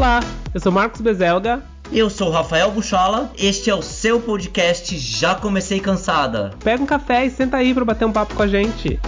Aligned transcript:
Olá, 0.00 0.20
eu 0.54 0.58
sou 0.58 0.72
Marcos 0.72 1.02
Bezelga. 1.02 1.62
Eu 1.92 2.08
sou 2.08 2.30
Rafael 2.30 2.70
Buchola, 2.70 3.30
este 3.36 3.68
é 3.68 3.74
o 3.74 3.82
seu 3.82 4.18
podcast 4.18 4.96
Já 4.96 5.34
Comecei 5.34 5.78
Cansada. 5.78 6.54
Pega 6.64 6.82
um 6.82 6.86
café 6.86 7.26
e 7.26 7.30
senta 7.30 7.58
aí 7.58 7.74
para 7.74 7.84
bater 7.84 8.06
um 8.06 8.12
papo 8.12 8.34
com 8.34 8.42
a 8.42 8.46
gente. 8.46 8.98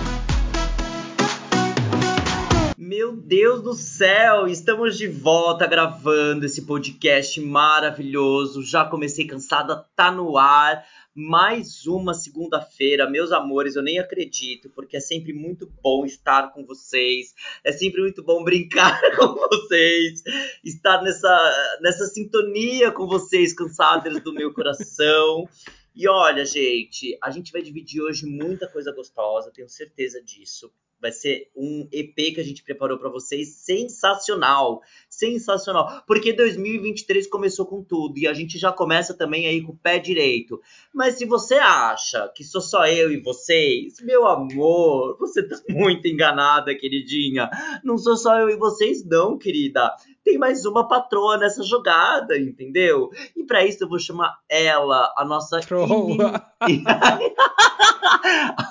Deus 3.35 3.63
do 3.63 3.73
céu, 3.73 4.47
estamos 4.47 4.99
de 4.99 5.09
volta 5.09 5.67
gravando 5.67 6.45
esse 6.45 6.67
podcast 6.67 7.41
maravilhoso. 7.41 8.63
Já 8.63 8.85
Comecei 8.85 9.27
Cansada, 9.27 9.87
tá 9.97 10.11
no 10.13 10.37
ar 10.37 10.85
mais 11.15 11.87
uma 11.87 12.13
segunda-feira, 12.13 13.09
meus 13.09 13.33
amores, 13.33 13.75
eu 13.75 13.83
nem 13.83 13.99
acredito, 13.99 14.69
porque 14.75 14.99
é 14.99 15.01
sempre 15.01 15.33
muito 15.33 15.67
bom 15.83 16.05
estar 16.05 16.53
com 16.53 16.67
vocês, 16.67 17.33
é 17.65 17.73
sempre 17.73 18.03
muito 18.03 18.23
bom 18.23 18.45
brincar 18.45 19.01
com 19.17 19.35
vocês, 19.35 20.23
estar 20.63 21.01
nessa, 21.01 21.79
nessa 21.81 22.05
sintonia 22.09 22.93
com 22.93 23.07
vocês, 23.07 23.55
cansados 23.55 24.23
do 24.23 24.35
meu 24.35 24.53
coração. 24.53 25.49
E 25.97 26.07
olha, 26.07 26.45
gente, 26.45 27.17
a 27.23 27.31
gente 27.31 27.51
vai 27.51 27.63
dividir 27.63 28.03
hoje 28.03 28.27
muita 28.27 28.69
coisa 28.69 28.93
gostosa, 28.93 29.51
tenho 29.51 29.71
certeza 29.71 30.23
disso. 30.23 30.71
Vai 31.03 31.13
ser 31.13 31.51
um 31.57 31.89
EP 31.93 32.15
que 32.15 32.41
a 32.41 32.45
gente 32.45 32.63
preparou 32.63 32.97
para 32.97 33.11
vocês 33.11 33.49
sensacional, 33.49 34.81
sensacional, 35.23 36.03
porque 36.05 36.33
2023 36.33 37.29
começou 37.29 37.65
com 37.65 37.81
tudo 37.81 38.19
e 38.19 38.27
a 38.27 38.33
gente 38.33 38.59
já 38.59 38.73
começa 38.73 39.15
também 39.15 39.47
aí 39.47 39.63
com 39.63 39.73
o 39.73 39.77
pé 39.77 40.01
direito. 40.01 40.61
Mas 40.93 41.15
se 41.15 41.25
você 41.25 41.55
acha 41.55 42.29
que 42.35 42.43
sou 42.43 42.61
só 42.61 42.87
eu 42.87 43.13
e 43.13 43.23
vocês, 43.23 44.01
meu 44.03 44.27
amor, 44.27 45.17
você 45.19 45.43
tá 45.43 45.57
muito 45.71 46.09
enganada, 46.09 46.75
queridinha. 46.75 47.49
Não 47.85 47.97
sou 47.97 48.17
só 48.17 48.37
eu 48.41 48.51
e 48.51 48.57
vocês 48.57 49.05
não, 49.05 49.39
querida 49.39 49.93
tem 50.25 50.39
mais 50.39 50.65
uma 50.65 50.87
patroa 50.87 51.37
nessa 51.37 51.63
jogada, 51.63 52.39
entendeu? 52.39 53.11
E 53.37 53.45
para 53.45 53.65
isso 53.65 53.83
eu 53.85 53.89
vou 53.89 53.99
chamar 53.99 54.39
ela, 54.49 55.13
a 55.17 55.25
nossa. 55.25 55.59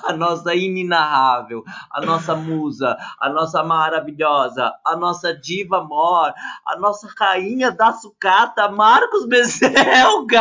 a 0.04 0.12
nossa 0.14 0.54
inenarrável, 0.54 1.62
a 1.90 2.00
nossa 2.00 2.34
musa, 2.34 2.96
a 3.18 3.28
nossa 3.28 3.62
maravilhosa, 3.62 4.72
a 4.84 4.96
nossa 4.96 5.34
diva 5.34 5.84
mor, 5.84 6.32
a 6.66 6.76
nossa 6.78 7.08
rainha 7.18 7.70
da 7.70 7.92
sucata, 7.92 8.68
Marcos 8.70 9.26
Bezelga! 9.26 10.40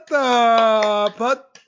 Gata! 0.00 0.30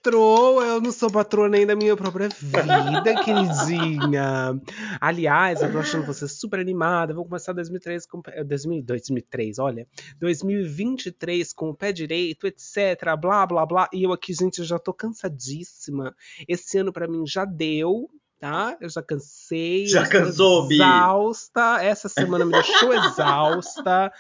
patroa, 0.02 0.64
eu 0.64 0.80
não 0.80 0.90
sou 0.90 1.08
patroa 1.10 1.48
nem 1.48 1.64
da 1.64 1.76
minha 1.76 1.96
própria 1.96 2.28
vida, 2.28 3.14
queridinha. 3.24 4.60
Aliás, 5.00 5.62
eu 5.62 5.70
tô 5.70 5.78
achando 5.78 6.04
você 6.04 6.26
super 6.26 6.58
animada. 6.58 7.14
Vou 7.14 7.24
começar 7.24 7.52
2003 7.52 8.04
com 8.06 8.20
2003, 8.44 9.58
eh, 9.58 9.62
olha, 9.62 9.86
2023 10.18 11.52
com 11.52 11.70
o 11.70 11.74
pé 11.74 11.92
direito, 11.92 12.48
etc, 12.48 13.16
blá 13.20 13.46
blá 13.46 13.64
blá. 13.64 13.88
E 13.92 14.02
eu 14.02 14.12
aqui, 14.12 14.34
gente, 14.34 14.64
já 14.64 14.78
tô 14.78 14.92
cansadíssima. 14.92 16.14
Esse 16.48 16.78
ano 16.78 16.92
para 16.92 17.06
mim 17.06 17.24
já 17.24 17.44
deu, 17.44 18.10
tá? 18.42 18.76
Eu 18.80 18.88
já 18.88 19.00
cansei. 19.00 19.86
Já 19.86 20.04
cansou, 20.04 20.66
Bi? 20.66 20.74
Exausta. 20.74 21.78
Essa 21.80 22.08
semana 22.08 22.44
me 22.44 22.50
deixou 22.50 22.90
exausta. 22.92 24.12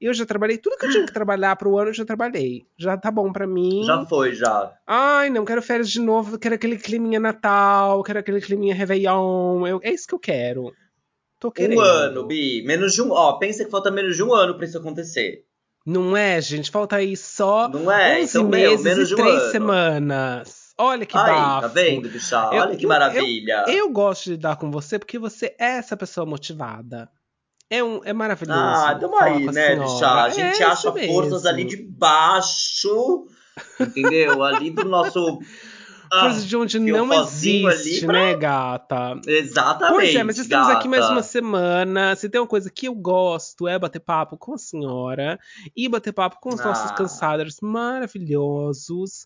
Eu 0.00 0.14
já 0.14 0.24
trabalhei 0.24 0.58
tudo 0.58 0.76
que 0.76 0.86
eu 0.86 0.90
tinha 0.90 1.04
que 1.04 1.12
trabalhar 1.12 1.56
pro 1.56 1.76
ano, 1.76 1.90
eu 1.90 1.94
já 1.94 2.04
trabalhei. 2.04 2.64
Já 2.78 2.96
tá 2.96 3.10
bom 3.10 3.32
para 3.32 3.48
mim. 3.48 3.82
Já 3.84 4.06
foi, 4.06 4.32
já. 4.32 4.72
Ai, 4.86 5.28
não 5.28 5.44
quero 5.44 5.60
férias 5.60 5.90
de 5.90 6.00
novo, 6.00 6.38
quero 6.38 6.54
aquele 6.54 6.78
climinha 6.78 7.18
Natal, 7.18 8.00
quero 8.04 8.20
aquele 8.20 8.40
climinha 8.40 8.76
Réveillon. 8.76 9.66
Eu, 9.66 9.80
é 9.82 9.92
isso 9.92 10.06
que 10.06 10.14
eu 10.14 10.20
quero. 10.20 10.72
Tô 11.40 11.50
querendo. 11.50 11.78
Um 11.78 11.82
ano, 11.82 12.26
Bi. 12.28 12.62
Menos 12.64 12.94
de 12.94 13.02
um. 13.02 13.10
Ó, 13.10 13.32
pensa 13.38 13.64
que 13.64 13.70
falta 13.72 13.90
menos 13.90 14.14
de 14.14 14.22
um 14.22 14.32
ano 14.32 14.54
pra 14.54 14.66
isso 14.66 14.78
acontecer. 14.78 15.44
Não 15.84 16.16
é, 16.16 16.40
gente? 16.40 16.70
Falta 16.70 16.96
aí 16.96 17.16
só 17.16 17.68
não 17.68 17.90
é? 17.90 18.20
11 18.20 18.30
então, 18.30 18.48
meses 18.48 18.84
meu, 18.84 18.94
menos 18.94 19.10
e 19.10 19.16
3 19.16 19.34
um 19.34 19.50
semanas. 19.50 20.63
Olha 20.76 21.06
que 21.06 21.16
Aí, 21.16 21.30
bafo. 21.30 21.60
tá 21.62 21.68
vendo, 21.68 22.08
bicha? 22.08 22.48
Olha 22.50 22.76
que 22.76 22.86
maravilha. 22.86 23.64
Eu, 23.68 23.74
eu, 23.74 23.90
gosto 23.90 24.24
de 24.24 24.30
lidar 24.30 24.56
com 24.56 24.70
você 24.70 24.98
porque 24.98 25.18
você 25.18 25.54
é 25.58 25.76
essa 25.76 25.96
pessoa 25.96 26.26
motivada. 26.26 27.08
É, 27.70 27.82
um, 27.82 28.00
é 28.04 28.12
maravilhoso. 28.12 28.58
Ah, 28.60 28.96
tamo 28.98 29.16
aí, 29.16 29.46
né, 29.46 29.76
bicha? 29.76 30.08
A 30.08 30.28
gente 30.30 30.62
é 30.62 30.66
acha 30.66 30.92
forças 30.92 31.46
ali 31.46 31.64
de 31.64 31.76
baixo, 31.76 33.26
entendeu? 33.80 34.42
ali 34.42 34.70
do 34.70 34.84
nosso. 34.84 35.38
Coisa 36.20 36.46
de 36.46 36.56
onde 36.56 36.78
não 36.78 37.12
existe, 37.12 38.06
pra... 38.06 38.12
né, 38.12 38.36
gata? 38.36 39.20
Exatamente. 39.26 39.96
Pois 39.96 40.14
é, 40.14 40.22
mas 40.22 40.38
estamos 40.38 40.68
gata. 40.68 40.78
aqui 40.78 40.86
mais 40.86 41.08
uma 41.08 41.22
semana. 41.24 42.14
Se 42.14 42.28
tem 42.28 42.40
uma 42.40 42.46
coisa 42.46 42.70
que 42.70 42.86
eu 42.86 42.94
gosto 42.94 43.66
é 43.66 43.76
bater 43.78 43.98
papo 43.98 44.36
com 44.36 44.54
a 44.54 44.58
senhora 44.58 45.40
e 45.74 45.88
bater 45.88 46.12
papo 46.12 46.38
com 46.40 46.50
os 46.50 46.60
ah. 46.60 46.66
nossos 46.66 46.92
cansados 46.92 47.56
maravilhosos 47.60 49.24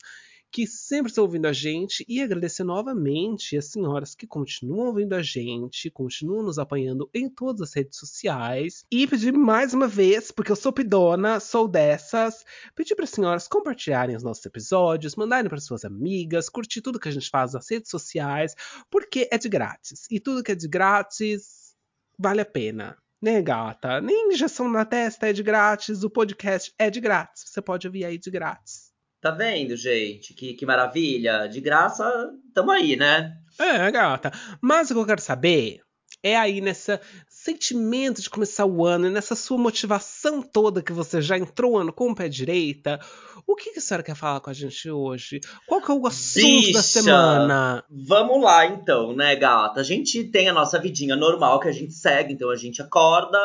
que 0.51 0.67
sempre 0.67 1.11
estão 1.11 1.25
ouvindo 1.25 1.47
a 1.47 1.53
gente 1.53 2.05
e 2.09 2.23
agradecer 2.23 2.65
novamente 2.65 3.57
as 3.57 3.67
senhoras 3.67 4.15
que 4.15 4.27
continuam 4.27 4.87
ouvindo 4.87 5.15
a 5.15 5.23
gente, 5.23 5.91
continuam 5.91 6.43
nos 6.43 6.59
apanhando 6.59 7.09
em 7.15 7.29
todas 7.29 7.69
as 7.69 7.75
redes 7.75 7.99
sociais 7.99 8.85
e 8.91 9.07
pedir 9.07 9.33
mais 9.33 9.75
uma 9.75 9.87
vez, 9.87 10.31
porque 10.31 10.51
eu 10.51 10.57
sou 10.57 10.73
pidona, 10.73 11.41
sou 11.41 11.69
dessas, 11.69 12.45
pedir 12.75 12.95
para 12.95 13.05
as 13.05 13.11
senhoras 13.11 13.49
compartilharem 13.49 14.17
os 14.17 14.23
nossos 14.23 14.45
episódios, 14.45 15.17
mandarem 15.17 15.49
para 15.49 15.61
suas 15.61 15.85
amigas, 15.85 16.49
curtir 16.49 16.81
tudo 16.81 16.99
que 16.99 17.09
a 17.09 17.13
gente 17.13 17.29
faz 17.29 17.53
nas 17.53 17.71
redes 17.71 17.91
sociais, 17.91 18.55
porque 18.91 19.29
é 19.31 19.39
de 19.39 19.49
grátis 19.49 20.07
e 20.11 20.19
tudo 20.19 20.43
que 20.43 20.53
é 20.53 20.55
de 20.55 20.69
grátis 20.69 21.75
vale 22.19 22.41
a 22.41 22.47
pena. 22.47 22.97
Né, 23.21 23.43
gata? 23.43 24.01
Nem 24.01 24.33
injeção 24.33 24.69
na 24.69 24.85
testa 24.85 25.29
é 25.29 25.33
de 25.33 25.43
grátis, 25.43 26.05
o 26.05 26.11
podcast 26.11 26.73
é 26.79 26.89
de 26.89 27.01
grátis. 27.01 27.43
Você 27.47 27.61
pode 27.61 27.85
ouvir 27.85 28.05
aí 28.05 28.17
de 28.17 28.31
grátis. 28.31 28.88
Tá 29.21 29.33
vendo, 29.33 29.77
gente? 29.77 30.33
Que, 30.33 30.55
que 30.55 30.65
maravilha. 30.65 31.49
De 31.49 31.61
graça, 31.61 32.31
tamo 32.55 32.71
aí, 32.71 32.97
né? 32.97 33.37
É, 33.59 33.91
gata. 33.91 34.33
Mas 34.61 34.91
o 34.91 34.95
que 34.95 35.01
eu 35.01 35.07
quero 35.07 35.21
saber 35.21 35.81
é 36.23 36.37
aí 36.37 36.61
nesse 36.61 36.99
sentimento 37.29 38.21
de 38.21 38.31
começar 38.31 38.67
o 38.67 38.85
ano, 38.85 39.09
nessa 39.11 39.35
sua 39.35 39.59
motivação 39.59 40.43
toda 40.43 40.83
que 40.83 40.93
você 40.93 41.23
já 41.23 41.39
entrou 41.39 41.73
o 41.73 41.79
ano 41.79 41.93
com 41.93 42.11
o 42.11 42.15
pé 42.15 42.29
direita, 42.29 43.01
o 43.47 43.55
que, 43.55 43.73
que 43.73 43.79
a 43.79 43.83
senhora 43.83 44.03
quer 44.03 44.15
falar 44.15 44.41
com 44.41 44.51
a 44.51 44.53
gente 44.53 44.91
hoje? 44.91 45.41
Qual 45.67 45.81
que 45.81 45.91
é 45.91 45.95
o 45.95 46.07
assunto 46.07 46.45
Bicha, 46.45 46.73
da 46.73 46.83
semana? 46.83 47.85
Vamos 47.91 48.43
lá 48.43 48.67
então, 48.67 49.15
né, 49.15 49.35
gata? 49.37 49.81
A 49.81 49.85
gente 49.85 50.25
tem 50.25 50.49
a 50.49 50.53
nossa 50.53 50.79
vidinha 50.79 51.17
normal 51.17 51.59
que 51.61 51.69
a 51.69 51.73
gente 51.73 51.93
segue, 51.93 52.35
então 52.35 52.51
a 52.51 52.57
gente 52.57 52.83
acorda, 52.83 53.39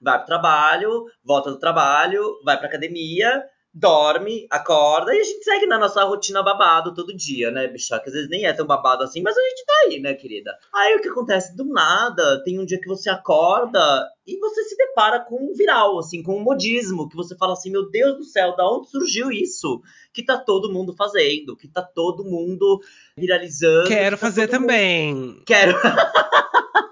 vai 0.00 0.16
pro 0.18 0.26
trabalho, 0.26 1.04
volta 1.24 1.50
do 1.50 1.58
trabalho, 1.58 2.22
vai 2.44 2.58
pra 2.58 2.68
academia, 2.68 3.42
dorme, 3.72 4.46
acorda 4.50 5.14
e 5.14 5.20
a 5.20 5.24
gente 5.24 5.44
segue 5.44 5.66
na 5.66 5.78
nossa 5.78 6.02
rotina 6.04 6.42
babado 6.42 6.94
todo 6.94 7.16
dia, 7.16 7.50
né, 7.50 7.66
bicha? 7.68 7.98
Que 8.00 8.08
às 8.08 8.14
vezes 8.14 8.28
nem 8.28 8.44
é 8.44 8.52
tão 8.52 8.66
babado 8.66 9.04
assim, 9.04 9.22
mas 9.22 9.36
a 9.36 9.40
gente 9.40 9.64
tá 9.64 9.72
aí, 9.86 10.00
né, 10.00 10.14
querida? 10.14 10.52
Aí 10.74 10.96
o 10.96 11.02
que 11.02 11.08
acontece? 11.08 11.56
Do 11.56 11.64
nada, 11.64 12.42
tem 12.44 12.58
um 12.58 12.64
dia 12.64 12.80
que 12.80 12.88
você 12.88 13.08
acorda 13.10 14.08
e 14.26 14.38
você 14.38 14.64
se 14.64 14.76
depara 14.76 15.20
com 15.20 15.36
um 15.36 15.54
viral, 15.54 15.98
assim, 15.98 16.22
com 16.22 16.36
um 16.36 16.42
modismo, 16.42 17.08
que 17.08 17.16
você 17.16 17.36
fala 17.36 17.52
assim, 17.52 17.70
meu 17.70 17.90
Deus 17.90 18.16
do 18.16 18.24
céu, 18.24 18.56
da 18.56 18.68
onde 18.68 18.90
surgiu 18.90 19.30
isso? 19.30 19.80
Que 20.12 20.24
tá 20.24 20.36
todo 20.36 20.72
mundo 20.72 20.94
fazendo, 20.94 21.56
que 21.56 21.68
tá 21.68 21.82
todo 21.82 22.24
mundo 22.24 22.80
viralizando. 23.16 23.88
Quero 23.88 24.16
tá 24.16 24.20
fazer 24.26 24.48
também. 24.48 25.14
Mundo... 25.14 25.42
Quero. 25.46 25.74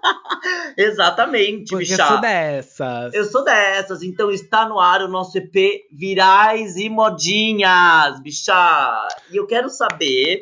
Exatamente, 0.76 1.70
Porque 1.70 1.84
bicha. 1.84 2.02
Eu 2.02 2.08
sou 2.08 2.20
dessas. 2.20 3.14
Eu 3.14 3.24
sou 3.24 3.44
dessas. 3.44 4.02
Então 4.02 4.30
está 4.30 4.68
no 4.68 4.78
ar 4.78 5.02
o 5.02 5.08
nosso 5.08 5.38
EP 5.38 5.86
Virais 5.92 6.76
e 6.76 6.88
Modinhas, 6.88 8.20
bicha. 8.22 9.08
E 9.30 9.36
eu 9.36 9.46
quero 9.46 9.68
saber. 9.68 10.40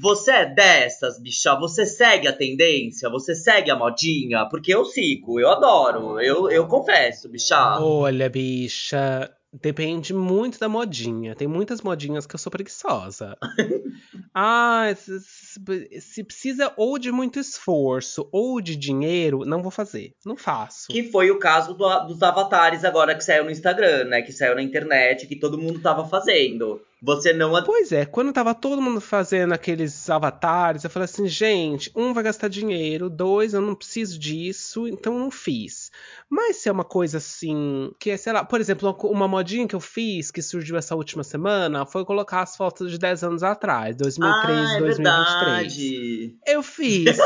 Você 0.00 0.30
é 0.30 0.46
dessas, 0.46 1.20
bicha? 1.20 1.56
Você 1.56 1.84
segue 1.84 2.28
a 2.28 2.32
tendência? 2.32 3.10
Você 3.10 3.34
segue 3.34 3.70
a 3.70 3.76
modinha? 3.76 4.46
Porque 4.48 4.72
eu 4.72 4.84
sigo, 4.84 5.40
eu 5.40 5.50
adoro. 5.50 6.20
Eu, 6.20 6.48
eu 6.50 6.68
confesso, 6.68 7.28
bicha. 7.28 7.80
Olha, 7.80 8.28
bicha. 8.28 9.28
Depende 9.52 10.12
muito 10.12 10.58
da 10.58 10.68
modinha. 10.68 11.34
Tem 11.34 11.48
muitas 11.48 11.80
modinhas 11.80 12.26
que 12.26 12.34
eu 12.34 12.38
sou 12.38 12.50
preguiçosa. 12.50 13.36
ah, 14.34 14.84
se, 15.66 16.00
se, 16.00 16.24
precisa 16.24 16.72
ou 16.76 16.98
de 16.98 17.10
muito 17.10 17.38
esforço 17.38 18.28
ou 18.32 18.60
de 18.60 18.76
dinheiro, 18.76 19.44
não 19.44 19.62
vou 19.62 19.70
fazer. 19.70 20.12
Não 20.24 20.36
faço. 20.36 20.88
Que 20.90 21.10
foi 21.10 21.30
o 21.30 21.38
caso 21.38 21.74
do, 21.74 22.06
dos 22.06 22.22
avatares 22.22 22.84
agora 22.84 23.14
que 23.14 23.24
saiu 23.24 23.44
no 23.44 23.50
Instagram, 23.50 24.04
né? 24.04 24.22
Que 24.22 24.32
saiu 24.32 24.54
na 24.54 24.62
internet, 24.62 25.26
que 25.26 25.36
todo 25.36 25.58
mundo 25.58 25.80
tava 25.80 26.08
fazendo. 26.08 26.80
Você 27.00 27.32
não. 27.32 27.62
Pois 27.62 27.92
é, 27.92 28.04
quando 28.04 28.32
tava 28.32 28.54
todo 28.54 28.82
mundo 28.82 29.00
fazendo 29.00 29.52
aqueles 29.52 30.10
avatares, 30.10 30.82
eu 30.82 30.90
falei 30.90 31.04
assim, 31.04 31.28
gente, 31.28 31.90
um 31.94 32.12
vai 32.12 32.24
gastar 32.24 32.48
dinheiro, 32.48 33.08
dois, 33.08 33.54
eu 33.54 33.60
não 33.60 33.74
preciso 33.74 34.18
disso, 34.18 34.88
então 34.88 35.12
eu 35.12 35.18
não 35.20 35.30
fiz. 35.30 35.90
Mas 36.28 36.56
se 36.56 36.68
é 36.68 36.72
uma 36.72 36.84
coisa 36.84 37.18
assim, 37.18 37.92
que 38.00 38.10
é, 38.10 38.16
sei 38.16 38.32
lá, 38.32 38.44
por 38.44 38.60
exemplo, 38.60 38.96
uma 39.04 39.28
modinha 39.28 39.66
que 39.66 39.76
eu 39.76 39.80
fiz, 39.80 40.30
que 40.30 40.42
surgiu 40.42 40.76
essa 40.76 40.96
última 40.96 41.22
semana, 41.22 41.86
foi 41.86 42.04
colocar 42.04 42.42
as 42.42 42.56
fotos 42.56 42.90
de 42.90 42.98
10 42.98 43.22
anos 43.22 43.42
atrás, 43.44 43.96
2003, 43.96 44.58
ah, 44.58 44.74
é 44.74 44.80
2023. 44.80 44.96
Verdade. 44.96 46.36
Eu 46.46 46.62
fiz. 46.62 47.16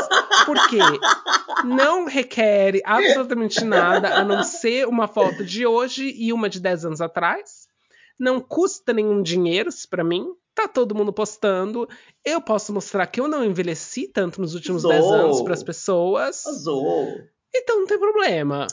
Porque 0.45 0.77
não 1.65 2.05
requer 2.05 2.79
absolutamente 2.85 3.63
nada 3.63 4.15
a 4.15 4.23
não 4.23 4.43
ser 4.43 4.87
uma 4.87 5.07
foto 5.07 5.43
de 5.43 5.65
hoje 5.65 6.13
e 6.15 6.31
uma 6.31 6.47
de 6.47 6.59
10 6.59 6.85
anos 6.85 7.01
atrás 7.01 7.72
não 8.19 8.39
custa 8.39 8.93
nenhum 8.93 9.21
dinheiro 9.21 9.69
para 9.89 10.03
mim. 10.03 10.27
Tá 10.55 10.67
todo 10.67 10.95
mundo 10.95 11.11
postando. 11.11 11.89
Eu 12.23 12.39
posso 12.39 12.71
mostrar 12.71 13.07
que 13.07 13.19
eu 13.19 13.27
não 13.27 13.43
envelheci 13.43 14.07
tanto 14.07 14.39
nos 14.39 14.53
últimos 14.53 14.83
10 14.83 15.05
anos 15.05 15.41
para 15.41 15.53
as 15.53 15.63
pessoas. 15.63 16.45
Azul. 16.45 17.07
Então 17.53 17.79
não 17.79 17.87
tem 17.87 17.99
problema. 17.99 18.67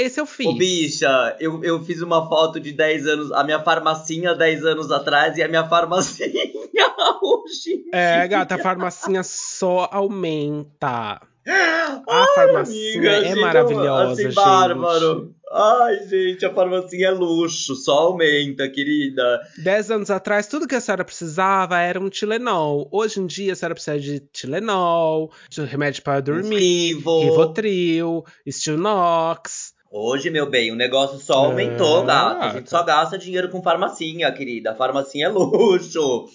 Esse 0.00 0.18
eu 0.18 0.24
fiz. 0.24 0.46
Ô, 0.46 0.54
bicha, 0.54 1.36
eu, 1.38 1.62
eu 1.62 1.84
fiz 1.84 2.00
uma 2.00 2.26
foto 2.26 2.58
de 2.58 2.72
10 2.72 3.06
anos, 3.06 3.32
a 3.32 3.44
minha 3.44 3.62
farmacinha 3.62 4.34
10 4.34 4.64
anos 4.64 4.90
atrás 4.90 5.36
e 5.36 5.42
a 5.42 5.48
minha 5.48 5.68
farmacinha 5.68 6.50
hoje. 7.22 7.84
É, 7.92 8.26
gata, 8.26 8.54
a 8.54 8.58
farmacinha 8.58 9.22
só 9.22 9.88
aumenta. 9.92 11.20
A 12.08 12.26
farmacinha 12.34 13.10
é 13.10 13.30
assim, 13.30 13.40
maravilhosa, 13.40 14.12
assim, 14.12 14.22
gente. 14.24 14.34
bárbaro. 14.34 15.34
Ai, 15.52 16.06
gente, 16.06 16.46
a 16.46 16.54
farmacinha 16.54 17.08
é 17.08 17.10
luxo, 17.10 17.74
só 17.74 17.98
aumenta, 17.98 18.68
querida. 18.68 19.40
Dez 19.58 19.90
anos 19.90 20.08
atrás, 20.08 20.46
tudo 20.46 20.68
que 20.68 20.76
a 20.76 20.80
senhora 20.80 21.04
precisava 21.04 21.76
era 21.80 21.98
um 21.98 22.08
Tilenol. 22.08 22.88
Hoje 22.92 23.18
em 23.18 23.26
dia, 23.26 23.52
a 23.52 23.56
senhora 23.56 23.74
precisa 23.74 23.98
de 23.98 24.20
Tilenol, 24.20 25.32
de 25.48 25.62
remédio 25.62 26.04
para 26.04 26.20
dormir, 26.20 26.90
Esquivo. 26.90 27.20
Rivotril, 27.22 28.24
Stilnox. 28.46 29.74
Hoje, 29.90 30.30
meu 30.30 30.48
bem, 30.48 30.70
o 30.70 30.76
negócio 30.76 31.18
só 31.18 31.46
aumentou, 31.46 32.04
é, 32.04 32.06
gata. 32.06 32.44
A 32.44 32.50
gente 32.50 32.70
só 32.70 32.84
gasta 32.84 33.18
dinheiro 33.18 33.48
com 33.48 33.60
farmacinha, 33.60 34.30
querida. 34.30 34.70
A 34.70 34.76
farmacinha 34.76 35.26
é 35.26 35.28
luxo. 35.30 36.28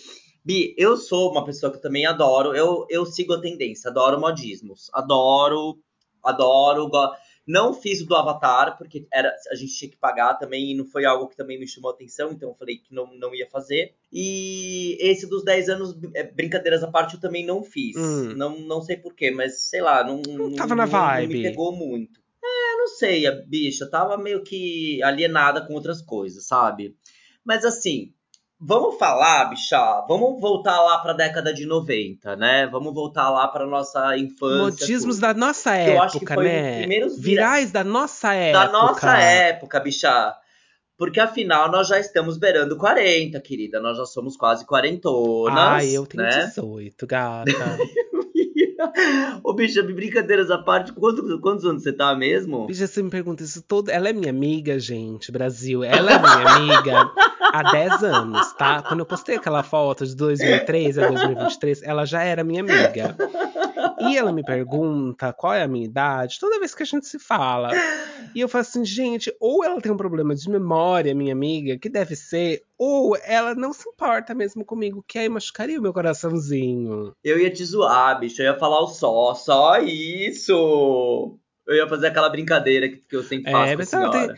Bi, 0.44 0.76
eu 0.78 0.98
sou 0.98 1.32
uma 1.32 1.46
pessoa 1.46 1.72
que 1.72 1.82
também 1.82 2.06
adoro, 2.06 2.54
eu, 2.54 2.86
eu 2.90 3.06
sigo 3.06 3.32
a 3.32 3.40
tendência, 3.40 3.90
adoro 3.90 4.20
modismos. 4.20 4.90
Adoro, 4.94 5.78
adoro. 6.22 6.90
Go... 6.90 7.12
Não 7.48 7.74
fiz 7.74 8.02
o 8.02 8.06
do 8.06 8.16
Avatar, 8.16 8.78
porque 8.78 9.06
era, 9.14 9.32
a 9.52 9.56
gente 9.56 9.74
tinha 9.74 9.92
que 9.92 9.98
pagar 9.98 10.34
também, 10.36 10.72
e 10.72 10.76
não 10.76 10.86
foi 10.86 11.06
algo 11.06 11.28
que 11.28 11.38
também 11.38 11.60
me 11.60 11.68
chamou 11.68 11.92
atenção, 11.92 12.32
então 12.32 12.50
eu 12.50 12.56
falei 12.56 12.78
que 12.78 12.94
não, 12.94 13.16
não 13.16 13.36
ia 13.36 13.48
fazer. 13.50 13.94
E 14.12 14.98
esse 15.00 15.28
dos 15.28 15.44
10 15.44 15.70
anos, 15.70 15.96
é, 16.16 16.24
brincadeiras 16.24 16.84
à 16.84 16.88
parte, 16.88 17.16
eu 17.16 17.22
também 17.22 17.46
não 17.46 17.64
fiz. 17.64 17.96
Hum. 17.96 18.34
Não, 18.36 18.60
não 18.60 18.82
sei 18.82 18.98
porquê, 18.98 19.30
mas 19.30 19.62
sei 19.62 19.82
lá, 19.82 20.04
não, 20.04 20.22
não 20.22 20.56
tava 20.56 20.74
na 20.74 20.86
vibe. 20.86 21.36
Não 21.36 21.42
me 21.42 21.50
pegou 21.50 21.72
muito. 21.72 22.20
É, 22.44 22.78
não 22.78 22.88
sei, 22.88 23.28
a 23.28 23.32
bicha 23.32 23.90
tava 23.90 24.18
meio 24.18 24.44
que 24.44 25.02
alienada 25.04 25.62
com 25.62 25.74
outras 25.74 26.02
coisas, 26.02 26.46
sabe? 26.48 26.96
Mas 27.44 27.64
assim, 27.64 28.12
Vamos 28.60 28.98
falar, 28.98 29.50
bicha, 29.50 30.06
vamos 30.08 30.40
voltar 30.40 30.82
lá 30.82 31.00
para 31.00 31.12
a 31.12 31.16
década 31.16 31.54
de 31.54 31.66
90, 31.66 32.38
né? 32.38 32.68
Vamos 32.68 32.94
voltar 32.94 33.30
lá 33.30 33.48
para 33.50 33.66
nossa 33.66 34.18
infância. 34.18 34.86
Modismos 34.86 35.16
tudo. 35.18 35.22
da 35.22 35.34
nossa 35.34 35.76
época, 35.76 35.98
eu 35.98 36.02
acho 36.02 36.20
que 36.20 36.34
foi 36.34 36.46
né? 36.46 36.78
Primeiros 36.80 37.20
Virais 37.20 37.72
da 37.72 37.84
nossa 37.84 38.34
época. 38.34 38.66
Da 38.66 38.72
nossa 38.72 39.18
época, 39.18 39.80
bicha. 39.82 40.34
Porque 40.98 41.20
afinal 41.20 41.70
nós 41.70 41.90
já 41.90 42.00
estamos 42.00 42.38
beirando 42.38 42.78
40, 42.78 43.40
querida. 43.42 43.82
Nós 43.82 43.98
já 43.98 44.06
somos 44.06 44.38
quase 44.38 44.66
quarentonas. 44.66 45.58
Ai, 45.58 45.90
eu 45.90 46.06
tenho 46.08 46.24
né? 46.24 46.46
18, 46.46 47.06
gata. 47.06 47.52
Ô, 49.44 49.54
bicha, 49.54 49.82
brincadeiras 49.84 50.52
à 50.52 50.58
parte, 50.58 50.92
quantos, 50.94 51.40
quantos 51.40 51.66
anos 51.66 51.84
você 51.84 51.94
tá 51.94 52.16
mesmo? 52.16 52.68
Bicha, 52.68 52.88
você 52.88 53.02
me 53.02 53.10
pergunta 53.10 53.44
isso 53.44 53.62
todo. 53.62 53.90
Ela 53.90 54.10
é 54.10 54.14
minha 54.14 54.30
amiga, 54.30 54.80
gente, 54.80 55.32
Brasil. 55.32 55.84
Ela 55.84 56.14
é 56.14 56.20
minha 56.20 56.56
amiga 56.56 57.12
há 57.42 57.72
10 57.72 58.04
anos, 58.04 58.54
tá? 58.54 58.82
Quando 58.82 59.00
eu 59.00 59.06
postei 59.06 59.36
aquela 59.36 59.64
foto 59.64 60.06
de 60.06 60.16
2003 60.16 60.98
a 61.00 61.08
2023, 61.08 61.84
ela 61.84 62.06
já 62.06 62.24
era 62.24 62.44
minha 62.44 62.62
amiga. 62.62 63.16
E 64.10 64.18
ela 64.18 64.32
me 64.32 64.44
pergunta 64.44 65.34
qual 65.34 65.54
é 65.54 65.64
a 65.64 65.68
minha 65.68 65.86
idade 65.86 66.40
toda 66.40 66.60
vez 66.60 66.74
que 66.74 66.84
a 66.84 66.86
gente 66.86 67.06
se 67.08 67.20
fala. 67.20 67.72
E 68.34 68.42
eu 68.42 68.50
falo 68.50 68.62
assim, 68.62 68.84
gente, 68.84 69.34
ou 69.40 69.64
ela 69.64 69.80
tem 69.80 69.92
um 69.92 69.98
problema 69.98 70.36
de 70.36 70.50
memória, 70.50 71.16
minha 71.16 71.34
amiga, 71.34 71.78
que 71.78 71.90
deve 71.90 72.16
ser, 72.16 72.64
ou 72.78 73.18
ela 73.24 73.56
não 73.56 73.72
se 73.72 73.88
importa 73.88 74.34
mesmo 74.34 74.66
comigo, 74.66 75.04
que 75.08 75.18
aí 75.18 75.30
machucaria 75.30 75.80
o 75.80 75.82
meu 75.82 75.94
coraçãozinho. 75.94 77.14
Eu 77.24 77.40
ia 77.40 77.52
te 77.52 77.64
zoar, 77.64 78.20
bicho, 78.20 78.42
eu 78.42 78.46
ia 78.46 78.60
falar 78.60 78.82
o 78.82 78.88
só, 78.88 79.34
só 79.34 79.80
isso. 79.80 81.40
Eu 81.68 81.76
ia 81.76 81.88
fazer 81.88 82.08
aquela 82.08 82.30
brincadeira 82.30 82.90
que, 82.90 82.98
que 82.98 83.16
eu 83.16 83.24
sempre 83.24 83.52
faço 83.52 83.72
é, 83.72 83.76
com 83.76 83.82
a 83.82 83.86
senhora. 83.86 84.18
Ela 84.18 84.28
tem, 84.28 84.36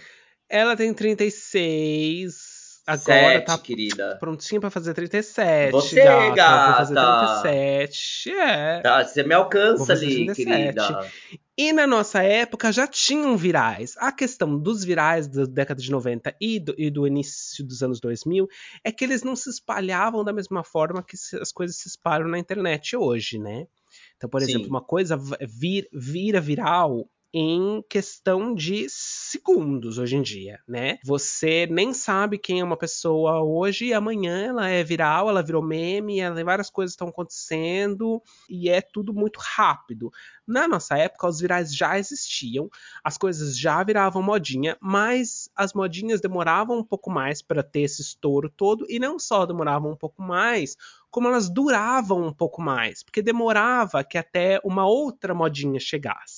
ela 0.50 0.78
tem 0.78 0.94
36, 0.94 2.47
Agora 2.88 3.34
Sete, 3.34 3.46
tá 3.46 3.58
querida. 3.58 4.18
prontinha 4.18 4.62
pra 4.62 4.70
fazer 4.70 4.94
37. 4.94 5.74
Você, 5.74 6.02
gata. 6.02 6.36
gata. 6.36 6.66
Vou 6.68 6.76
fazer 6.78 6.96
37. 6.96 8.32
É. 8.32 8.80
Tá, 8.80 9.04
você 9.04 9.24
me 9.24 9.34
alcança 9.34 9.92
ali, 9.92 10.34
querida. 10.34 11.12
E 11.58 11.74
na 11.74 11.86
nossa 11.86 12.24
época 12.24 12.72
já 12.72 12.88
tinham 12.88 13.36
virais. 13.36 13.96
A 13.98 14.10
questão 14.10 14.58
dos 14.58 14.86
virais 14.86 15.28
da 15.28 15.44
década 15.44 15.82
de 15.82 15.92
90 15.92 16.34
e 16.40 16.62
do, 16.62 16.74
e 16.78 16.90
do 16.90 17.06
início 17.06 17.66
dos 17.66 17.84
anos 17.84 18.00
2000 18.00 18.48
é 18.86 18.90
que 18.90 19.04
eles 19.04 19.22
não 19.22 19.36
se 19.36 19.50
espalhavam 19.50 20.24
da 20.24 20.32
mesma 20.32 20.64
forma 20.64 21.04
que 21.04 21.18
as 21.42 21.52
coisas 21.52 21.76
se 21.76 21.90
espalham 21.90 22.30
na 22.30 22.40
internet 22.40 22.96
hoje, 22.96 23.38
né? 23.38 23.68
Então, 24.16 24.30
por 24.30 24.42
Sim. 24.42 24.52
exemplo, 24.52 24.70
uma 24.70 24.82
coisa 24.82 25.20
vir, 25.42 25.90
vira 25.92 26.40
viral 26.40 27.10
em 27.40 27.84
questão 27.88 28.52
de 28.56 28.88
segundos 28.90 30.00
hoje 30.00 30.16
em 30.16 30.24
dia, 30.24 30.60
né? 30.68 30.98
Você 31.06 31.68
nem 31.70 31.94
sabe 31.94 32.40
quem 32.40 32.62
é 32.62 32.64
uma 32.64 32.76
pessoa 32.76 33.44
hoje 33.44 33.86
e 33.86 33.94
amanhã 33.94 34.48
ela 34.48 34.68
é 34.68 34.84
viral, 34.84 35.30
ela 35.30 35.44
virou 35.44 35.62
meme, 35.62 36.20
ela, 36.20 36.44
várias 36.44 36.72
coisas 36.72 36.94
estão 36.94 37.10
acontecendo 37.10 38.24
e 38.50 38.70
é 38.70 38.82
tudo 38.82 39.14
muito 39.14 39.40
rápido. 39.40 40.12
Na 40.48 40.68
nossa 40.68 40.98
época, 40.98 41.28
os 41.28 41.40
virais 41.40 41.76
já 41.76 42.00
existiam, 42.00 42.72
as 43.04 43.20
coisas 43.20 43.56
já 43.56 43.84
viravam 43.84 44.24
modinha, 44.24 44.76
mas 44.82 45.48
as 45.56 45.74
modinhas 45.74 46.20
demoravam 46.20 46.80
um 46.80 46.84
pouco 46.84 47.12
mais 47.12 47.44
para 47.44 47.62
ter 47.62 47.82
esse 47.82 48.02
estouro 48.02 48.50
todo 48.50 48.84
e 48.90 48.98
não 48.98 49.20
só 49.20 49.46
demoravam 49.46 49.92
um 49.92 49.96
pouco 49.96 50.24
mais, 50.24 50.76
como 51.12 51.28
elas 51.28 51.52
duravam 51.52 52.26
um 52.26 52.34
pouco 52.34 52.64
mais, 52.64 53.04
porque 53.04 53.22
demorava 53.22 54.04
que 54.04 54.18
até 54.18 54.60
uma 54.64 54.88
outra 54.88 55.36
modinha 55.36 55.80
chegasse 55.80 56.37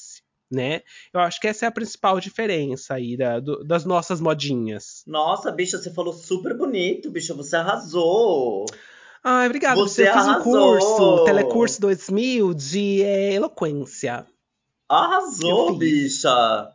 né? 0.51 0.81
Eu 1.13 1.19
acho 1.19 1.39
que 1.39 1.47
essa 1.47 1.65
é 1.65 1.67
a 1.67 1.71
principal 1.71 2.19
diferença 2.19 2.95
aí 2.95 3.15
da, 3.15 3.39
do, 3.39 3.63
das 3.63 3.85
nossas 3.85 4.19
modinhas. 4.19 5.03
Nossa, 5.05 5.51
bicha, 5.51 5.77
você 5.77 5.93
falou 5.93 6.13
super 6.13 6.57
bonito, 6.57 7.11
bicha, 7.11 7.33
você 7.33 7.55
arrasou. 7.55 8.65
Ai, 9.23 9.47
obrigada. 9.47 9.75
Você 9.75 10.11
fiz 10.11 10.27
um 10.27 10.41
curso, 10.41 11.23
Telecurso 11.25 11.81
2000 11.81 12.53
de 12.53 13.03
é, 13.03 13.33
eloquência. 13.33 14.25
Arrasou, 14.87 15.75
bicha. 15.77 16.73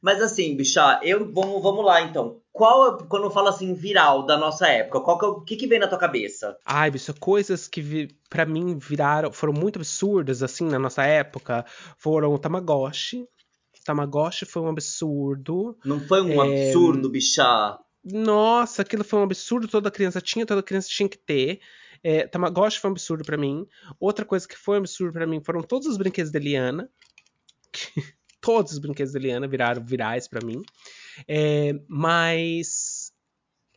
Mas 0.00 0.20
assim, 0.20 0.54
bicha, 0.56 1.00
eu 1.02 1.32
vamos, 1.32 1.62
vamos 1.62 1.84
lá 1.84 2.02
então. 2.02 2.36
Qual, 2.56 2.96
quando 3.06 3.24
eu 3.24 3.30
falo 3.30 3.48
assim, 3.48 3.74
viral 3.74 4.24
da 4.24 4.38
nossa 4.38 4.66
época, 4.66 5.02
qual 5.02 5.18
que, 5.18 5.24
é 5.26 5.28
o 5.28 5.40
que, 5.42 5.56
que 5.56 5.66
vem 5.66 5.78
na 5.78 5.86
tua 5.86 5.98
cabeça? 5.98 6.56
Ai, 6.64 6.90
bicho, 6.90 7.12
coisas 7.20 7.68
que 7.68 8.08
para 8.30 8.46
mim 8.46 8.78
viraram, 8.78 9.30
foram 9.30 9.52
muito 9.52 9.76
absurdas, 9.76 10.42
assim, 10.42 10.64
na 10.64 10.78
nossa 10.78 11.04
época, 11.04 11.66
foram 11.98 12.32
o 12.32 12.38
Tamagotchi. 12.38 13.28
Tamagotchi 13.84 14.46
foi 14.46 14.62
um 14.62 14.68
absurdo. 14.68 15.76
Não 15.84 16.00
foi 16.00 16.22
um 16.22 16.42
é... 16.42 16.70
absurdo, 16.70 17.10
bicha? 17.10 17.78
Nossa, 18.02 18.80
aquilo 18.80 19.04
foi 19.04 19.18
um 19.18 19.24
absurdo, 19.24 19.68
toda 19.68 19.90
criança 19.90 20.18
tinha, 20.22 20.46
toda 20.46 20.62
criança 20.62 20.88
tinha 20.88 21.10
que 21.10 21.18
ter. 21.18 21.60
É, 22.02 22.26
Tamagotchi 22.26 22.80
foi 22.80 22.88
um 22.88 22.94
absurdo 22.94 23.22
para 23.22 23.36
mim. 23.36 23.66
Outra 24.00 24.24
coisa 24.24 24.48
que 24.48 24.56
foi 24.56 24.76
um 24.76 24.78
absurdo 24.78 25.12
para 25.12 25.26
mim 25.26 25.42
foram 25.42 25.60
todos 25.60 25.86
os 25.86 25.98
brinquedos 25.98 26.32
da 26.32 26.38
Eliana. 26.38 26.88
todos 28.40 28.72
os 28.72 28.78
brinquedos 28.78 29.12
da 29.12 29.18
Eliana 29.18 29.46
viraram 29.46 29.84
virais 29.84 30.26
para 30.26 30.42
mim. 30.42 30.62
É, 31.26 31.72
mas, 31.88 33.12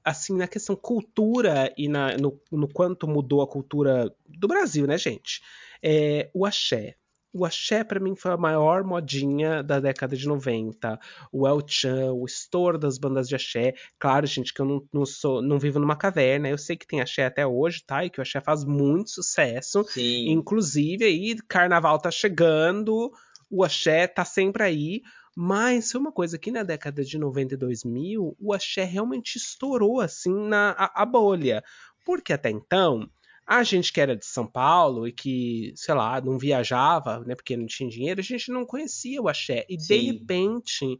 assim, 0.03 0.35
na 0.35 0.47
questão 0.47 0.75
cultura 0.75 1.73
e 1.77 1.87
na, 1.87 2.17
no, 2.17 2.39
no, 2.51 2.67
quanto 2.67 3.07
mudou 3.07 3.41
a 3.41 3.47
cultura 3.47 4.13
do 4.27 4.47
Brasil, 4.47 4.87
né, 4.87 4.97
gente? 4.97 5.41
É, 5.81 6.29
o 6.33 6.45
axé. 6.45 6.95
O 7.31 7.45
axé, 7.45 7.83
para 7.83 7.99
mim, 7.99 8.15
foi 8.15 8.31
a 8.31 8.37
maior 8.37 8.83
modinha 8.83 9.61
da 9.61 9.79
década 9.79 10.17
de 10.17 10.27
90. 10.27 10.99
O 11.31 11.47
El 11.47 11.61
Chan, 11.65 12.11
o 12.11 12.25
estouro 12.25 12.77
das 12.77 12.97
bandas 12.97 13.29
de 13.29 13.35
axé. 13.35 13.75
Claro, 13.99 14.25
gente, 14.25 14.51
que 14.51 14.59
eu 14.59 14.65
não, 14.65 14.83
não, 14.91 15.05
sou, 15.05 15.39
não 15.39 15.59
vivo 15.59 15.79
numa 15.79 15.95
caverna. 15.95 16.49
Eu 16.49 16.57
sei 16.57 16.75
que 16.75 16.87
tem 16.87 17.01
axé 17.01 17.25
até 17.25 17.45
hoje, 17.45 17.83
tá? 17.85 18.03
E 18.03 18.09
que 18.09 18.19
o 18.19 18.23
axé 18.23 18.41
faz 18.41 18.63
muito 18.63 19.11
sucesso. 19.11 19.83
Sim. 19.89 20.31
Inclusive, 20.31 21.05
aí, 21.05 21.35
carnaval 21.47 21.99
tá 21.99 22.09
chegando, 22.09 23.11
o 23.47 23.63
axé 23.63 24.07
tá 24.07 24.25
sempre 24.25 24.63
aí 24.63 25.03
Mas 25.41 25.89
foi 25.89 26.01
uma 26.01 26.11
coisa 26.11 26.37
que 26.37 26.51
na 26.51 26.63
década 26.63 27.01
de 27.01 27.17
90 27.17 27.53
e 27.53 27.57
2000, 27.57 28.35
o 28.37 28.53
axé 28.53 28.83
realmente 28.83 29.37
estourou 29.37 30.01
assim 30.01 30.33
na 30.33 30.71
a, 30.71 31.03
a 31.03 31.05
bolha. 31.05 31.63
Porque 32.03 32.33
até 32.33 32.49
então, 32.49 33.09
a 33.47 33.63
gente 33.63 33.93
que 33.93 34.01
era 34.01 34.17
de 34.17 34.25
São 34.25 34.45
Paulo 34.45 35.07
e 35.07 35.13
que, 35.13 35.71
sei 35.77 35.95
lá, 35.95 36.19
não 36.19 36.37
viajava, 36.37 37.21
né, 37.21 37.35
porque 37.35 37.55
não 37.55 37.65
tinha 37.67 37.89
dinheiro, 37.89 38.19
a 38.19 38.23
gente 38.23 38.51
não 38.51 38.65
conhecia 38.65 39.21
o 39.21 39.29
axé. 39.29 39.65
E 39.69 39.79
Sim. 39.79 39.87
de 39.87 40.11
repente, 40.11 40.99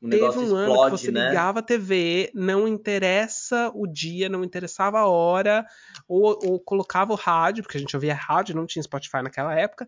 O 0.00 0.08
teve 0.08 0.24
um 0.24 0.54
ano 0.54 0.70
explode, 0.70 0.94
que 0.94 1.02
você 1.02 1.10
né? 1.10 1.30
ligava 1.30 1.58
a 1.58 1.62
TV, 1.62 2.30
não 2.32 2.68
interessa 2.68 3.72
o 3.74 3.88
dia, 3.88 4.28
não 4.28 4.44
interessava 4.44 5.00
a 5.00 5.08
hora, 5.08 5.66
ou, 6.06 6.38
ou 6.44 6.60
colocava 6.60 7.12
o 7.12 7.16
rádio, 7.16 7.64
porque 7.64 7.76
a 7.76 7.80
gente 7.80 7.96
ouvia 7.96 8.14
rádio, 8.14 8.54
não 8.54 8.66
tinha 8.66 8.84
Spotify 8.84 9.20
naquela 9.20 9.52
época, 9.58 9.84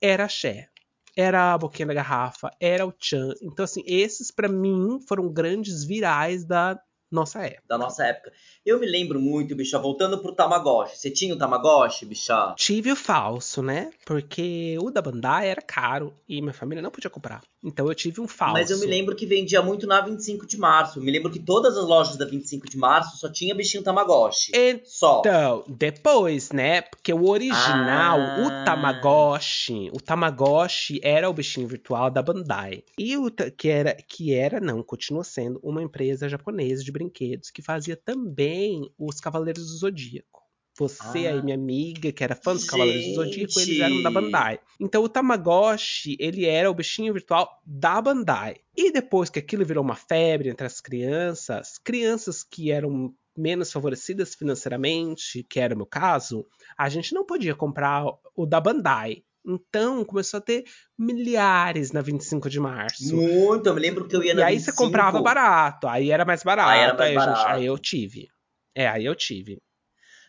era 0.00 0.24
axé. 0.24 0.71
Era 1.16 1.52
a 1.52 1.58
Boquinha 1.58 1.86
da 1.86 1.94
Garrafa, 1.94 2.50
era 2.60 2.86
o 2.86 2.94
Chan. 2.98 3.34
Então, 3.42 3.64
assim, 3.64 3.82
esses 3.86 4.30
pra 4.30 4.48
mim 4.48 4.98
foram 5.06 5.30
grandes 5.30 5.84
virais 5.84 6.44
da 6.44 6.80
nossa 7.10 7.44
época. 7.44 7.62
Da 7.68 7.76
nossa 7.76 8.06
época. 8.06 8.32
Eu 8.64 8.80
me 8.80 8.86
lembro 8.86 9.20
muito, 9.20 9.54
bicha, 9.54 9.78
voltando 9.78 10.22
pro 10.22 10.34
Tamagotchi. 10.34 10.96
Você 10.96 11.10
tinha 11.10 11.34
o 11.34 11.38
Tamagotchi, 11.38 12.06
bicha? 12.06 12.54
Tive 12.56 12.90
o 12.90 12.96
falso, 12.96 13.62
né? 13.62 13.90
Porque 14.06 14.78
o 14.80 14.90
da 14.90 15.02
Bandai 15.02 15.48
era 15.48 15.60
caro 15.60 16.14
e 16.26 16.40
minha 16.40 16.54
família 16.54 16.82
não 16.82 16.90
podia 16.90 17.10
comprar. 17.10 17.42
Então 17.64 17.86
eu 17.86 17.94
tive 17.94 18.20
um 18.20 18.26
falso. 18.26 18.54
Mas 18.54 18.70
eu 18.70 18.78
me 18.78 18.86
lembro 18.86 19.14
que 19.14 19.24
vendia 19.24 19.62
muito 19.62 19.86
na 19.86 20.00
25 20.00 20.46
de 20.46 20.58
março. 20.58 21.00
Me 21.00 21.12
lembro 21.12 21.30
que 21.30 21.38
todas 21.38 21.76
as 21.76 21.84
lojas 21.86 22.16
da 22.16 22.24
25 22.24 22.68
de 22.68 22.76
março 22.76 23.16
só 23.18 23.30
tinha 23.30 23.54
bichinho 23.54 23.84
Tamagotchi. 23.84 24.50
Só. 24.84 25.20
Então, 25.20 25.64
depois, 25.68 26.50
né? 26.50 26.82
Porque 26.82 27.12
o 27.12 27.28
original, 27.28 28.18
Ah. 28.20 28.36
o 28.40 28.64
Tamagotchi, 28.64 29.90
o 29.92 30.00
Tamagotchi 30.00 31.00
era 31.02 31.30
o 31.30 31.32
bichinho 31.32 31.68
virtual 31.68 32.10
da 32.10 32.20
Bandai. 32.22 32.82
E 32.98 33.16
o 33.16 33.30
que 33.30 33.68
era, 33.68 33.94
que 33.94 34.34
era, 34.34 34.58
não, 34.60 34.82
continua 34.82 35.22
sendo 35.22 35.60
uma 35.62 35.82
empresa 35.82 36.28
japonesa 36.28 36.82
de 36.82 36.90
brinquedos 36.90 37.50
que 37.50 37.62
fazia 37.62 37.96
também 37.96 38.92
os 38.98 39.20
Cavaleiros 39.20 39.66
do 39.66 39.76
Zodíaco. 39.76 40.42
Você 40.78 41.26
Ah. 41.26 41.30
aí, 41.32 41.42
minha 41.42 41.54
amiga, 41.54 42.10
que 42.12 42.24
era 42.24 42.34
fã 42.34 42.54
dos 42.54 42.64
Cavaleiros 42.64 43.06
do 43.08 43.14
Zodíaco, 43.14 43.60
eles 43.60 43.76
Gente. 43.76 43.82
eram 43.82 44.02
da 44.02 44.10
Bandai. 44.10 44.58
Então 44.80 45.02
o 45.04 45.08
Tamagotchi, 45.08 46.16
ele 46.18 46.46
era 46.46 46.70
o 46.70 46.74
bichinho 46.74 47.12
virtual 47.12 47.60
da 47.66 48.00
Bandai. 48.00 48.56
E 48.76 48.90
depois 48.90 49.28
que 49.28 49.38
aquilo 49.38 49.64
virou 49.66 49.84
uma 49.84 49.96
febre 49.96 50.48
entre 50.48 50.66
as 50.66 50.80
crianças, 50.80 51.78
crianças 51.78 52.42
que 52.42 52.70
eram 52.70 53.14
menos 53.36 53.70
favorecidas 53.72 54.34
financeiramente, 54.34 55.42
que 55.48 55.60
era 55.60 55.74
o 55.74 55.76
meu 55.76 55.86
caso, 55.86 56.46
a 56.76 56.88
gente 56.88 57.14
não 57.14 57.24
podia 57.24 57.54
comprar 57.54 58.04
o 58.34 58.46
da 58.46 58.60
Bandai. 58.60 59.22
Então 59.44 60.04
começou 60.04 60.38
a 60.38 60.40
ter 60.40 60.64
milhares 60.98 61.92
na 61.92 62.00
25 62.00 62.48
de 62.48 62.60
março. 62.60 63.14
Muito. 63.14 63.66
Eu 63.66 63.74
me 63.74 63.80
lembro 63.80 64.06
que 64.06 64.14
eu 64.16 64.22
ia 64.22 64.32
E 64.32 64.34
na 64.34 64.46
aí 64.46 64.54
25. 64.56 64.76
você 64.76 64.84
comprava 64.84 65.20
barato, 65.20 65.86
aí 65.88 66.10
era 66.10 66.24
mais 66.24 66.42
barato, 66.42 66.70
Aí 66.70 66.80
era 66.80 66.94
mais 66.94 67.10
aí, 67.10 67.14
gente- 67.18 67.26
barato. 67.26 67.48
aí 67.50 67.66
eu 67.66 67.78
tive. 67.78 68.28
É, 68.74 68.86
aí 68.88 69.04
eu 69.04 69.14
tive. 69.14 69.58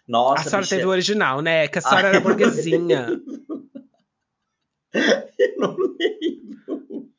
Nossa, 0.08 0.42
a 0.42 0.44
senhora 0.44 0.62
bicha, 0.64 0.76
teve 0.76 0.88
o 0.88 0.92
original, 0.92 1.42
né? 1.42 1.68
Que 1.68 1.80
a 1.80 1.82
senhora 1.82 2.08
Ah, 2.08 2.10
era 2.10 2.20
burguesinha. 2.20 3.08
eu 5.40 5.58
não 5.58 5.76
lembro. 5.78 7.10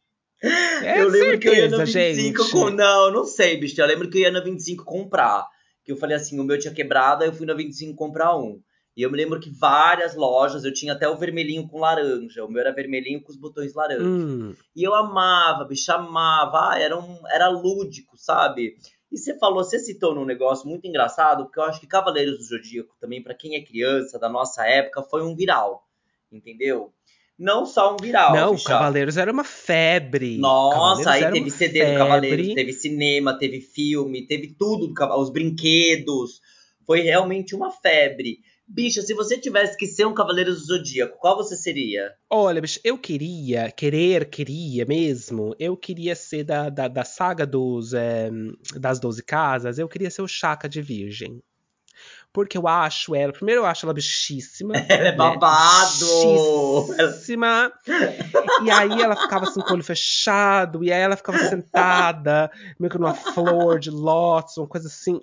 É 0.83 1.01
eu 1.01 1.09
lembro 1.09 1.39
que 1.39 1.49
eu 1.49 1.55
ia 1.55 1.71
na 1.71 1.87
certeza, 1.87 2.21
25 2.21 2.43
gente. 2.43 2.53
com... 2.53 2.71
Não, 2.71 3.11
não 3.11 3.25
sei, 3.25 3.57
bicho. 3.59 3.81
Eu 3.81 3.87
lembro 3.87 4.11
que 4.11 4.19
eu 4.19 4.23
ia 4.23 4.31
na 4.31 4.41
25 4.41 4.85
comprar. 4.85 5.47
Que 5.85 5.93
eu 5.93 5.97
falei 5.97 6.17
assim, 6.17 6.39
o 6.39 6.45
meu 6.45 6.59
tinha 6.59 6.73
quebrado, 6.73 7.23
aí 7.23 7.29
eu 7.29 7.33
fui 7.33 7.47
na 7.47 7.55
25 7.55 7.97
comprar 7.97 8.37
um. 8.37 8.61
E 8.97 9.03
eu 9.03 9.11
me 9.11 9.17
lembro 9.17 9.41
que 9.41 9.51
várias 9.51 10.15
lojas, 10.15 10.65
eu 10.65 10.73
tinha 10.73 10.93
até 10.93 11.09
o 11.09 11.17
vermelhinho 11.17 11.67
com 11.67 11.81
laranja. 11.81 12.45
O 12.45 12.49
meu 12.51 12.61
era 12.61 12.73
vermelhinho 12.75 13.23
com 13.23 13.33
os 13.33 13.37
botões 13.37 13.75
laranja. 13.75 14.05
Hum, 14.05 14.55
E 14.77 14.83
eu 14.85 14.95
amava, 14.95 15.65
bicho, 15.65 15.91
amava. 15.91 16.71
Ah, 16.71 16.79
era, 16.79 16.97
um, 16.99 17.19
era 17.29 17.49
lúdico, 17.49 18.17
sabe? 18.17 18.77
E 19.15 19.19
você 19.19 19.39
falou, 19.39 19.63
você 19.63 19.79
citou 19.79 20.13
num 20.13 20.25
negócio 20.25 20.69
muito 20.69 20.89
engraçado, 20.89 21.45
porque 21.45 21.61
eu 21.61 21.63
acho 21.63 21.79
que 21.79 21.87
Cavaleiros 21.87 22.37
do 22.37 22.43
Zodíaco 22.43 22.97
também, 23.01 23.23
pra 23.23 23.33
quem 23.33 23.55
é 23.55 23.65
criança 23.65 24.19
da 24.19 24.29
nossa 24.29 24.67
época, 24.67 25.05
foi 25.05 25.23
um 25.23 25.37
viral. 25.37 25.87
Entendeu? 26.33 26.93
Não 27.39 27.65
só 27.65 27.95
um 27.95 27.97
viral. 27.97 28.35
não. 28.35 28.59
Cavaleiros 28.59 29.17
era 29.17 29.31
uma 29.31 29.45
febre. 29.45 30.37
Nossa, 30.37 31.05
Cavaleiros 31.05 31.27
aí 31.27 31.33
teve 31.33 31.51
CD 31.53 31.79
febre. 31.79 31.93
do 31.93 31.99
Cavaleiros, 31.99 32.55
teve 32.55 32.73
cinema, 32.73 33.39
teve 33.39 33.61
filme, 33.61 34.27
teve 34.27 34.49
tudo 34.59 34.93
os 35.17 35.31
brinquedos. 35.31 36.41
Foi 36.85 37.03
realmente 37.03 37.55
uma 37.55 37.71
febre. 37.71 38.41
Bicha, 38.67 39.03
se 39.03 39.15
você 39.15 39.39
tivesse 39.39 39.77
que 39.77 39.87
ser 39.87 40.07
um 40.07 40.15
Cavaleiro 40.15 40.53
do 40.53 40.59
Zodíaco, 40.59 41.19
qual 41.19 41.37
você 41.37 41.57
seria? 41.57 42.13
Olha, 42.31 42.61
bicho, 42.61 42.81
eu 42.83 42.97
queria, 42.99 43.71
querer, 43.71 44.31
queria 44.31 44.87
mesmo, 44.87 45.55
eu 45.59 45.77
queria 45.77 46.17
ser 46.17 46.45
da, 46.45 46.71
da, 46.71 46.89
da 46.89 47.05
saga 47.05 47.47
dos, 47.47 47.93
é, 47.93 48.31
das 48.81 48.99
12 48.99 49.23
casas, 49.23 49.79
eu 49.79 49.89
queria 49.89 50.11
ser 50.11 50.23
o 50.23 50.29
Chaka 50.29 50.69
de 50.69 50.81
Virgem. 50.81 51.43
Porque 52.35 52.59
eu 52.59 52.67
acho 52.67 53.15
ela, 53.15 53.33
primeiro 53.33 53.61
eu 53.61 53.65
acho 53.65 53.87
ela 53.87 53.95
bichíssima. 53.95 54.75
Ela 54.91 55.09
é 55.09 55.13
né? 55.13 55.13
babado! 55.13 56.05
Bichíssima. 56.99 57.73
E 58.65 58.71
aí 58.73 59.01
ela 59.01 59.15
ficava 59.15 59.45
assim 59.45 59.61
com 59.61 59.71
o 59.71 59.75
olho 59.75 59.85
fechado, 59.85 60.83
e 60.83 60.93
aí 60.93 61.01
ela 61.01 61.17
ficava 61.17 61.39
sentada, 61.39 62.51
meio 62.77 62.91
que 62.91 62.99
numa 62.99 63.15
flor 63.15 63.79
de 63.79 63.91
lótus, 63.91 64.57
uma 64.57 64.67
coisa 64.67 64.89
assim. 64.89 65.21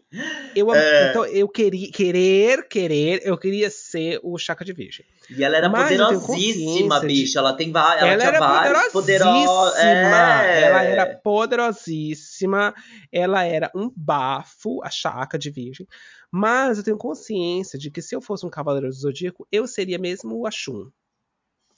Eu, 0.56 0.74
É. 0.74 1.10
Então 1.10 1.25
eu 1.25 1.50
queria, 1.50 1.91
querer, 1.91 2.70
querer, 2.70 3.22
eu 3.25 3.38
queria 3.38 3.70
ser 3.70 4.22
o 4.24 4.38
Chaka 4.38 4.63
de 4.63 4.72
Virgem. 4.72 5.06
E 5.38 5.43
ela 5.43 5.55
era 5.57 5.69
Mas 5.69 5.83
poderosíssima, 5.89 6.27
consciência 6.27 7.00
de- 7.01 7.07
bicha. 7.07 7.39
Ela 7.39 7.53
tem 7.53 7.71
va- 7.71 7.95
ela 7.97 8.07
Ela, 8.09 8.17
tinha 8.17 8.27
era 8.29 8.39
vários 8.39 8.91
poderosíssima. 8.91 9.77
É. 9.77 10.61
Ela 10.63 10.83
era 10.83 11.05
poderosíssima. 11.15 12.73
Ela 13.11 13.43
era 13.43 13.71
um 13.75 13.91
bafo, 13.95 14.83
a 14.83 14.89
chaca 14.89 15.38
de 15.38 15.50
virgem. 15.50 15.88
Mas 16.31 16.77
eu 16.77 16.83
tenho 16.83 16.97
consciência 16.97 17.77
de 17.77 17.89
que 17.91 18.01
se 18.01 18.15
eu 18.15 18.21
fosse 18.21 18.45
um 18.45 18.50
cavaleiro 18.50 18.88
do 18.88 18.93
zodíaco, 18.93 19.47
eu 19.51 19.67
seria 19.67 19.97
mesmo 19.97 20.35
o 20.38 20.47
Ashun. 20.47 20.89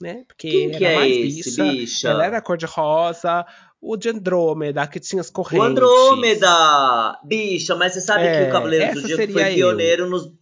Né? 0.00 0.24
Porque 0.26 0.50
Quem 0.50 0.68
era 0.70 0.78
que 0.78 0.84
é 0.84 0.94
mais 0.96 1.12
esse, 1.12 1.50
bicha. 1.50 1.64
bicha? 1.64 2.08
Ela 2.10 2.26
era 2.26 2.40
cor 2.42 2.56
de 2.56 2.66
rosa. 2.66 3.46
O 3.80 3.96
de 3.96 4.08
Andrômeda, 4.08 4.86
que 4.86 4.98
tinha 4.98 5.20
as 5.20 5.28
O 5.28 5.32
correntes. 5.32 5.66
Andrômeda! 5.68 7.18
Bicha, 7.24 7.74
mas 7.76 7.92
você 7.92 8.00
sabe 8.00 8.24
É, 8.24 8.42
que 8.44 8.48
o 8.48 8.52
Cavaleiro 8.52 8.94
do 8.94 9.00
Zodíaco 9.00 9.32
foi 9.32 9.42
eu. 9.42 9.54
pioneiro 9.54 10.08
nos 10.08 10.32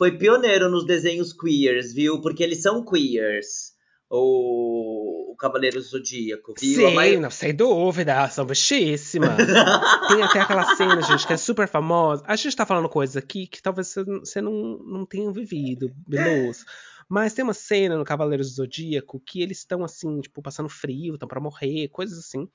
foi 0.00 0.16
pioneiro 0.16 0.70
nos 0.70 0.86
desenhos 0.86 1.30
queers, 1.34 1.92
viu? 1.92 2.22
Porque 2.22 2.42
eles 2.42 2.62
são 2.62 2.82
queers. 2.82 3.74
O, 4.08 5.32
o 5.32 5.36
Cavaleiro 5.36 5.76
do 5.76 5.82
Zodíaco, 5.82 6.54
viu? 6.58 6.88
Sim, 6.88 6.94
mai- 6.94 7.16
não, 7.18 7.30
sem 7.30 7.54
dúvida, 7.54 8.26
são 8.28 8.44
bichíssimas. 8.46 9.36
Tem 10.08 10.22
até 10.22 10.40
aquela 10.40 10.74
cena, 10.74 11.02
gente, 11.02 11.26
que 11.26 11.32
é 11.34 11.36
super 11.36 11.68
famosa. 11.68 12.24
A 12.26 12.34
gente 12.34 12.56
tá 12.56 12.64
falando 12.64 12.88
coisas 12.88 13.16
aqui 13.16 13.46
que 13.46 13.60
talvez 13.62 13.94
você 13.94 14.40
não- 14.40 14.78
não, 14.78 15.04
tenha 15.06 15.30
vivido, 15.30 15.92
Beluz. 16.08 16.64
Mas 17.08 17.34
tem 17.34 17.42
uma 17.44 17.52
cena 17.54 17.96
no 17.98 18.04
Cavaleiros 18.04 18.48
do 18.50 18.54
Zodíaco 18.54 19.20
que 19.20 19.42
eles 19.42 19.58
estão 19.58 19.84
assim, 19.84 20.20
tipo, 20.22 20.40
passando 20.40 20.68
frio, 20.68 21.14
estão 21.14 21.28
pra 21.28 21.40
morrer, 21.40 21.88
coisas 21.88 22.18
assim. 22.18 22.48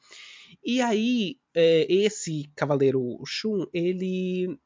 E 0.66 0.82
aí, 0.82 1.38
é, 1.54 1.86
esse 1.94 2.50
Cavaleiro 2.56 3.22
Shun, 3.26 3.66
ele. 3.72 4.58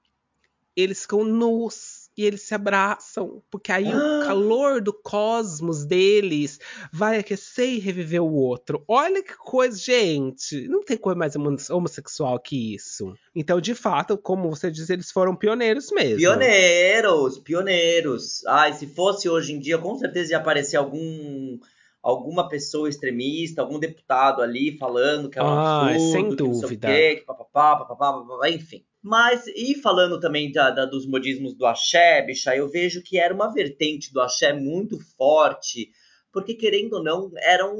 Eles 0.75 1.01
ficam 1.01 1.23
nus 1.25 1.98
e 2.17 2.25
eles 2.25 2.41
se 2.41 2.53
abraçam, 2.53 3.41
porque 3.49 3.71
aí 3.71 3.87
o 3.95 4.25
calor 4.25 4.81
do 4.81 4.91
cosmos 4.91 5.85
deles 5.85 6.59
vai 6.91 7.17
aquecer 7.19 7.69
e 7.69 7.79
reviver 7.79 8.21
o 8.21 8.33
outro. 8.33 8.83
Olha 8.87 9.23
que 9.23 9.35
coisa, 9.37 9.77
gente. 9.77 10.67
Não 10.67 10.83
tem 10.83 10.97
coisa 10.97 11.17
mais 11.17 11.35
homo- 11.35 11.55
homossexual 11.69 12.37
que 12.39 12.75
isso. 12.75 13.13
Então, 13.33 13.61
de 13.61 13.73
fato, 13.73 14.17
como 14.17 14.49
você 14.49 14.69
diz, 14.69 14.89
eles 14.89 15.11
foram 15.11 15.35
pioneiros 15.35 15.91
mesmo. 15.91 16.17
Pioneiros, 16.17 17.39
pioneiros. 17.39 18.45
Ai, 18.45 18.73
se 18.73 18.87
fosse 18.87 19.29
hoje 19.29 19.53
em 19.53 19.59
dia, 19.59 19.77
com 19.77 19.95
certeza 19.97 20.31
ia 20.33 20.37
aparecer 20.37 20.77
algum 20.77 21.57
alguma 22.01 22.47
pessoa 22.47 22.87
extremista, 22.87 23.61
algum 23.61 23.77
deputado 23.77 24.41
ali 24.41 24.77
falando 24.77 25.29
que 25.29 25.37
é 25.37 25.43
um 25.43 25.47
Ai, 25.47 25.95
absurdo, 25.95 26.11
sem 26.11 26.29
que 26.35 26.43
não 26.43 26.53
sei 26.53 26.59
o 26.59 26.61
dúvida. 26.61 26.87
quê, 26.87 27.15
que 27.17 27.25
papapá, 27.25 27.75
papapá, 27.75 28.13
papapá, 28.13 28.49
enfim. 28.49 28.85
Mas, 29.01 29.47
e 29.47 29.75
falando 29.81 30.19
também 30.19 30.51
da, 30.51 30.71
da- 30.71 30.85
dos 30.85 31.05
modismos 31.07 31.53
do 31.53 31.65
axé, 31.65 32.21
bicha, 32.21 32.55
eu 32.55 32.67
vejo 32.69 33.01
que 33.01 33.17
era 33.17 33.33
uma 33.33 33.51
vertente 33.53 34.11
do 34.11 34.19
axé 34.19 34.51
muito 34.51 34.99
forte, 35.17 35.89
porque 36.33 36.53
querendo 36.53 36.93
ou 36.93 37.03
não, 37.03 37.31
eram, 37.37 37.75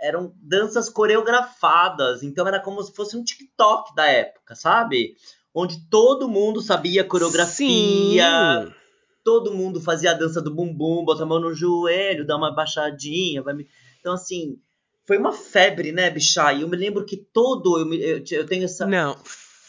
eram 0.00 0.34
danças 0.42 0.88
coreografadas, 0.88 2.22
então 2.22 2.46
era 2.48 2.58
como 2.60 2.82
se 2.82 2.94
fosse 2.94 3.16
um 3.16 3.22
TikTok 3.22 3.94
da 3.94 4.06
época, 4.06 4.54
sabe? 4.54 5.14
Onde 5.54 5.86
todo 5.88 6.28
mundo 6.28 6.60
sabia 6.62 7.04
coreografia, 7.04 8.24
Sim. 8.66 8.72
todo 9.22 9.54
mundo 9.54 9.80
fazia 9.80 10.10
a 10.10 10.14
dança 10.14 10.40
do 10.40 10.52
bumbum, 10.54 11.04
bota 11.04 11.22
a 11.22 11.26
mão 11.26 11.38
no 11.40 11.54
joelho, 11.54 12.26
dá 12.26 12.36
uma 12.36 12.54
baixadinha, 12.54 13.42
vai 13.42 13.54
me... 13.54 13.68
Então, 14.00 14.14
assim, 14.14 14.58
foi 15.06 15.18
uma 15.18 15.32
febre, 15.32 15.92
né, 15.92 16.10
bicha? 16.10 16.52
E 16.52 16.62
eu 16.62 16.68
me 16.68 16.76
lembro 16.76 17.04
que 17.04 17.16
todo. 17.16 17.78
Eu, 17.78 17.86
me- 17.86 18.00
eu, 18.02 18.22
eu 18.32 18.46
tenho 18.46 18.64
essa. 18.64 18.86
Não, 18.86 19.16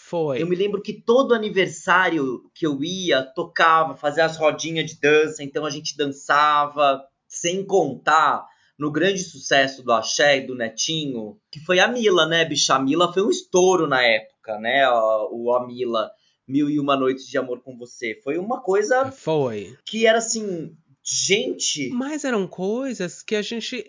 foi. 0.08 0.42
Eu 0.42 0.48
me 0.48 0.56
lembro 0.56 0.82
que 0.82 0.94
todo 0.94 1.34
aniversário 1.34 2.44
que 2.54 2.66
eu 2.66 2.84
ia, 2.84 3.24
tocava, 3.24 3.96
fazia 3.96 4.24
as 4.24 4.38
rodinhas 4.38 4.92
de 4.92 5.00
dança, 5.00 5.44
então 5.44 5.66
a 5.66 5.70
gente 5.70 5.98
dançava, 5.98 7.04
sem 7.28 7.66
contar 7.66 8.46
no 8.78 8.92
grande 8.92 9.24
sucesso 9.24 9.82
do 9.82 9.92
Axé 9.92 10.38
e 10.38 10.46
do 10.46 10.54
Netinho, 10.54 11.40
que 11.52 11.60
foi 11.60 11.80
a 11.80 11.88
Mila, 11.88 12.28
né, 12.28 12.46
bicha? 12.46 12.76
A 12.76 12.80
Mila 12.80 13.12
foi 13.12 13.24
um 13.24 13.30
estouro 13.30 13.88
na 13.88 14.04
época, 14.04 14.60
né? 14.60 14.88
O, 15.32 15.52
a 15.54 15.66
Mila, 15.66 16.12
Mil 16.48 16.70
e 16.70 16.80
Uma 16.80 16.96
Noites 16.96 17.26
de 17.26 17.38
Amor 17.38 17.62
com 17.62 17.76
Você. 17.76 18.20
Foi 18.24 18.38
uma 18.38 18.62
coisa. 18.62 19.12
Foi. 19.12 19.76
Que 19.86 20.06
era 20.06 20.20
assim. 20.20 20.76
Gente. 21.08 21.90
Mas 21.90 22.24
eram 22.26 22.48
coisas 22.48 23.22
que 23.22 23.36
a 23.36 23.42
gente. 23.42 23.86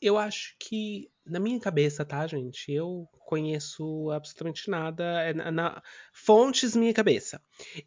Eu 0.00 0.18
acho 0.18 0.54
que. 0.58 1.10
Na 1.24 1.40
minha 1.40 1.58
cabeça, 1.58 2.04
tá, 2.04 2.26
gente? 2.26 2.70
Eu 2.70 3.08
conheço 3.20 4.10
absolutamente 4.10 4.68
nada. 4.68 5.22
É 5.22 5.32
na, 5.32 5.50
na 5.50 5.82
fontes 6.12 6.76
minha 6.76 6.92
cabeça. 6.92 7.40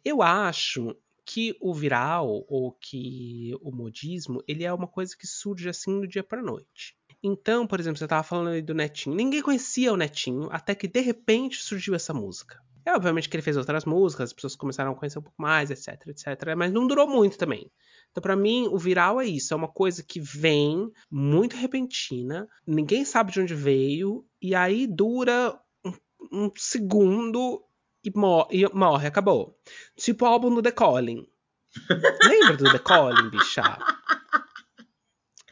Eu 0.04 0.20
acho 0.22 0.96
que 1.24 1.56
o 1.60 1.72
viral 1.72 2.44
ou 2.48 2.72
que 2.72 3.52
o 3.60 3.70
modismo, 3.70 4.42
ele 4.48 4.64
é 4.64 4.72
uma 4.72 4.88
coisa 4.88 5.16
que 5.16 5.26
surge 5.26 5.68
assim 5.68 6.00
do 6.00 6.08
dia 6.08 6.24
para 6.24 6.42
noite. 6.42 6.96
Então, 7.22 7.66
por 7.66 7.78
exemplo, 7.78 7.98
você 7.98 8.04
estava 8.04 8.22
falando 8.24 8.48
aí 8.48 8.62
do 8.62 8.74
Netinho. 8.74 9.14
Ninguém 9.14 9.42
conhecia 9.42 9.92
o 9.92 9.96
Netinho 9.96 10.48
até 10.50 10.74
que 10.74 10.88
de 10.88 11.00
repente 11.00 11.62
surgiu 11.62 11.94
essa 11.94 12.12
música. 12.14 12.60
É 12.84 12.94
obviamente 12.94 13.28
que 13.28 13.36
ele 13.36 13.42
fez 13.42 13.56
outras 13.56 13.84
músicas, 13.84 14.30
as 14.30 14.32
pessoas 14.32 14.56
começaram 14.56 14.92
a 14.92 14.94
conhecer 14.94 15.18
um 15.18 15.22
pouco 15.22 15.40
mais, 15.40 15.70
etc, 15.70 16.06
etc, 16.06 16.56
mas 16.56 16.72
não 16.72 16.86
durou 16.86 17.06
muito 17.06 17.36
também. 17.36 17.70
Então, 18.10 18.22
para 18.22 18.36
mim, 18.36 18.68
o 18.68 18.78
viral 18.78 19.20
é 19.20 19.26
isso, 19.26 19.52
é 19.54 19.56
uma 19.56 19.68
coisa 19.68 20.02
que 20.02 20.20
vem 20.20 20.90
muito 21.10 21.56
repentina, 21.56 22.48
ninguém 22.66 23.04
sabe 23.04 23.32
de 23.32 23.40
onde 23.40 23.54
veio 23.54 24.24
e 24.40 24.54
aí 24.54 24.86
dura 24.86 25.58
um, 25.84 25.92
um 26.32 26.52
segundo 26.56 27.62
e, 28.04 28.10
mor 28.14 28.48
e 28.50 28.66
morre, 28.74 29.06
acabou. 29.06 29.56
Tipo 29.96 30.24
o 30.24 30.28
álbum 30.28 30.54
do 30.54 30.62
The 30.62 30.72
Calling. 30.72 31.26
Lembra 32.24 32.56
do 32.56 32.72
The 32.72 32.78
Calling, 32.78 33.30
bicha? 33.30 33.78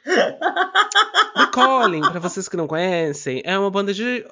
The 0.04 1.46
Calling, 1.52 2.00
pra 2.00 2.20
vocês 2.20 2.48
que 2.48 2.56
não 2.56 2.66
conhecem, 2.66 3.42
é 3.44 3.58
uma 3.58 3.70
banda 3.70 3.92
de 3.92 4.24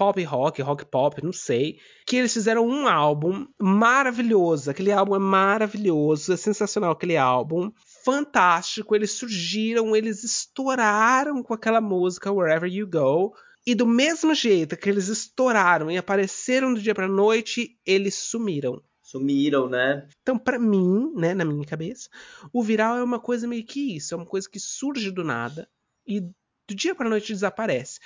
pop 0.00 0.24
rock, 0.24 0.62
rock 0.62 0.86
pop, 0.86 1.22
não 1.22 1.30
sei, 1.30 1.78
que 2.06 2.16
eles 2.16 2.32
fizeram 2.32 2.66
um 2.66 2.88
álbum 2.88 3.46
maravilhoso. 3.60 4.70
Aquele 4.70 4.90
álbum 4.90 5.14
é 5.14 5.18
maravilhoso, 5.18 6.32
é 6.32 6.38
sensacional 6.38 6.92
aquele 6.92 7.18
álbum. 7.18 7.70
Fantástico, 8.02 8.96
eles 8.96 9.12
surgiram, 9.12 9.94
eles 9.94 10.24
estouraram 10.24 11.42
com 11.42 11.52
aquela 11.52 11.82
música 11.82 12.32
Wherever 12.32 12.72
You 12.72 12.88
Go. 12.88 13.34
E 13.66 13.74
do 13.74 13.86
mesmo 13.86 14.34
jeito 14.34 14.74
que 14.74 14.88
eles 14.88 15.08
estouraram 15.08 15.90
e 15.90 15.98
apareceram 15.98 16.72
do 16.72 16.80
dia 16.80 16.94
pra 16.94 17.06
noite, 17.06 17.78
eles 17.84 18.14
sumiram. 18.14 18.82
Sumiram, 19.02 19.68
né? 19.68 20.08
Então, 20.22 20.38
para 20.38 20.58
mim, 20.58 21.12
né, 21.14 21.34
na 21.34 21.44
minha 21.44 21.66
cabeça, 21.66 22.08
o 22.54 22.62
viral 22.62 22.96
é 22.96 23.02
uma 23.04 23.20
coisa 23.20 23.46
meio 23.46 23.66
que 23.66 23.96
isso, 23.96 24.14
é 24.14 24.16
uma 24.16 24.24
coisa 24.24 24.48
que 24.48 24.58
surge 24.58 25.10
do 25.10 25.22
nada 25.22 25.68
e 26.06 26.20
do 26.20 26.74
dia 26.74 26.94
pra 26.94 27.06
noite 27.06 27.34
desaparece. 27.34 28.00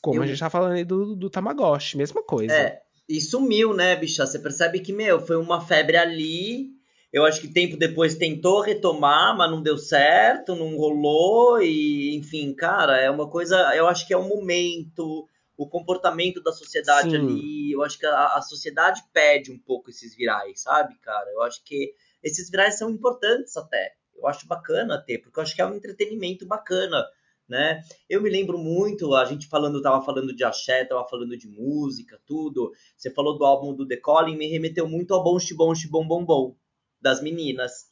Como 0.00 0.18
Eu... 0.18 0.22
a 0.22 0.26
gente 0.26 0.38
tá 0.38 0.50
falando 0.50 0.72
aí 0.72 0.84
do, 0.84 1.14
do 1.14 1.30
Tamagotchi, 1.30 1.96
mesma 1.96 2.22
coisa. 2.22 2.52
É, 2.52 2.80
e 3.08 3.20
sumiu, 3.20 3.74
né, 3.74 3.96
bicha? 3.96 4.26
Você 4.26 4.38
percebe 4.38 4.80
que, 4.80 4.92
meu, 4.92 5.20
foi 5.20 5.36
uma 5.36 5.60
febre 5.60 5.96
ali, 5.96 6.70
eu 7.12 7.24
acho 7.24 7.40
que 7.40 7.48
tempo 7.48 7.76
depois 7.76 8.14
tentou 8.14 8.60
retomar, 8.60 9.36
mas 9.36 9.50
não 9.50 9.60
deu 9.60 9.76
certo, 9.76 10.54
não 10.54 10.76
rolou 10.76 11.60
e, 11.60 12.14
enfim, 12.14 12.54
cara, 12.54 12.98
é 12.98 13.10
uma 13.10 13.28
coisa. 13.28 13.74
Eu 13.74 13.88
acho 13.88 14.06
que 14.06 14.14
é 14.14 14.16
um 14.16 14.28
momento, 14.28 15.26
o 15.56 15.68
comportamento 15.68 16.40
da 16.40 16.52
sociedade 16.52 17.10
Sim. 17.10 17.16
ali. 17.16 17.72
Eu 17.72 17.82
acho 17.82 17.98
que 17.98 18.06
a, 18.06 18.36
a, 18.36 18.42
sociedade 18.42 19.02
pede 19.12 19.50
um 19.50 19.58
pouco 19.58 19.90
esses 19.90 20.14
virais, 20.14 20.62
sabe, 20.62 20.96
cara? 21.00 21.28
Eu 21.32 21.42
acho 21.42 21.64
que 21.64 21.92
esses 22.22 22.48
virais 22.48 22.78
são 22.78 22.88
importantes 22.88 23.56
até. 23.56 23.94
Eu 24.16 24.28
acho 24.28 24.46
bacana 24.46 25.02
ter, 25.04 25.18
porque 25.18 25.40
eu 25.40 25.42
acho 25.42 25.54
que 25.54 25.62
é 25.62 25.66
um 25.66 25.74
entretenimento 25.74 26.46
bacana. 26.46 27.04
Né? 27.50 27.82
Eu 28.08 28.22
me 28.22 28.30
lembro 28.30 28.56
muito, 28.56 29.12
a 29.12 29.24
gente 29.24 29.48
falando, 29.48 29.82
tava 29.82 30.04
falando 30.04 30.32
de 30.32 30.44
axé, 30.44 30.84
tava 30.84 31.04
falando 31.08 31.36
de 31.36 31.48
música, 31.48 32.16
tudo. 32.24 32.70
Você 32.96 33.10
falou 33.10 33.36
do 33.36 33.44
álbum 33.44 33.74
do 33.74 33.84
The 33.84 33.96
Calling, 33.96 34.36
me 34.36 34.46
remeteu 34.46 34.88
muito 34.88 35.12
ao 35.12 35.24
Bom 35.24 35.36
Xibom 35.36 35.74
Xibom 35.74 36.06
Bom 36.06 36.24
Bom 36.24 36.54
das 37.02 37.20
meninas. 37.20 37.90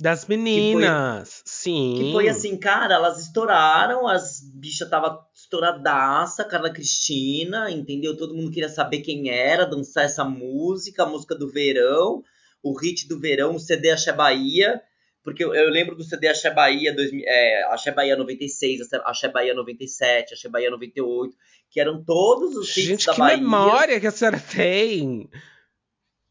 Das 0.00 0.26
meninas, 0.26 1.42
que 1.42 1.50
foi, 1.50 1.52
sim. 1.52 1.94
Que 1.98 2.12
foi 2.12 2.28
assim, 2.28 2.56
cara, 2.56 2.94
elas 2.94 3.20
estouraram, 3.20 4.08
as 4.08 4.40
bichas 4.40 4.88
tava 4.88 5.24
estouradaça, 5.34 6.42
Carla 6.44 6.72
Cristina, 6.72 7.70
entendeu? 7.70 8.16
Todo 8.16 8.34
mundo 8.34 8.50
queria 8.50 8.70
saber 8.70 9.02
quem 9.02 9.28
era, 9.28 9.66
dançar 9.66 10.04
essa 10.04 10.24
música, 10.24 11.02
a 11.02 11.06
música 11.06 11.34
do 11.34 11.48
verão, 11.48 12.24
o 12.62 12.72
hit 12.76 13.06
do 13.06 13.20
verão, 13.20 13.54
o 13.54 13.60
CD 13.60 13.90
Axé 13.90 14.12
Bahia. 14.12 14.82
Porque 15.24 15.42
eu, 15.42 15.54
eu 15.54 15.70
lembro 15.70 15.96
do 15.96 16.04
CD 16.04 16.28
Axé 16.28 16.50
Bahia, 16.50 16.94
é, 17.26 17.64
Axé 17.72 17.90
Bahia 17.90 18.14
96, 18.14 18.92
Axé 19.04 19.28
Bahia 19.28 19.54
97, 19.54 20.34
Axé 20.34 20.50
Bahia 20.50 20.70
98, 20.70 21.34
que 21.70 21.80
eram 21.80 22.04
todos 22.04 22.54
os 22.54 22.76
hits 22.76 22.84
Gente, 22.84 23.06
da 23.06 23.14
Bahia. 23.14 23.36
Gente, 23.36 23.44
que 23.44 23.50
memória 23.50 24.00
que 24.00 24.06
a 24.06 24.10
senhora 24.10 24.38
tem! 24.38 25.30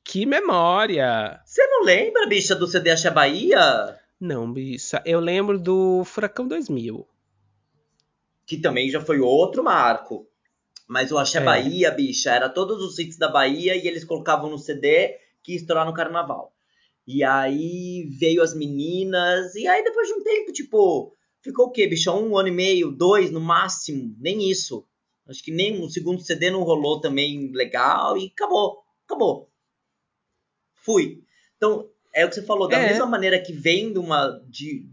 Que 0.04 0.28
memória! 0.28 1.42
Você 1.44 1.66
não 1.66 1.84
lembra, 1.84 2.28
bicha, 2.28 2.54
do 2.54 2.68
CD 2.68 2.92
Axé 2.92 3.10
Bahia? 3.10 4.00
Não, 4.20 4.52
bicha. 4.54 5.02
Eu 5.06 5.20
lembro 5.20 5.58
do 5.58 6.04
Furacão 6.06 6.48
2000. 6.48 7.08
Que 8.46 8.58
também 8.58 8.92
já 8.92 9.02
foi 9.02 9.20
outro 9.20 9.64
marco. 9.64 10.28
Mas 10.88 11.12
o 11.12 11.18
Axé 11.18 11.40
é. 11.40 11.44
Bahia, 11.44 11.90
bicha, 11.90 12.32
era 12.32 12.48
todos 12.48 12.84
os 12.84 13.00
hits 13.00 13.18
da 13.18 13.28
Bahia 13.28 13.76
e 13.76 13.88
eles 13.88 14.04
colocavam 14.04 14.52
no 14.52 14.60
CD 14.60 15.18
que 15.42 15.54
ia 15.54 15.58
estourar 15.58 15.84
no 15.84 15.94
carnaval. 15.94 16.53
E 17.06 17.24
aí 17.24 18.08
veio 18.18 18.42
as 18.42 18.56
meninas, 18.56 19.56
e 19.56 19.68
aí 19.68 19.84
depois 19.84 20.08
de 20.08 20.14
um 20.14 20.24
tempo, 20.24 20.52
tipo, 20.54 21.14
ficou 21.42 21.68
o 21.68 21.72
quê, 21.72 21.88
bicha? 21.88 22.14
Um 22.14 22.38
ano 22.38 22.48
e 22.48 22.52
meio, 22.52 22.92
dois 22.92 23.30
no 23.30 23.42
máximo, 23.42 24.16
nem 24.20 24.50
isso. 24.50 24.86
Acho 25.28 25.44
que 25.44 25.52
nem 25.52 25.82
o 25.82 25.90
segundo 25.90 26.22
CD 26.22 26.50
não 26.50 26.64
rolou 26.64 27.00
também 27.00 27.52
legal 27.52 28.18
e 28.18 28.28
acabou, 28.28 28.84
acabou 29.06 29.54
fui. 30.84 31.24
Então, 31.58 31.90
é 32.14 32.26
o 32.26 32.30
que 32.30 32.36
você 32.36 32.44
falou, 32.44 32.68
da 32.68 32.78
é. 32.78 32.90
mesma 32.90 33.06
maneira 33.06 33.42
que 33.42 33.54
vem 33.54 33.92
de 33.92 34.00
uma. 34.00 34.40
De, 34.48 34.86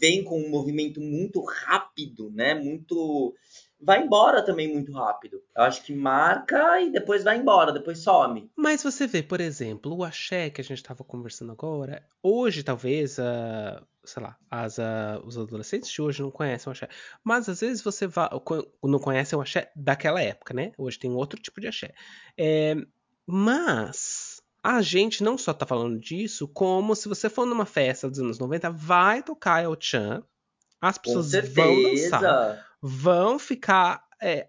vem 0.00 0.22
com 0.22 0.40
um 0.40 0.50
movimento 0.50 1.00
muito 1.00 1.42
rápido, 1.42 2.30
né? 2.30 2.54
Muito. 2.54 3.34
Vai 3.80 4.02
embora 4.02 4.44
também 4.44 4.72
muito 4.72 4.92
rápido. 4.92 5.40
Eu 5.54 5.62
acho 5.62 5.82
que 5.84 5.94
marca 5.94 6.80
e 6.80 6.90
depois 6.90 7.22
vai 7.22 7.38
embora, 7.38 7.72
depois 7.72 8.00
some. 8.00 8.50
Mas 8.56 8.82
você 8.82 9.06
vê, 9.06 9.22
por 9.22 9.40
exemplo, 9.40 9.96
o 9.96 10.02
axé 10.02 10.50
que 10.50 10.60
a 10.60 10.64
gente 10.64 10.78
estava 10.78 11.04
conversando 11.04 11.52
agora, 11.52 12.04
hoje 12.20 12.64
talvez, 12.64 13.18
uh, 13.18 13.80
sei 14.04 14.22
lá, 14.22 14.36
as, 14.50 14.78
uh, 14.78 15.22
os 15.24 15.38
adolescentes 15.38 15.90
de 15.90 16.02
hoje 16.02 16.22
não 16.22 16.30
conhecem 16.30 16.68
o 16.68 16.72
axé. 16.72 16.88
Mas 17.22 17.48
às 17.48 17.60
vezes 17.60 17.80
você 17.80 18.08
vai, 18.08 18.28
não 18.82 18.98
conhece 18.98 19.36
o 19.36 19.40
axé 19.40 19.70
daquela 19.76 20.20
época, 20.20 20.52
né? 20.52 20.72
Hoje 20.76 20.98
tem 20.98 21.12
outro 21.12 21.40
tipo 21.40 21.60
de 21.60 21.68
axé. 21.68 21.94
É, 22.36 22.74
mas 23.24 24.42
a 24.62 24.82
gente 24.82 25.22
não 25.22 25.38
só 25.38 25.54
tá 25.54 25.64
falando 25.64 26.00
disso, 26.00 26.48
como 26.48 26.96
se 26.96 27.08
você 27.08 27.30
for 27.30 27.46
numa 27.46 27.64
festa 27.64 28.10
dos 28.10 28.18
anos 28.18 28.38
90, 28.40 28.70
vai 28.70 29.22
tocar 29.22 29.62
El 29.62 29.76
Chan, 29.78 30.22
as 30.80 30.98
pessoas 30.98 31.32
vão 31.54 31.82
dançar, 31.82 32.67
vão 32.80 33.38
ficar 33.38 34.04
é, 34.22 34.46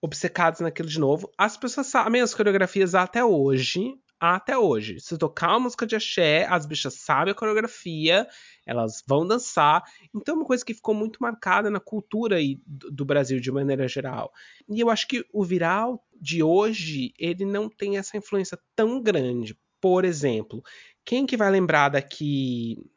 obcecadas 0.00 0.60
naquilo 0.60 0.88
de 0.88 1.00
novo. 1.00 1.30
As 1.36 1.56
pessoas 1.56 1.86
sabem 1.86 2.20
as 2.20 2.34
coreografias 2.34 2.94
até 2.94 3.24
hoje. 3.24 3.94
Até 4.20 4.56
hoje. 4.56 5.00
Se 5.00 5.18
tocar 5.18 5.50
uma 5.50 5.60
música 5.60 5.86
de 5.86 5.96
axé, 5.96 6.46
as 6.48 6.64
bichas 6.64 6.94
sabem 6.94 7.32
a 7.32 7.34
coreografia, 7.34 8.26
elas 8.64 9.02
vão 9.06 9.26
dançar. 9.26 9.82
Então 10.14 10.34
é 10.34 10.38
uma 10.38 10.46
coisa 10.46 10.64
que 10.64 10.72
ficou 10.72 10.94
muito 10.94 11.18
marcada 11.20 11.68
na 11.68 11.80
cultura 11.80 12.36
aí 12.36 12.58
do 12.66 13.04
Brasil 13.04 13.38
de 13.38 13.50
maneira 13.50 13.86
geral. 13.86 14.32
E 14.68 14.80
eu 14.80 14.88
acho 14.88 15.08
que 15.08 15.26
o 15.32 15.44
viral 15.44 16.02
de 16.18 16.42
hoje, 16.42 17.12
ele 17.18 17.44
não 17.44 17.68
tem 17.68 17.98
essa 17.98 18.16
influência 18.16 18.58
tão 18.74 19.02
grande. 19.02 19.58
Por 19.80 20.04
exemplo, 20.06 20.62
quem 21.04 21.26
que 21.26 21.36
vai 21.36 21.50
lembrar 21.50 21.90
daqui, 21.90 22.90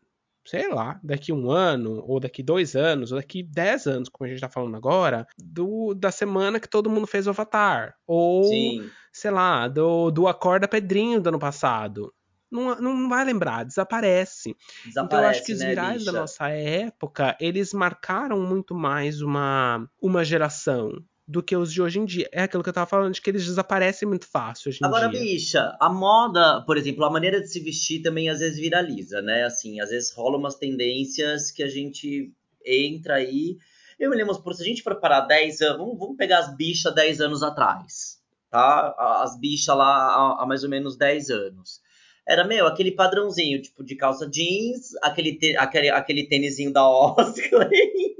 sei 0.47 0.69
lá, 0.69 0.99
daqui 1.03 1.33
um 1.33 1.51
ano, 1.51 2.03
ou 2.07 2.19
daqui 2.19 2.41
dois 2.41 2.75
anos, 2.75 3.11
ou 3.11 3.17
daqui 3.17 3.43
dez 3.43 3.85
anos, 3.85 4.09
como 4.09 4.27
a 4.27 4.31
gente 4.31 4.41
tá 4.41 4.49
falando 4.49 4.75
agora, 4.75 5.27
do, 5.37 5.93
da 5.93 6.09
semana 6.09 6.59
que 6.59 6.69
todo 6.69 6.89
mundo 6.89 7.05
fez 7.05 7.27
o 7.27 7.31
Avatar? 7.31 7.95
Ou, 8.07 8.45
Sim. 8.45 8.89
sei 9.11 9.31
lá, 9.31 9.67
do, 9.67 10.09
do 10.09 10.27
Acorda 10.27 10.67
Pedrinho 10.67 11.19
do 11.19 11.29
ano 11.29 11.39
passado 11.39 12.13
não, 12.49 12.75
não 12.79 13.09
vai 13.09 13.25
lembrar, 13.25 13.65
desaparece. 13.65 14.55
desaparece 14.85 14.99
então 15.05 15.19
eu 15.19 15.27
acho 15.27 15.43
que 15.43 15.53
os 15.53 15.59
né, 15.59 15.69
virais 15.69 16.05
da 16.05 16.11
nossa 16.11 16.47
época, 16.49 17.35
eles 17.39 17.73
marcaram 17.73 18.39
muito 18.39 18.73
mais 18.73 19.21
uma, 19.21 19.87
uma 20.01 20.23
geração 20.23 20.93
do 21.27 21.43
que 21.43 21.55
os 21.55 21.73
de 21.73 21.81
hoje 21.81 21.99
em 21.99 22.05
dia. 22.05 22.29
É 22.31 22.43
aquilo 22.43 22.63
que 22.63 22.69
eu 22.69 22.73
tava 22.73 22.89
falando, 22.89 23.13
de 23.13 23.21
que 23.21 23.29
eles 23.29 23.45
desaparecem 23.45 24.07
muito 24.07 24.25
fácil 24.25 24.69
hoje 24.69 24.79
em 24.81 24.85
Agora, 24.85 25.09
dia. 25.09 25.19
Agora, 25.19 25.31
bicha, 25.31 25.77
a 25.79 25.89
moda, 25.89 26.63
por 26.65 26.77
exemplo, 26.77 27.03
a 27.03 27.11
maneira 27.11 27.41
de 27.41 27.47
se 27.47 27.59
vestir 27.59 28.01
também 28.01 28.29
às 28.29 28.39
vezes 28.39 28.57
viraliza, 28.57 29.21
né? 29.21 29.43
Assim, 29.43 29.81
às 29.81 29.89
vezes 29.89 30.13
rola 30.13 30.37
umas 30.37 30.55
tendências 30.55 31.51
que 31.51 31.61
a 31.61 31.67
gente 31.67 32.31
entra 32.65 33.15
aí. 33.15 33.57
Eu 33.99 34.09
me 34.09 34.15
lembro, 34.15 34.41
por 34.41 34.53
se 34.53 34.63
a 34.63 34.65
gente 34.65 34.81
for 34.83 34.95
parar 34.99 35.21
10 35.21 35.61
anos, 35.61 35.77
vamos, 35.77 35.99
vamos 35.99 36.17
pegar 36.17 36.39
as 36.39 36.55
bichas 36.55 36.95
10 36.95 37.19
anos 37.19 37.43
atrás, 37.43 38.19
tá? 38.49 38.95
As 39.23 39.37
bichas 39.37 39.75
lá 39.75 39.85
há, 39.85 40.43
há 40.43 40.45
mais 40.45 40.63
ou 40.63 40.69
menos 40.69 40.95
10 40.95 41.29
anos 41.29 41.81
era, 42.27 42.43
meu, 42.43 42.67
aquele 42.67 42.91
padrãozinho, 42.91 43.61
tipo, 43.61 43.81
de 43.83 43.95
calça 43.95 44.29
jeans, 44.29 44.93
aquele, 45.01 45.37
te, 45.37 45.55
aquele, 45.55 45.89
aquele 45.89 46.27
tênisinho 46.27 46.73
da 46.73 46.85
Oscar. 46.85 47.69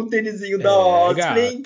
um 0.00 0.08
tênisinho 0.08 0.58
da 0.58 0.70
é, 0.70 0.74
Osprey 0.74 1.62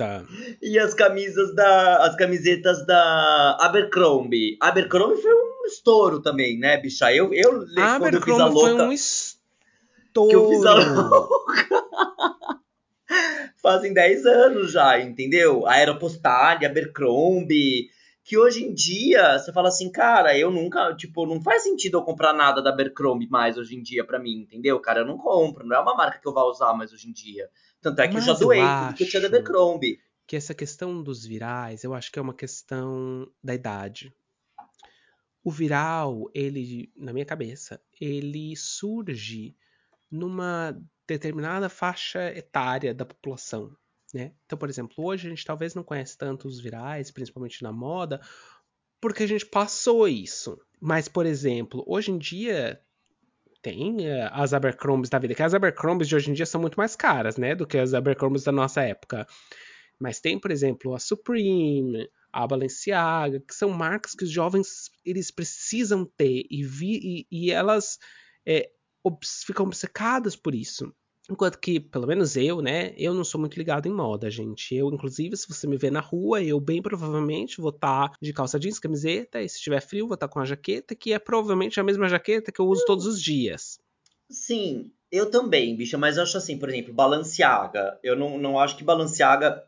e 0.63 0.79
as 0.79 0.95
camisas 0.95 1.55
da 1.55 2.05
as 2.07 2.17
camisetas 2.17 2.87
da 2.87 3.57
Abercrombie. 3.61 4.57
Abercrombie 4.61 5.21
foi 5.21 5.33
um 5.33 5.67
estouro 5.67 6.21
também, 6.21 6.59
né, 6.59 6.77
bicha? 6.77 7.13
Eu 7.13 7.33
eu 7.35 7.65
quando 7.99 8.15
eu 8.15 8.23
fiz 8.23 8.39
a 8.39 8.47
louca, 8.47 8.61
foi 8.61 8.87
um 8.87 8.93
estouro. 8.93 10.29
Que 10.29 10.37
eu 10.37 10.49
fiz 10.51 10.67
a 10.67 10.75
louca. 10.75 11.81
Fazem 13.63 13.93
10 13.93 14.25
anos 14.25 14.73
já, 14.73 14.99
entendeu? 15.01 15.67
A 15.67 15.73
Aeropostale, 15.73 16.65
Abercrombie, 16.65 17.91
que 18.25 18.39
hoje 18.39 18.65
em 18.65 18.73
dia 18.73 19.39
você 19.39 19.53
fala 19.53 19.69
assim, 19.69 19.91
cara, 19.91 20.39
eu 20.39 20.51
nunca, 20.51 20.95
tipo, 20.95 21.27
não 21.27 21.43
faz 21.43 21.65
sentido 21.65 21.99
eu 21.99 22.03
comprar 22.03 22.33
nada 22.33 22.63
da 22.63 22.71
Abercrombie 22.71 23.29
mais 23.29 23.59
hoje 23.59 23.75
em 23.75 23.83
dia 23.83 24.05
para 24.05 24.19
mim, 24.19 24.43
entendeu? 24.43 24.79
Cara, 24.81 25.01
eu 25.01 25.07
não 25.07 25.19
compro, 25.19 25.67
não 25.67 25.77
é 25.77 25.81
uma 25.81 25.97
marca 25.97 26.19
que 26.19 26.29
eu 26.29 26.33
vá 26.33 26.45
usar 26.45 26.73
mais 26.73 26.93
hoje 26.93 27.09
em 27.09 27.13
dia. 27.13 27.51
Tanto 27.81 28.01
é 28.01 28.09
que 28.09 28.15
Mas 28.15 28.27
eu 28.27 28.35
já 28.35 28.39
doei 28.39 28.61
eu 28.61 28.67
tudo 28.67 28.95
que 28.95 29.03
eu 29.05 29.09
tinha 29.09 29.23
da 29.23 29.29
Abercrombie. 29.29 30.01
Que 30.27 30.37
essa 30.37 30.55
questão 30.55 31.03
dos 31.03 31.25
virais, 31.25 31.83
eu 31.83 31.95
acho 31.95 32.13
que 32.13 32.19
é 32.19 32.23
uma 32.23 32.35
questão 32.35 33.31
da 33.43 33.55
idade. 33.55 34.15
O 35.43 35.51
viral, 35.51 36.31
ele, 36.35 36.93
na 36.95 37.13
minha 37.13 37.25
cabeça, 37.25 37.81
ele 37.99 38.55
surge 38.57 39.57
numa 40.11 40.79
determinada 41.07 41.69
faixa 41.69 42.31
etária 42.37 42.95
da 42.95 43.07
população. 43.07 43.75
Né? 44.13 44.33
Então, 44.45 44.59
por 44.59 44.69
exemplo, 44.69 45.05
hoje 45.05 45.27
a 45.27 45.31
gente 45.31 45.45
talvez 45.45 45.75
não 45.75 45.83
conhece 45.83 46.19
tanto 46.19 46.47
os 46.47 46.61
virais, 46.61 47.11
principalmente 47.11 47.63
na 47.63 47.73
moda, 47.73 48.21
porque 49.01 49.23
a 49.23 49.27
gente 49.27 49.47
passou 49.47 50.07
isso. 50.07 50.61
Mas, 50.81 51.09
por 51.09 51.25
exemplo, 51.27 51.83
hoje 51.87 52.11
em 52.11 52.19
dia 52.19 52.81
tem 53.63 53.97
uh, 53.99 54.31
as 54.33 54.53
Abercrombies 54.53 55.11
da 55.11 55.19
vida, 55.19 55.35
que 55.35 55.43
as 55.43 55.55
Abercrombies 55.55 56.09
de 56.09 56.17
hoje 56.17 56.31
em 56.31 56.35
dia 56.35 56.47
são 56.47 56.61
muito 56.61 56.77
mais 56.77 56.97
caras, 56.97 57.37
né, 57.37 57.55
do 57.55 57.67
que 57.67 57.79
as 57.79 57.95
Abercrombies 57.95 58.45
da 58.45 58.53
nossa 58.53 58.83
época. 58.83 59.27
Mas 59.99 60.21
tem, 60.21 60.39
por 60.39 60.51
exemplo, 60.51 60.95
a 60.95 60.99
Supreme, 60.99 62.09
a 62.33 62.47
Balenciaga, 62.47 63.41
que 63.41 63.55
são 63.55 63.71
marcas 63.71 64.15
que 64.15 64.25
os 64.25 64.31
jovens 64.31 64.91
eles 65.05 65.31
precisam 65.31 66.05
ter 66.05 66.47
e, 66.51 66.65
vi, 66.65 67.27
e, 67.31 67.47
e 67.47 67.51
elas 67.51 67.99
é, 68.47 68.71
ficam 69.45 69.67
obcecadas 69.67 70.37
por 70.37 70.55
isso. 70.55 70.93
Enquanto 71.31 71.59
que, 71.59 71.79
pelo 71.79 72.09
menos 72.09 72.37
eu, 72.37 72.61
né, 72.61 72.93
eu 72.97 73.15
não 73.15 73.23
sou 73.23 73.41
muito 73.41 73.57
ligado 73.57 73.87
em 73.87 73.93
moda, 73.93 74.29
gente. 74.29 74.75
Eu, 74.75 74.89
inclusive, 74.89 75.37
se 75.37 75.49
você 75.49 75.67
me 75.67 75.77
ver 75.77 75.93
na 75.93 76.01
rua, 76.01 76.43
eu 76.43 76.59
bem 76.59 76.83
provavelmente 76.83 77.61
vou 77.61 77.71
estar 77.71 78.09
tá 78.09 78.17
de 78.21 78.33
calça 78.33 78.59
jeans, 78.59 78.81
camiseta, 78.81 79.41
e 79.41 79.49
se 79.49 79.61
tiver 79.61 79.81
frio, 79.81 80.09
vou 80.09 80.15
estar 80.15 80.27
tá 80.27 80.33
com 80.33 80.41
a 80.41 80.45
jaqueta, 80.45 80.95
que 80.95 81.13
é 81.13 81.19
provavelmente 81.21 81.79
a 81.79 81.85
mesma 81.85 82.09
jaqueta 82.09 82.51
que 82.51 82.61
eu 82.61 82.67
uso 82.67 82.85
todos 82.85 83.07
os 83.07 83.23
dias. 83.23 83.79
Sim, 84.29 84.91
eu 85.11 85.31
também, 85.31 85.77
bicha, 85.77 85.97
mas 85.97 86.17
eu 86.17 86.25
acho 86.25 86.37
assim, 86.37 86.59
por 86.59 86.69
exemplo, 86.69 86.93
Balenciaga. 86.93 87.99
Eu 88.03 88.17
não, 88.17 88.37
não 88.37 88.59
acho 88.59 88.77
que 88.77 88.85
Balenciaga 88.85 89.65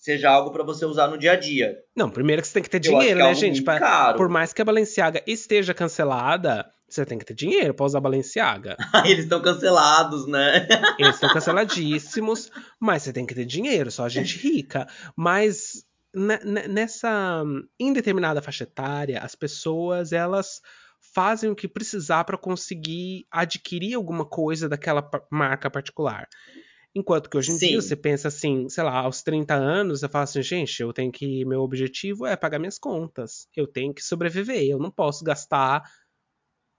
seja 0.00 0.30
algo 0.30 0.50
para 0.50 0.64
você 0.64 0.84
usar 0.86 1.06
no 1.08 1.18
dia 1.18 1.32
a 1.32 1.36
dia. 1.36 1.76
Não, 1.94 2.10
primeiro 2.10 2.40
que 2.40 2.48
você 2.48 2.54
tem 2.54 2.62
que 2.62 2.70
ter 2.70 2.80
dinheiro, 2.80 3.20
é 3.20 3.24
né, 3.24 3.34
gente? 3.34 3.62
Pra, 3.62 4.14
por 4.14 4.28
mais 4.28 4.52
que 4.52 4.62
a 4.62 4.64
Balenciaga 4.64 5.22
esteja 5.26 5.74
cancelada, 5.74 6.66
você 6.88 7.04
tem 7.04 7.18
que 7.18 7.24
ter 7.24 7.34
dinheiro 7.34 7.74
para 7.74 7.84
usar 7.84 8.00
Balenciaga. 8.00 8.76
Eles 9.04 9.24
estão 9.24 9.42
cancelados, 9.42 10.26
né? 10.26 10.66
Eles 10.98 11.14
estão 11.14 11.28
canceladíssimos, 11.32 12.50
mas 12.80 13.02
você 13.02 13.12
tem 13.12 13.26
que 13.26 13.34
ter 13.34 13.44
dinheiro, 13.44 13.90
só 13.90 14.04
a 14.04 14.08
gente 14.08 14.38
rica. 14.38 14.88
Mas 15.14 15.84
nessa 16.66 17.44
indeterminada 17.78 18.42
faixa 18.42 18.64
etária, 18.64 19.20
as 19.20 19.36
pessoas 19.36 20.12
elas 20.12 20.60
fazem 21.14 21.50
o 21.50 21.54
que 21.54 21.68
precisar 21.68 22.24
para 22.24 22.38
conseguir 22.38 23.26
adquirir 23.30 23.94
alguma 23.94 24.24
coisa 24.24 24.68
daquela 24.68 25.08
marca 25.30 25.70
particular. 25.70 26.26
Enquanto 26.94 27.30
que 27.30 27.36
hoje 27.36 27.52
em 27.52 27.58
Sim. 27.58 27.68
dia 27.68 27.80
você 27.80 27.94
pensa 27.94 28.28
assim, 28.28 28.68
sei 28.68 28.82
lá, 28.82 28.98
aos 28.98 29.22
30 29.22 29.54
anos, 29.54 30.02
eu 30.02 30.08
falo 30.08 30.24
assim, 30.24 30.42
gente, 30.42 30.82
eu 30.82 30.92
tenho 30.92 31.12
que. 31.12 31.44
Meu 31.44 31.60
objetivo 31.60 32.26
é 32.26 32.36
pagar 32.36 32.58
minhas 32.58 32.78
contas. 32.78 33.46
Eu 33.56 33.66
tenho 33.66 33.94
que 33.94 34.02
sobreviver. 34.02 34.64
Eu 34.64 34.78
não 34.78 34.90
posso 34.90 35.24
gastar 35.24 35.82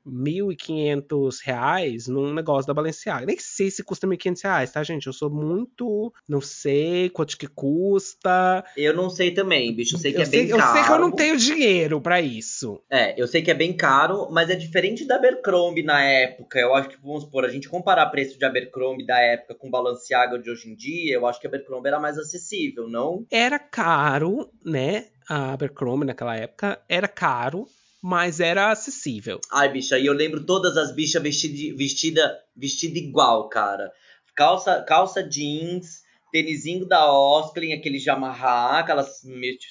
1.500 0.07 1.37
reais 1.43 2.07
num 2.07 2.33
negócio 2.33 2.67
da 2.67 2.73
Balenciaga. 2.73 3.25
Nem 3.25 3.37
sei 3.37 3.69
se 3.69 3.83
custa 3.83 4.07
1.500 4.07 4.43
reais, 4.43 4.71
tá, 4.71 4.83
gente? 4.83 5.07
Eu 5.07 5.13
sou 5.13 5.29
muito. 5.29 6.13
Não 6.27 6.41
sei 6.41 7.09
quanto 7.09 7.37
que 7.37 7.47
custa. 7.47 8.63
Eu 8.75 8.95
não 8.95 9.09
sei 9.09 9.31
também, 9.31 9.73
bicho. 9.73 9.95
Eu 9.95 9.99
sei 9.99 10.11
que 10.11 10.17
eu 10.17 10.23
é 10.23 10.25
sei, 10.25 10.45
bem 10.45 10.57
caro. 10.57 10.61
Eu 10.61 10.73
sei 10.73 10.83
que 10.83 10.91
eu 10.91 10.99
não 10.99 11.11
tenho 11.11 11.37
dinheiro 11.37 12.01
para 12.01 12.21
isso. 12.21 12.81
É, 12.89 13.19
eu 13.21 13.27
sei 13.27 13.41
que 13.41 13.51
é 13.51 13.55
bem 13.55 13.73
caro, 13.73 14.29
mas 14.31 14.49
é 14.49 14.55
diferente 14.55 15.05
da 15.05 15.15
Abercrombie 15.15 15.83
na 15.83 16.03
época. 16.03 16.59
Eu 16.59 16.73
acho 16.73 16.89
que, 16.89 16.97
vamos 17.01 17.23
supor, 17.23 17.45
a 17.45 17.49
gente 17.49 17.69
comparar 17.69 18.05
preço 18.07 18.37
de 18.37 18.45
Abercrombie 18.45 19.05
da 19.05 19.19
época 19.19 19.55
com 19.55 19.69
Balenciaga 19.69 20.39
de 20.39 20.49
hoje 20.49 20.69
em 20.69 20.75
dia, 20.75 21.13
eu 21.13 21.25
acho 21.25 21.39
que 21.39 21.47
a 21.47 21.49
Abercrombie 21.49 21.87
era 21.87 21.99
mais 21.99 22.17
acessível, 22.17 22.87
não? 22.87 23.25
Era 23.31 23.59
caro, 23.59 24.49
né? 24.65 25.07
A 25.29 25.53
Abercrombie 25.53 26.05
naquela 26.05 26.35
época 26.35 26.81
era 26.89 27.07
caro 27.07 27.67
mas 28.01 28.39
era 28.39 28.71
acessível. 28.71 29.39
Ai, 29.51 29.71
bicha, 29.71 29.99
e 29.99 30.05
eu 30.05 30.13
lembro 30.13 30.45
todas 30.45 30.75
as 30.75 30.93
bichas 30.93 31.21
vestida, 31.21 31.77
vestida, 31.77 32.39
vestida 32.55 32.97
igual, 32.97 33.47
cara. 33.47 33.91
Calça, 34.35 34.81
calça 34.81 35.21
jeans, 35.21 36.01
tênisinho 36.31 36.87
da 36.87 37.11
Osklin, 37.13 37.73
aquele 37.73 37.99
de 37.99 38.09
amarrar, 38.09 38.79
aquelas 38.79 39.21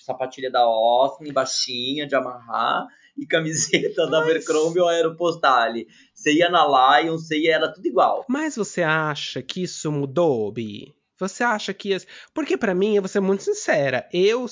sapatilha 0.04 0.50
da 0.50 0.68
Osklin, 0.68 1.32
baixinha 1.32 2.06
de 2.06 2.14
amarrar, 2.14 2.86
e 3.18 3.26
camiseta 3.26 4.02
mas... 4.02 4.10
da 4.10 4.22
Abercrombie 4.22 4.80
ou 4.80 4.88
Aeropostale. 4.88 5.88
Você 6.14 6.34
ia 6.34 6.48
na 6.48 7.00
Lion, 7.00 7.16
você 7.16 7.38
ia, 7.38 7.56
era 7.56 7.72
tudo 7.72 7.86
igual. 7.86 8.24
Mas 8.28 8.54
você 8.54 8.82
acha 8.82 9.42
que 9.42 9.62
isso 9.62 9.90
mudou, 9.90 10.52
Bi? 10.52 10.94
Você 11.18 11.42
acha 11.42 11.74
que... 11.74 11.96
Porque 12.32 12.56
para 12.56 12.74
mim, 12.74 12.94
eu 12.94 13.02
vou 13.02 13.08
ser 13.08 13.20
muito 13.20 13.42
sincera, 13.42 14.08
eu, 14.12 14.46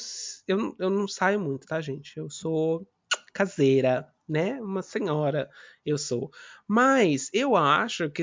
eu, 0.47 0.75
eu 0.79 0.91
não 0.91 1.07
saio 1.07 1.38
muito, 1.38 1.67
tá, 1.67 1.81
gente? 1.81 2.17
Eu 2.17 2.29
sou 2.29 2.87
caseira, 3.33 4.09
né? 4.29 4.61
Uma 4.61 4.83
senhora 4.83 5.49
eu 5.85 5.97
sou. 5.99 6.31
Mas 6.66 7.31
eu 7.33 7.57
acho 7.57 8.11
que 8.11 8.23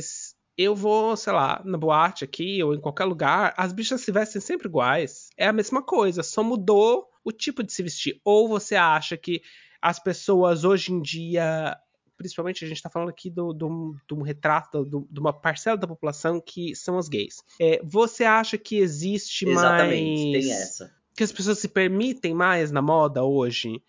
eu 0.57 0.75
vou, 0.75 1.15
sei 1.17 1.33
lá, 1.33 1.61
na 1.65 1.77
boate 1.77 2.23
aqui 2.23 2.63
ou 2.63 2.73
em 2.73 2.79
qualquer 2.79 3.05
lugar, 3.05 3.53
as 3.57 3.73
bichas 3.73 4.01
se 4.01 4.11
vestem 4.11 4.41
sempre 4.41 4.67
iguais. 4.67 5.29
É 5.37 5.47
a 5.47 5.53
mesma 5.53 5.81
coisa, 5.81 6.23
só 6.23 6.43
mudou 6.43 7.09
o 7.23 7.31
tipo 7.31 7.63
de 7.63 7.73
se 7.73 7.83
vestir. 7.83 8.21
Ou 8.23 8.47
você 8.47 8.75
acha 8.75 9.17
que 9.17 9.41
as 9.81 9.99
pessoas 9.99 10.63
hoje 10.63 10.93
em 10.93 11.01
dia 11.01 11.77
principalmente 12.17 12.63
a 12.63 12.67
gente 12.67 12.77
está 12.77 12.89
falando 12.89 13.09
aqui 13.09 13.29
do, 13.29 13.53
do, 13.53 13.95
do 14.07 14.21
retrato 14.21 14.85
do, 14.85 15.07
de 15.09 15.19
uma 15.19 15.33
parcela 15.33 15.77
da 15.77 15.87
população 15.87 16.41
que 16.41 16.75
são 16.75 16.97
os 16.97 17.09
gays. 17.09 17.43
É, 17.59 17.81
você 17.83 18.23
acha 18.23 18.57
que 18.57 18.77
existe 18.77 19.47
Exatamente, 19.47 20.31
mais. 20.31 20.45
Tem 20.45 20.53
essa. 20.53 20.95
Que 21.15 21.23
as 21.23 21.31
pessoas 21.31 21.59
se 21.59 21.67
permitem 21.67 22.33
mais 22.33 22.71
na 22.71 22.81
moda 22.81 23.23
hoje? 23.23 23.81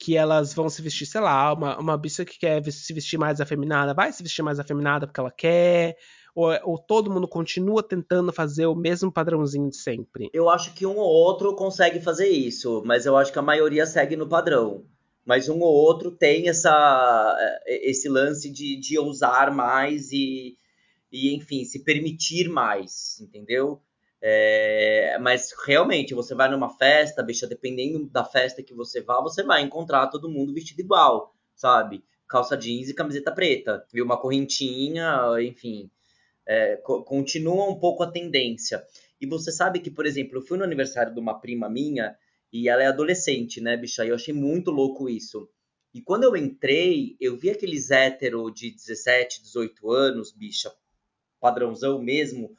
Que 0.00 0.16
elas 0.16 0.54
vão 0.54 0.70
se 0.70 0.80
vestir, 0.80 1.04
sei 1.04 1.20
lá, 1.20 1.52
uma, 1.52 1.78
uma 1.78 1.98
bicha 1.98 2.24
que 2.24 2.38
quer 2.38 2.64
se 2.72 2.92
vestir 2.94 3.18
mais 3.18 3.38
afeminada, 3.38 3.92
vai 3.92 4.10
se 4.10 4.22
vestir 4.22 4.42
mais 4.42 4.58
afeminada 4.58 5.06
porque 5.06 5.20
ela 5.20 5.30
quer, 5.30 5.98
ou, 6.34 6.48
ou, 6.64 6.78
todo 6.78 7.10
mundo 7.10 7.28
continua 7.28 7.82
tentando 7.82 8.32
fazer 8.32 8.64
o 8.64 8.74
mesmo 8.74 9.12
padrãozinho 9.12 9.68
de 9.68 9.76
sempre? 9.76 10.30
Eu 10.32 10.48
acho 10.48 10.72
que 10.72 10.86
um 10.86 10.96
ou 10.96 11.06
outro 11.06 11.54
consegue 11.54 12.00
fazer 12.00 12.28
isso, 12.28 12.82
mas 12.86 13.04
eu 13.04 13.14
acho 13.14 13.30
que 13.30 13.38
a 13.38 13.42
maioria 13.42 13.84
segue 13.84 14.16
no 14.16 14.26
padrão. 14.26 14.86
Mas 15.22 15.50
um 15.50 15.60
ou 15.60 15.74
outro 15.74 16.10
tem 16.10 16.48
essa, 16.48 17.36
esse 17.66 18.08
lance 18.08 18.50
de, 18.50 18.80
de 18.80 18.98
ousar 18.98 19.54
mais 19.54 20.10
e, 20.12 20.56
e, 21.12 21.34
enfim, 21.36 21.62
se 21.64 21.84
permitir 21.84 22.48
mais, 22.48 23.20
entendeu? 23.20 23.82
É, 24.22 25.16
mas 25.20 25.52
realmente, 25.66 26.14
você 26.14 26.34
vai 26.34 26.50
numa 26.50 26.68
festa, 26.68 27.22
bicha, 27.22 27.46
dependendo 27.46 28.06
da 28.10 28.24
festa 28.24 28.62
que 28.62 28.74
você 28.74 29.00
vá, 29.00 29.20
você 29.20 29.42
vai 29.42 29.62
encontrar 29.62 30.08
todo 30.08 30.28
mundo 30.28 30.52
vestido 30.52 30.80
igual, 30.80 31.34
sabe? 31.54 32.04
Calça 32.28 32.56
jeans 32.56 32.88
e 32.88 32.94
camiseta 32.94 33.32
preta, 33.32 33.84
viu? 33.92 34.04
Uma 34.04 34.20
correntinha, 34.20 35.20
enfim. 35.40 35.90
É, 36.46 36.76
co 36.76 37.02
continua 37.02 37.68
um 37.68 37.78
pouco 37.78 38.02
a 38.02 38.10
tendência. 38.10 38.84
E 39.20 39.26
você 39.26 39.52
sabe 39.52 39.80
que, 39.80 39.90
por 39.90 40.06
exemplo, 40.06 40.38
eu 40.38 40.42
fui 40.42 40.58
no 40.58 40.64
aniversário 40.64 41.14
de 41.14 41.20
uma 41.20 41.38
prima 41.40 41.68
minha 41.68 42.16
e 42.52 42.68
ela 42.68 42.82
é 42.82 42.86
adolescente, 42.86 43.60
né, 43.60 43.76
bicha? 43.76 44.04
E 44.04 44.08
eu 44.08 44.14
achei 44.14 44.34
muito 44.34 44.70
louco 44.70 45.08
isso. 45.08 45.48
E 45.92 46.00
quando 46.00 46.24
eu 46.24 46.36
entrei, 46.36 47.16
eu 47.20 47.36
vi 47.36 47.50
aqueles 47.50 47.90
hétero 47.90 48.50
de 48.50 48.70
17, 48.70 49.42
18 49.42 49.90
anos, 49.90 50.32
bicha, 50.32 50.72
padrãozão 51.40 52.00
mesmo, 52.00 52.54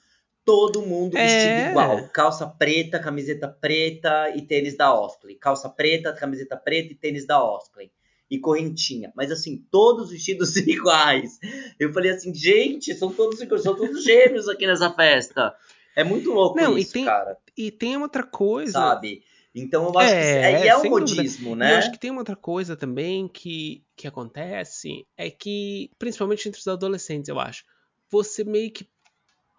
todo 0.45 0.81
mundo 0.81 1.13
vestido 1.13 1.51
é. 1.51 1.69
igual. 1.69 2.07
Calça 2.09 2.47
preta, 2.47 2.99
camiseta 2.99 3.47
preta 3.47 4.31
e 4.35 4.41
tênis 4.41 4.75
da 4.75 4.93
Oskley. 4.93 5.35
Calça 5.35 5.69
preta, 5.69 6.13
camiseta 6.13 6.57
preta 6.57 6.91
e 6.91 6.95
tênis 6.95 7.25
da 7.25 7.43
Oskley. 7.43 7.91
E 8.29 8.39
correntinha. 8.39 9.11
Mas 9.15 9.31
assim, 9.31 9.65
todos 9.69 10.11
vestidos 10.11 10.55
iguais. 10.57 11.39
Eu 11.79 11.91
falei 11.93 12.11
assim, 12.11 12.33
gente, 12.33 12.93
são 12.95 13.11
todos 13.11 13.39
são 13.39 13.75
todos 13.75 14.03
gêmeos 14.03 14.47
aqui 14.47 14.65
nessa 14.65 14.91
festa. 14.91 15.53
É 15.95 16.03
muito 16.03 16.31
louco 16.31 16.59
Não, 16.59 16.77
isso, 16.77 16.91
e 16.91 16.93
tem, 16.93 17.05
cara. 17.05 17.37
E 17.57 17.71
tem 17.71 17.97
outra 17.97 18.23
coisa. 18.23 18.71
Sabe? 18.71 19.23
Então 19.53 19.87
eu 19.87 19.99
acho 19.99 20.13
é, 20.13 20.61
que 20.61 20.67
é, 20.67 20.67
é 20.67 20.77
um 20.77 20.89
modismo, 20.89 21.49
dúvida. 21.49 21.55
né? 21.55 21.73
eu 21.73 21.77
acho 21.77 21.91
que 21.91 21.99
tem 21.99 22.09
uma 22.09 22.21
outra 22.21 22.37
coisa 22.37 22.75
também 22.77 23.27
que, 23.27 23.83
que 23.97 24.07
acontece, 24.07 25.05
é 25.17 25.29
que, 25.29 25.91
principalmente 25.99 26.47
entre 26.47 26.59
os 26.59 26.67
adolescentes, 26.67 27.27
eu 27.27 27.37
acho, 27.37 27.65
você 28.09 28.45
meio 28.45 28.71
que 28.71 28.87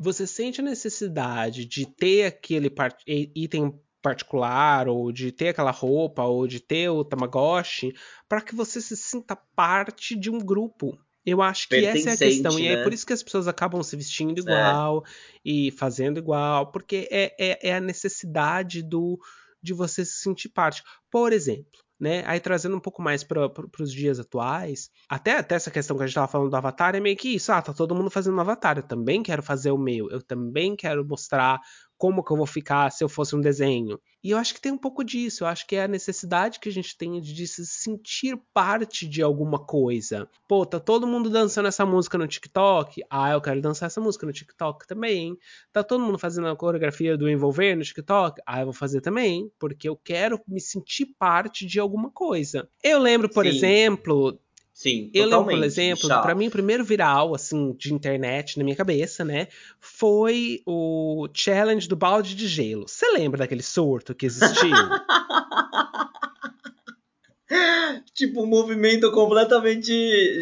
você 0.03 0.27
sente 0.27 0.61
a 0.61 0.65
necessidade 0.65 1.65
de 1.65 1.87
ter 1.87 2.27
aquele 2.27 2.69
part 2.69 3.03
item 3.07 3.79
particular, 4.03 4.89
ou 4.89 5.13
de 5.13 5.31
ter 5.31 5.51
aquela 5.51 5.71
roupa, 5.71 6.25
ou 6.25 6.47
de 6.47 6.59
ter 6.59 6.89
o 6.89 7.05
Tamagotchi, 7.05 7.95
para 8.29 8.41
que 8.41 8.55
você 8.55 8.81
se 8.81 8.97
sinta 8.97 9.37
parte 9.37 10.17
de 10.17 10.29
um 10.29 10.39
grupo. 10.39 10.99
Eu 11.25 11.41
acho 11.41 11.69
que 11.69 11.77
essa 11.77 12.11
é 12.11 12.13
a 12.15 12.17
questão. 12.17 12.57
Né? 12.57 12.63
E 12.63 12.67
é 12.67 12.77
né? 12.77 12.83
por 12.83 12.93
isso 12.93 13.07
que 13.07 13.13
as 13.13 13.23
pessoas 13.23 13.47
acabam 13.47 13.81
se 13.81 13.95
vestindo 13.95 14.41
igual 14.41 15.05
é. 15.07 15.09
e 15.45 15.71
fazendo 15.71 16.19
igual, 16.19 16.73
porque 16.73 17.09
é, 17.13 17.33
é, 17.39 17.69
é 17.71 17.75
a 17.77 17.81
necessidade 17.81 18.83
do 18.83 19.21
de 19.63 19.73
você 19.73 20.05
se 20.05 20.15
sentir 20.15 20.49
parte. 20.49 20.83
Por 21.09 21.33
exemplo, 21.33 21.81
né? 22.03 22.25
Aí 22.27 22.41
trazendo 22.41 22.77
um 22.77 22.81
pouco 22.81 23.01
mais 23.01 23.23
para 23.23 23.49
os 23.81 23.93
dias 23.93 24.19
atuais, 24.19 24.91
até, 25.09 25.39
até 25.39 25.55
essa 25.55 25.71
questão 25.71 25.97
que 25.97 26.03
a 26.03 26.07
gente 26.07 26.11
estava 26.11 26.27
falando 26.27 26.51
do 26.51 26.57
Avatar 26.57 26.97
é 26.97 27.01
meio 27.01 27.17
que 27.17 27.37
isso. 27.37 27.53
Ah, 27.53 27.63
tá 27.63 27.73
todo 27.73 27.95
mundo 27.95 28.11
fazendo 28.11 28.37
um 28.37 28.41
Avatar. 28.41 28.77
Eu 28.77 28.83
também 28.83 29.23
quero 29.23 29.41
fazer 29.41 29.71
o 29.71 29.79
meu. 29.79 30.11
Eu 30.11 30.21
também 30.21 30.75
quero 30.75 31.07
mostrar 31.07 31.61
como 32.03 32.25
que 32.25 32.33
eu 32.33 32.37
vou 32.37 32.47
ficar 32.47 32.91
se 32.91 33.05
eu 33.05 33.09
fosse 33.09 33.37
um 33.37 33.41
desenho. 33.41 33.97
E 34.25 34.33
eu 34.33 34.39
acho 34.39 34.53
que 34.53 34.61
tem 34.61 34.73
um 34.73 34.77
pouco 34.77 35.05
disso. 35.05 35.45
Eu 35.45 35.49
acho 35.49 35.65
que 35.65 35.77
é 35.77 35.85
a 35.85 35.89
necessidade 35.89 36.59
que 36.59 36.69
a 36.69 36.73
gente 36.73 36.99
tem 36.99 37.21
de 37.21 37.47
se 37.47 37.65
sentir 37.65 38.37
parte 38.53 39.07
de 39.07 39.23
alguma 39.23 39.61
coisa. 39.61 40.29
Pô, 40.49 40.67
tá 40.67 40.81
todo 40.81 41.07
mundo 41.07 41.31
dançando 41.31 41.69
essa 41.69 41.87
música 41.87 42.19
no 42.19 42.27
TikTok? 42.27 43.05
Ah, 43.09 43.31
eu 43.31 43.41
quero 43.41 43.63
dançar 43.63 43.87
essa 43.87 44.01
música 44.01 44.27
no 44.27 44.33
TikTok 44.33 44.85
também. 44.85 45.39
Tá 45.73 45.85
todo 45.85 46.03
mundo 46.03 46.19
fazendo 46.19 46.49
a 46.49 46.57
coreografia 46.57 47.17
do 47.17 47.31
envolver 47.31 47.77
no 47.77 47.85
TikTok? 47.85 48.43
Ah, 48.45 48.63
eu 48.63 48.65
vou 48.65 48.75
fazer 48.75 49.01
também, 49.01 49.49
porque 49.57 49.89
eu 49.89 49.95
quero 49.95 50.41
me 50.49 50.61
sentir 50.61 51.07
parte 51.17 51.65
de 51.65 51.79
alguma 51.79 52.11
coisa. 52.11 52.69
Eu 52.83 52.99
lembro, 52.99 53.29
por 53.29 53.45
Sim. 53.45 53.53
exemplo, 53.53 54.41
Sim, 54.75 55.11
Eu 55.13 55.27
lembro, 55.27 55.45
por 55.45 55.65
exemplo, 55.65 56.09
para 56.09 56.35
mim 56.35 56.49
o 56.49 56.51
primeiro 56.51 56.83
viral 56.83 57.35
assim 57.35 57.73
de 57.79 57.93
internet 57.93 58.57
na 58.59 58.65
minha 58.65 58.75
cabeça, 58.75 59.25
né, 59.25 59.49
foi 59.79 60.63
o 60.67 61.29
challenge 61.35 61.87
do 61.87 61.95
balde 61.95 62.35
de 62.35 62.49
gelo. 62.49 62.89
Você 62.89 63.11
lembra 63.11 63.39
daquele 63.39 63.63
surto 63.63 64.15
que 64.15 64.27
existiu? 64.27 64.71
tipo, 68.15 68.43
um 68.43 68.47
movimento 68.47 69.11
completamente 69.13 69.93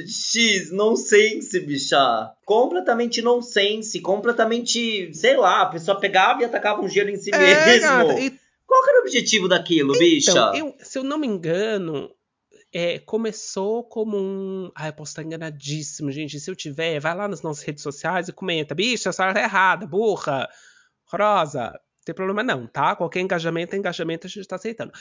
X, 0.06 0.70
nonsense, 0.70 1.58
bicha. 1.60 2.32
Completamente 2.44 3.20
nonsense, 3.22 4.00
completamente, 4.00 5.12
sei 5.14 5.36
lá, 5.36 5.62
a 5.62 5.66
pessoa 5.66 5.98
pegava 5.98 6.42
e 6.42 6.44
atacava 6.44 6.80
um 6.80 6.88
gelo 6.88 7.10
em 7.10 7.16
si 7.16 7.30
é, 7.34 7.66
mesmo. 7.66 7.88
Gata, 7.88 8.20
e... 8.20 8.38
Qual 8.66 8.88
era 8.88 8.98
o 8.98 9.02
objetivo 9.02 9.48
daquilo, 9.48 9.90
então, 9.96 9.98
bicha? 9.98 10.52
Eu, 10.54 10.74
se 10.78 10.96
eu 10.96 11.02
não 11.02 11.18
me 11.18 11.26
engano, 11.26 12.10
é, 12.72 12.98
começou 13.00 13.84
como 13.84 14.16
um. 14.16 14.70
Ah, 14.74 14.88
eu 14.88 14.92
posso 14.92 15.10
estar 15.10 15.22
enganadíssimo, 15.22 16.10
gente. 16.10 16.38
Se 16.38 16.50
eu 16.50 16.54
tiver, 16.54 17.00
vai 17.00 17.14
lá 17.14 17.26
nas 17.26 17.42
nossas 17.42 17.64
redes 17.64 17.82
sociais 17.82 18.28
e 18.28 18.32
comenta. 18.32 18.74
Bicha, 18.74 19.10
a 19.10 19.12
senhora 19.12 19.34
tá 19.34 19.42
errada, 19.42 19.86
burra, 19.86 20.48
rosa. 21.04 21.70
Não 21.72 22.04
tem 22.04 22.14
problema 22.14 22.42
não, 22.42 22.66
tá? 22.66 22.94
Qualquer 22.94 23.20
engajamento 23.20 23.74
é 23.74 23.78
engajamento, 23.78 24.26
a 24.26 24.30
gente 24.30 24.46
tá 24.46 24.56
aceitando. 24.56 24.92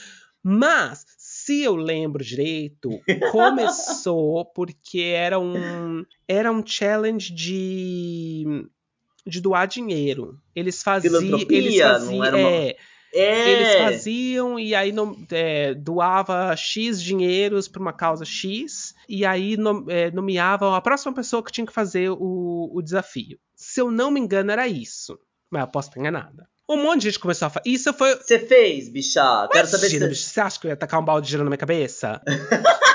Mas, 0.42 1.06
se 1.18 1.64
eu 1.64 1.76
lembro 1.76 2.24
direito, 2.24 2.90
começou 3.32 4.46
porque 4.54 5.02
era 5.02 5.40
um. 5.40 6.06
Era 6.28 6.52
um 6.52 6.66
challenge 6.66 7.34
de. 7.34 8.68
de 9.28 9.42
doar 9.42 9.68
dinheiro. 9.68 10.42
Eles 10.56 10.82
faziam. 10.82 11.22
Eles 11.22 11.80
faziam. 11.80 12.18
Não 12.18 12.24
era 12.24 12.38
uma... 12.38 12.50
É, 12.50 12.78
é. 13.14 13.52
Eles 13.52 13.76
faziam 13.76 14.60
e 14.60 14.76
aí 14.76 14.94
é, 15.32 15.74
doava 15.74 16.56
X 16.56 17.02
dinheiros 17.02 17.68
para 17.68 17.82
uma 17.82 17.94
causa 17.94 18.26
X 18.26 18.94
e 19.08 19.26
aí 19.26 19.58
é, 19.88 20.12
nomeavam 20.12 20.74
a 20.74 20.82
próxima 20.82 21.14
pessoa 21.14 21.44
que 21.44 21.52
tinha 21.52 21.66
que 21.66 21.74
fazer 21.74 22.10
o, 22.10 22.70
o 22.74 22.82
desafio. 22.82 23.40
Se 23.56 23.82
eu 23.82 23.92
não 23.92 24.12
me 24.12 24.20
engano, 24.20 24.52
era 24.52 24.68
isso. 24.68 25.20
Mas 25.50 25.62
eu 25.62 25.68
posso 25.68 25.90
estar 25.90 26.00
enganada. 26.00 26.48
Um 26.70 26.78
monte 26.84 27.02
de 27.02 27.08
gente 27.10 27.20
começou 27.20 27.48
a 27.48 27.50
falar. 27.50 27.64
Isso 27.66 27.92
foi. 27.94 28.16
Você 28.16 28.38
fez, 28.38 28.90
bicha? 28.90 29.50
Quero 29.52 29.68
saber 29.68 29.90
se. 29.90 30.16
Você 30.16 30.40
acha 30.40 30.60
que 30.60 30.68
eu 30.68 30.70
ia 30.70 30.78
tacar 30.78 31.00
um 31.00 31.06
balde 31.06 31.26
de 31.26 31.32
gelo 31.32 31.44
na 31.44 31.50
minha 31.50 31.58
cabeça? 31.58 32.22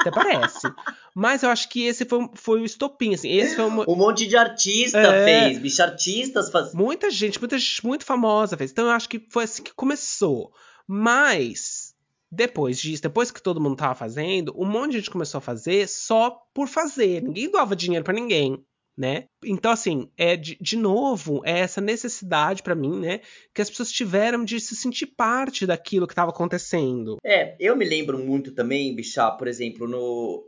Até 0.00 0.10
parece. 0.10 0.72
Mas 1.14 1.42
eu 1.42 1.50
acho 1.50 1.68
que 1.68 1.86
esse 1.86 2.04
foi, 2.04 2.28
foi 2.34 2.60
o 2.62 2.64
estopim, 2.64 3.14
assim. 3.14 3.30
Esse 3.30 3.56
foi 3.56 3.64
uma... 3.64 3.88
Um 3.88 3.96
monte 3.96 4.26
de 4.26 4.36
artista 4.36 4.98
é... 4.98 5.24
fez, 5.24 5.58
bicho, 5.58 5.82
artistas 5.82 6.50
faz... 6.50 6.74
Muita 6.74 7.10
gente, 7.10 7.38
muita 7.38 7.58
gente 7.58 7.86
muito 7.86 8.04
famosa 8.04 8.56
fez. 8.56 8.70
Então 8.70 8.86
eu 8.86 8.92
acho 8.92 9.08
que 9.08 9.24
foi 9.28 9.44
assim 9.44 9.62
que 9.62 9.74
começou. 9.74 10.52
Mas, 10.86 11.94
depois 12.30 12.78
disso, 12.78 13.02
depois 13.02 13.30
que 13.30 13.42
todo 13.42 13.60
mundo 13.60 13.76
tava 13.76 13.94
fazendo, 13.94 14.54
um 14.56 14.64
monte 14.64 14.92
de 14.92 14.98
gente 14.98 15.10
começou 15.10 15.38
a 15.38 15.42
fazer 15.42 15.88
só 15.88 16.42
por 16.54 16.66
fazer. 16.66 17.22
Ninguém 17.22 17.50
doava 17.50 17.76
dinheiro 17.76 18.04
para 18.04 18.14
ninguém 18.14 18.64
né? 19.00 19.24
Então, 19.42 19.72
assim, 19.72 20.10
é 20.18 20.36
de, 20.36 20.58
de 20.60 20.76
novo, 20.76 21.40
é 21.42 21.60
essa 21.60 21.80
necessidade 21.80 22.62
para 22.62 22.74
mim, 22.74 23.00
né? 23.00 23.20
Que 23.54 23.62
as 23.62 23.70
pessoas 23.70 23.90
tiveram 23.90 24.44
de 24.44 24.60
se 24.60 24.76
sentir 24.76 25.06
parte 25.06 25.64
daquilo 25.64 26.06
que 26.06 26.12
estava 26.12 26.30
acontecendo. 26.30 27.16
É, 27.24 27.56
eu 27.58 27.74
me 27.74 27.86
lembro 27.86 28.18
muito 28.18 28.52
também, 28.52 28.94
Bichá, 28.94 29.30
por 29.30 29.48
exemplo, 29.48 29.88
no. 29.88 30.44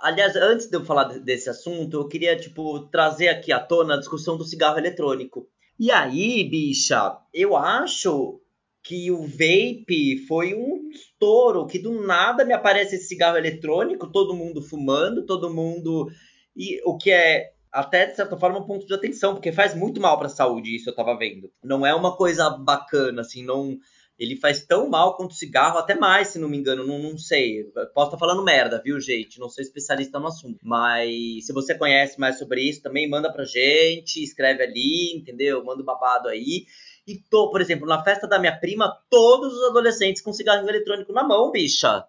Aliás, 0.00 0.34
antes 0.36 0.70
de 0.70 0.76
eu 0.78 0.86
falar 0.86 1.04
desse 1.18 1.50
assunto, 1.50 1.98
eu 1.98 2.08
queria, 2.08 2.34
tipo, 2.34 2.88
trazer 2.88 3.28
aqui 3.28 3.52
à 3.52 3.60
tona 3.60 3.94
a 3.94 3.98
discussão 3.98 4.38
do 4.38 4.44
cigarro 4.44 4.78
eletrônico. 4.78 5.46
E 5.78 5.90
aí, 5.90 6.48
bicha, 6.48 7.18
eu 7.34 7.54
acho 7.54 8.40
que 8.82 9.10
o 9.10 9.22
vape 9.22 10.24
foi 10.26 10.54
um 10.54 10.88
estouro, 10.90 11.66
que 11.66 11.78
do 11.78 12.00
nada 12.06 12.42
me 12.42 12.54
aparece 12.54 12.96
esse 12.96 13.08
cigarro 13.08 13.36
eletrônico, 13.36 14.10
todo 14.10 14.34
mundo 14.34 14.62
fumando, 14.62 15.26
todo 15.26 15.52
mundo. 15.52 16.10
E 16.56 16.80
o 16.84 16.96
que 16.96 17.10
é 17.10 17.51
até 17.72 18.06
de 18.06 18.16
certa 18.16 18.36
forma 18.36 18.58
um 18.58 18.66
ponto 18.66 18.86
de 18.86 18.94
atenção, 18.94 19.34
porque 19.34 19.50
faz 19.50 19.74
muito 19.74 20.00
mal 20.00 20.18
para 20.18 20.26
a 20.26 20.30
saúde, 20.30 20.76
isso 20.76 20.90
eu 20.90 20.94
tava 20.94 21.16
vendo. 21.16 21.50
Não 21.64 21.86
é 21.86 21.94
uma 21.94 22.16
coisa 22.16 22.50
bacana, 22.50 23.22
assim, 23.22 23.44
não 23.44 23.78
ele 24.18 24.36
faz 24.36 24.64
tão 24.64 24.88
mal 24.88 25.16
quanto 25.16 25.34
cigarro, 25.34 25.78
até 25.78 25.96
mais, 25.96 26.28
se 26.28 26.38
não 26.38 26.48
me 26.48 26.56
engano, 26.56 26.86
não, 26.86 26.98
não 26.98 27.18
sei. 27.18 27.64
Posso 27.64 27.86
estar 27.86 28.10
tá 28.10 28.18
falando 28.18 28.44
merda, 28.44 28.80
viu, 28.80 29.00
gente? 29.00 29.40
Não 29.40 29.48
sou 29.48 29.62
especialista 29.62 30.20
no 30.20 30.28
assunto. 30.28 30.60
Mas 30.62 31.44
se 31.44 31.52
você 31.52 31.74
conhece 31.74 32.20
mais 32.20 32.38
sobre 32.38 32.62
isso, 32.62 32.82
também 32.82 33.08
manda 33.08 33.32
pra 33.32 33.44
gente, 33.44 34.22
escreve 34.22 34.62
ali, 34.62 35.16
entendeu? 35.16 35.64
Manda 35.64 35.80
o 35.80 35.82
um 35.82 35.86
babado 35.86 36.28
aí. 36.28 36.66
E 37.04 37.18
tô, 37.18 37.50
por 37.50 37.60
exemplo, 37.60 37.86
na 37.86 38.04
festa 38.04 38.28
da 38.28 38.38
minha 38.38 38.56
prima, 38.56 38.96
todos 39.10 39.52
os 39.54 39.70
adolescentes 39.70 40.22
com 40.22 40.32
cigarro 40.32 40.68
eletrônico 40.68 41.12
na 41.12 41.24
mão, 41.24 41.50
bicha. 41.50 42.04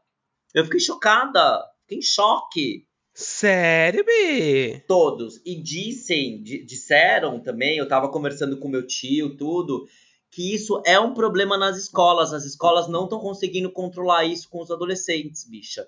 Eu 0.54 0.65
fiquei 0.65 0.80
chocada, 0.80 1.65
fiquei 1.82 1.97
em 1.97 2.04
choque. 2.04 2.86
Sério, 3.13 4.04
Bi? 4.04 4.84
Todos. 4.88 5.39
E 5.45 5.56
dissem, 5.56 6.41
disseram 6.41 7.39
também, 7.39 7.78
eu 7.78 7.88
tava 7.88 8.10
conversando 8.10 8.58
com 8.58 8.67
meu 8.67 8.86
tio, 8.86 9.38
tudo, 9.38 9.88
que 10.32 10.54
isso 10.54 10.82
é 10.86 10.99
um 10.99 11.13
problema 11.13 11.58
nas 11.58 11.78
escolas. 11.78 12.34
As 12.34 12.43
escolas 12.43 12.88
não 12.88 13.04
estão 13.04 13.19
conseguindo 13.19 13.71
controlar 13.71 14.26
isso 14.26 14.49
com 14.49 14.62
os 14.62 14.71
adolescentes, 14.71 15.47
bicha. 15.47 15.88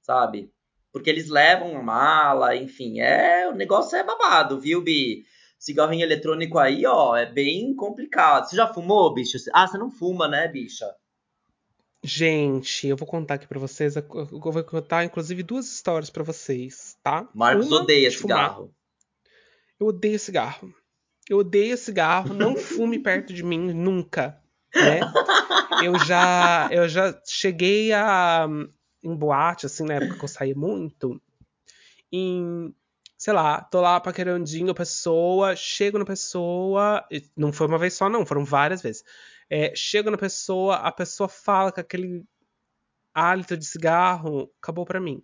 Sabe? 0.00 0.50
Porque 0.90 1.10
eles 1.10 1.28
levam 1.28 1.76
a 1.76 1.82
mala, 1.82 2.56
enfim, 2.56 3.00
é, 3.00 3.48
o 3.48 3.54
negócio 3.54 3.96
é 3.96 4.04
babado, 4.04 4.60
viu, 4.60 4.82
Bi? 4.82 5.24
Cigarrinho 5.58 6.02
eletrônico 6.02 6.58
aí, 6.58 6.84
ó, 6.86 7.14
é 7.14 7.24
bem 7.24 7.74
complicado. 7.74 8.48
Você 8.48 8.56
já 8.56 8.66
fumou, 8.66 9.12
bicha? 9.14 9.38
Ah, 9.54 9.66
você 9.66 9.78
não 9.78 9.90
fuma, 9.90 10.26
né, 10.26 10.48
bicha? 10.48 10.86
Gente, 12.04 12.88
eu 12.88 12.96
vou 12.96 13.06
contar 13.06 13.34
aqui 13.34 13.46
para 13.46 13.60
vocês. 13.60 13.94
Eu 13.94 14.02
vou 14.30 14.64
contar, 14.64 15.04
inclusive, 15.04 15.42
duas 15.42 15.66
histórias 15.66 16.10
para 16.10 16.24
vocês, 16.24 16.96
tá? 17.02 17.28
Marcos 17.32 17.68
Uma 17.68 17.82
odeia 17.82 18.10
cigarro. 18.10 18.74
Eu 19.78 19.86
odeio 19.86 20.18
cigarro. 20.18 20.74
Eu 21.28 21.38
odeio 21.38 21.76
cigarro. 21.76 22.34
Não 22.34 22.56
fume 22.58 22.98
perto 22.98 23.32
de 23.32 23.44
mim 23.44 23.72
nunca, 23.72 24.40
né? 24.74 25.00
Eu 25.84 25.98
já, 26.00 26.68
eu 26.72 26.88
já 26.88 27.16
cheguei 27.24 27.92
a 27.92 28.48
em 29.02 29.16
boate, 29.16 29.66
assim, 29.66 29.84
na 29.84 29.94
época 29.94 30.18
que 30.18 30.24
eu 30.24 30.28
saí 30.28 30.54
muito, 30.54 31.20
em 32.10 32.72
sei 33.18 33.32
lá, 33.32 33.60
tô 33.60 33.80
lá 33.80 34.00
paquerandinho 34.00 34.72
a 34.72 34.74
pessoa, 34.74 35.54
chego 35.54 35.96
na 35.96 36.04
pessoa, 36.04 37.04
não 37.36 37.52
foi 37.52 37.68
uma 37.68 37.78
vez 37.78 37.94
só, 37.94 38.08
não, 38.08 38.26
foram 38.26 38.44
várias 38.44 38.82
vezes. 38.82 39.04
É, 39.54 39.70
chega 39.76 40.10
na 40.10 40.16
pessoa, 40.16 40.76
a 40.76 40.90
pessoa 40.90 41.28
fala 41.28 41.70
com 41.70 41.78
aquele 41.78 42.24
hálito 43.12 43.54
de 43.54 43.66
cigarro, 43.66 44.50
acabou 44.62 44.86
para 44.86 44.98
mim. 44.98 45.22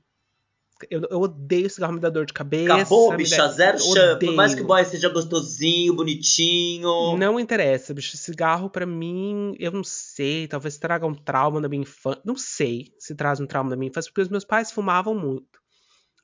Eu, 0.90 1.00
eu, 1.10 1.20
odeio 1.22 1.70
cigarro, 1.70 1.94
me 1.94 1.98
dá 1.98 2.10
dor 2.10 2.26
de 2.26 2.34
cabeça. 2.34 2.74
Acabou, 2.74 3.16
bicha, 3.16 3.48
zero 3.48 3.78
chance. 3.78 4.26
Por 4.26 4.34
mais 4.34 4.54
que 4.54 4.60
o 4.60 4.66
boy 4.66 4.84
seja 4.84 5.08
gostosinho, 5.08 5.94
bonitinho. 5.96 7.16
Não 7.16 7.40
interessa, 7.40 7.94
bicho. 7.94 8.18
Cigarro, 8.18 8.68
para 8.68 8.84
mim, 8.84 9.56
eu 9.58 9.72
não 9.72 9.82
sei. 9.82 10.46
Talvez 10.46 10.76
traga 10.76 11.06
um 11.06 11.14
trauma 11.14 11.58
da 11.62 11.68
minha 11.68 11.82
infância. 11.82 12.20
Não 12.22 12.36
sei 12.36 12.92
se 12.98 13.14
traz 13.14 13.40
um 13.40 13.46
trauma 13.46 13.70
da 13.70 13.76
minha 13.76 13.88
infância, 13.88 14.10
porque 14.10 14.20
os 14.20 14.28
meus 14.28 14.44
pais 14.44 14.70
fumavam 14.70 15.14
muito. 15.14 15.57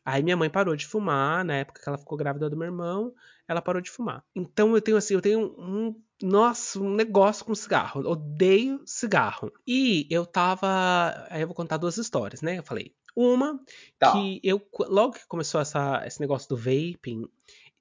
Aí 0.04 0.22
minha 0.22 0.36
mãe 0.36 0.50
parou 0.50 0.76
de 0.76 0.86
fumar, 0.86 1.44
na 1.44 1.56
época 1.56 1.80
que 1.82 1.88
ela 1.88 1.98
ficou 1.98 2.18
grávida 2.18 2.50
do 2.50 2.56
meu 2.56 2.66
irmão, 2.66 3.14
ela 3.48 3.62
parou 3.62 3.80
de 3.80 3.90
fumar. 3.90 4.22
Então 4.34 4.74
eu 4.74 4.82
tenho 4.82 4.96
assim, 4.96 5.14
eu 5.14 5.20
tenho 5.22 5.40
um 5.58 5.94
nossa, 6.22 6.78
um 6.78 6.94
negócio 6.94 7.44
com 7.44 7.54
cigarro. 7.54 8.00
Odeio 8.08 8.80
cigarro. 8.86 9.52
E 9.66 10.06
eu 10.10 10.24
tava. 10.24 11.26
Aí 11.28 11.42
eu 11.42 11.46
vou 11.46 11.54
contar 11.54 11.76
duas 11.76 11.96
histórias, 11.98 12.40
né? 12.40 12.58
Eu 12.58 12.62
falei. 12.62 12.94
Uma, 13.16 13.60
tá. 13.98 14.12
que 14.12 14.40
eu. 14.42 14.60
Logo 14.80 15.14
que 15.14 15.26
começou 15.26 15.60
essa, 15.60 16.02
esse 16.06 16.20
negócio 16.20 16.48
do 16.48 16.56
vaping, 16.56 17.28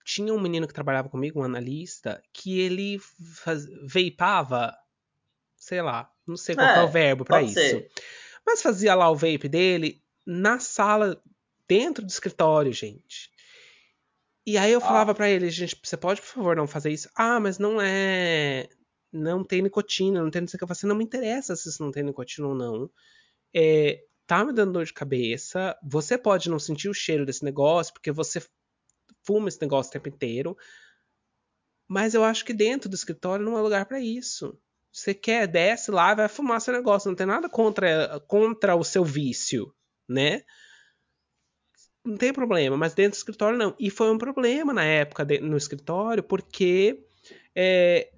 tinha 0.04 0.34
um 0.34 0.40
menino 0.40 0.68
que 0.68 0.74
trabalhava 0.74 1.10
comigo, 1.10 1.40
um 1.40 1.44
analista, 1.44 2.22
que 2.32 2.60
ele 2.60 3.00
faz, 3.00 3.66
veipava, 3.84 4.76
sei 5.56 5.82
lá, 5.82 6.12
não 6.28 6.36
sei 6.36 6.56
qual 6.56 6.68
é, 6.68 6.80
é 6.80 6.84
o 6.84 6.88
verbo 6.88 7.26
para 7.26 7.42
isso. 7.42 7.54
Ser. 7.54 7.90
Mas 8.46 8.62
fazia 8.62 8.94
lá 8.94 9.10
o 9.10 9.16
vape 9.16 9.48
dele 9.48 10.04
na 10.26 10.60
sala, 10.60 11.22
dentro 11.68 12.06
do 12.06 12.10
escritório, 12.10 12.72
gente. 12.74 13.32
E 14.46 14.58
aí 14.58 14.72
eu 14.72 14.80
ah. 14.80 14.82
falava 14.82 15.16
para 15.16 15.30
ele, 15.30 15.50
gente, 15.50 15.80
você 15.82 15.96
pode, 15.96 16.22
por 16.22 16.28
favor, 16.28 16.56
não 16.56 16.68
fazer 16.68 16.92
isso? 16.92 17.10
Ah, 17.16 17.40
mas 17.40 17.58
não 17.58 17.82
é. 17.82 18.68
Não 19.12 19.44
tem 19.44 19.62
nicotina, 19.62 20.22
não 20.22 20.32
tem 20.32 20.42
não 20.42 20.48
sei 20.48 20.58
o 20.58 20.60
que. 20.60 20.64
Eu 20.64 20.68
falei 20.68 20.78
assim, 20.78 20.88
não 20.88 20.96
me 20.96 21.04
interessa 21.04 21.56
se 21.56 21.70
isso 21.70 21.84
não 21.84 21.92
tem 21.92 22.04
nicotina 22.04 22.48
ou 22.48 22.56
não. 22.56 22.90
É, 23.54 24.04
tá 24.26 24.44
me 24.44 24.52
dando 24.52 24.74
dor 24.74 24.86
de 24.86 24.94
cabeça. 24.94 25.78
Você 25.84 26.18
pode 26.18 26.50
não 26.50 26.60
sentir 26.60 26.90
o 26.90 26.94
cheiro 26.94 27.26
desse 27.26 27.44
negócio, 27.44 27.94
porque 27.94 28.12
você 28.12 28.44
fuma 29.24 29.50
esse 29.50 29.62
negócio 29.62 29.90
o 29.90 29.94
tempo 29.94 30.10
inteiro. 30.10 30.58
Mas 31.88 32.14
eu 32.14 32.24
acho 32.24 32.44
que 32.44 32.54
dentro 32.54 32.90
do 32.90 32.96
escritório 32.96 33.46
não 33.46 33.58
é 33.58 33.62
lugar 33.62 33.86
para 33.86 34.00
isso. 34.00 34.60
Você 34.92 35.14
quer, 35.14 35.48
desce 35.48 35.92
lá, 35.92 36.14
vai 36.14 36.28
fumar 36.28 36.60
seu 36.60 36.74
negócio. 36.74 37.10
Não 37.10 37.16
tem 37.16 37.28
nada 37.28 37.48
contra, 37.48 38.20
contra 38.28 38.76
o 38.76 38.84
seu 38.84 39.04
vício, 39.04 39.74
né? 40.08 40.44
Não 42.06 42.18
tem 42.18 42.34
problema, 42.34 42.76
mas 42.76 42.94
dentro 42.94 43.12
do 43.12 43.18
escritório 43.20 43.58
não. 43.58 43.74
E 43.80 43.90
foi 43.90 44.12
um 44.12 44.18
problema 44.18 44.74
na 44.74 44.84
época 44.84 45.24
de, 45.24 45.40
no 45.40 45.56
escritório, 45.56 46.22
porque 46.22 47.06
é, 47.56 48.12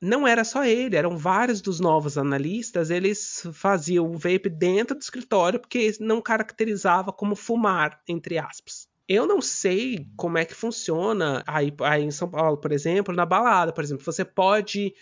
não 0.00 0.26
era 0.26 0.42
só 0.42 0.64
ele, 0.64 0.96
eram 0.96 1.16
vários 1.16 1.60
dos 1.60 1.78
novos 1.78 2.18
analistas, 2.18 2.90
eles 2.90 3.46
faziam 3.52 4.10
o 4.10 4.18
vape 4.18 4.48
dentro 4.48 4.96
do 4.96 5.00
escritório 5.00 5.60
porque 5.60 5.92
não 6.00 6.20
caracterizava 6.20 7.12
como 7.12 7.36
fumar, 7.36 8.02
entre 8.08 8.36
aspas. 8.36 8.88
Eu 9.08 9.26
não 9.26 9.40
sei 9.40 10.08
como 10.16 10.38
é 10.38 10.44
que 10.44 10.54
funciona 10.54 11.44
aí, 11.46 11.72
aí 11.82 12.02
em 12.02 12.10
São 12.10 12.28
Paulo, 12.28 12.56
por 12.56 12.72
exemplo, 12.72 13.14
na 13.14 13.24
balada, 13.24 13.72
por 13.72 13.84
exemplo, 13.84 14.04
você 14.04 14.24
pode 14.24 14.92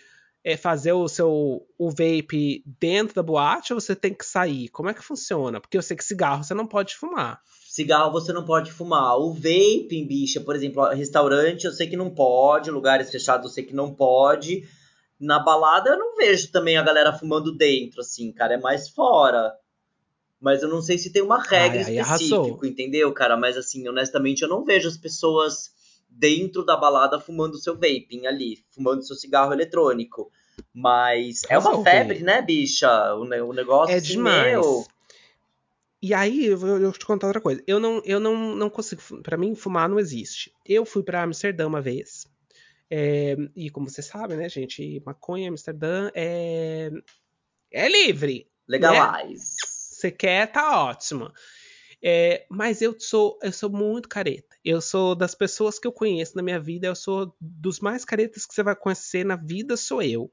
é, 0.43 0.55
fazer 0.55 0.93
o 0.93 1.07
seu 1.07 1.65
o 1.79 1.89
vape 1.89 2.63
dentro 2.79 3.15
da 3.15 3.23
boate 3.23 3.73
ou 3.73 3.81
você 3.81 3.95
tem 3.95 4.13
que 4.13 4.25
sair? 4.25 4.69
Como 4.69 4.89
é 4.89 4.93
que 4.93 5.03
funciona? 5.03 5.59
Porque 5.59 5.77
eu 5.77 5.81
sei 5.81 5.97
que 5.97 6.03
cigarro 6.03 6.43
você 6.43 6.53
não 6.53 6.67
pode 6.67 6.95
fumar. 6.95 7.41
Cigarro 7.71 8.11
você 8.11 8.33
não 8.33 8.43
pode 8.43 8.69
fumar. 8.69 9.17
O 9.17 9.31
vape, 9.31 10.03
bicha, 10.05 10.41
por 10.41 10.57
exemplo, 10.57 10.89
restaurante 10.89 11.63
eu 11.63 11.71
sei 11.71 11.87
que 11.87 11.95
não 11.95 12.09
pode, 12.09 12.69
lugares 12.69 13.09
fechados 13.09 13.45
eu 13.45 13.49
sei 13.49 13.63
que 13.63 13.73
não 13.73 13.95
pode. 13.95 14.67
Na 15.17 15.39
balada 15.39 15.91
eu 15.91 15.97
não 15.97 16.17
vejo 16.17 16.51
também 16.51 16.75
a 16.75 16.83
galera 16.83 17.13
fumando 17.13 17.55
dentro, 17.55 18.01
assim, 18.01 18.29
cara, 18.33 18.55
é 18.55 18.57
mais 18.57 18.89
fora. 18.89 19.55
Mas 20.37 20.61
eu 20.61 20.67
não 20.67 20.81
sei 20.81 20.97
se 20.97 21.13
tem 21.13 21.21
uma 21.21 21.41
regra 21.41 21.85
ai, 21.85 21.97
específica, 21.97 22.67
entendeu, 22.67 23.09
cara? 23.13 23.37
Mas 23.37 23.55
assim, 23.55 23.87
honestamente, 23.87 24.41
eu 24.41 24.49
não 24.49 24.65
vejo 24.65 24.89
as 24.89 24.97
pessoas 24.97 25.71
dentro 26.09 26.65
da 26.65 26.75
balada 26.75 27.21
fumando 27.21 27.57
seu 27.57 27.75
vaping 27.75 28.27
ali, 28.27 28.61
fumando 28.71 29.07
seu 29.07 29.15
cigarro 29.15 29.53
eletrônico. 29.53 30.29
Mas 30.73 31.43
é 31.47 31.57
uma 31.57 31.81
febre, 31.81 32.19
né, 32.19 32.41
bicha? 32.41 33.15
O, 33.15 33.21
o 33.21 33.53
negócio 33.53 33.95
é 33.95 33.97
assim, 33.99 34.07
demais. 34.07 34.51
Meu... 34.51 34.85
E 36.01 36.13
aí, 36.13 36.47
eu 36.47 36.57
vou, 36.57 36.91
te 36.91 37.05
contar 37.05 37.27
outra 37.27 37.41
coisa. 37.41 37.63
Eu 37.67 37.79
não, 37.79 38.01
eu 38.03 38.19
não, 38.19 38.55
não 38.55 38.69
consigo. 38.69 39.01
para 39.21 39.37
mim, 39.37 39.53
fumar 39.53 39.87
não 39.87 39.99
existe. 39.99 40.51
Eu 40.65 40.83
fui 40.85 41.03
para 41.03 41.23
Amsterdã 41.23 41.67
uma 41.67 41.81
vez. 41.81 42.25
É, 42.89 43.37
e 43.55 43.69
como 43.69 43.89
você 43.89 44.01
sabe, 44.01 44.35
né, 44.35 44.49
gente? 44.49 45.01
Maconha 45.05 45.49
Amsterdã 45.49 46.09
é, 46.15 46.89
é 47.71 47.87
livre. 47.87 48.49
Legalize. 48.67 49.43
Né? 49.43 49.67
Você 49.67 50.11
quer, 50.11 50.51
tá 50.51 50.85
ótimo. 50.85 51.31
É, 52.03 52.47
mas 52.49 52.81
eu 52.81 52.99
sou, 52.99 53.37
eu 53.43 53.51
sou 53.51 53.69
muito 53.69 54.09
careta. 54.09 54.57
Eu 54.65 54.81
sou 54.81 55.15
das 55.15 55.35
pessoas 55.35 55.77
que 55.77 55.87
eu 55.87 55.91
conheço 55.91 56.35
na 56.35 56.41
minha 56.41 56.59
vida, 56.59 56.87
eu 56.87 56.95
sou 56.95 57.35
dos 57.39 57.79
mais 57.79 58.03
caretas 58.03 58.45
que 58.45 58.53
você 58.53 58.63
vai 58.63 58.75
conhecer 58.75 59.23
na 59.23 59.35
vida, 59.35 59.77
sou 59.77 60.01
eu. 60.01 60.31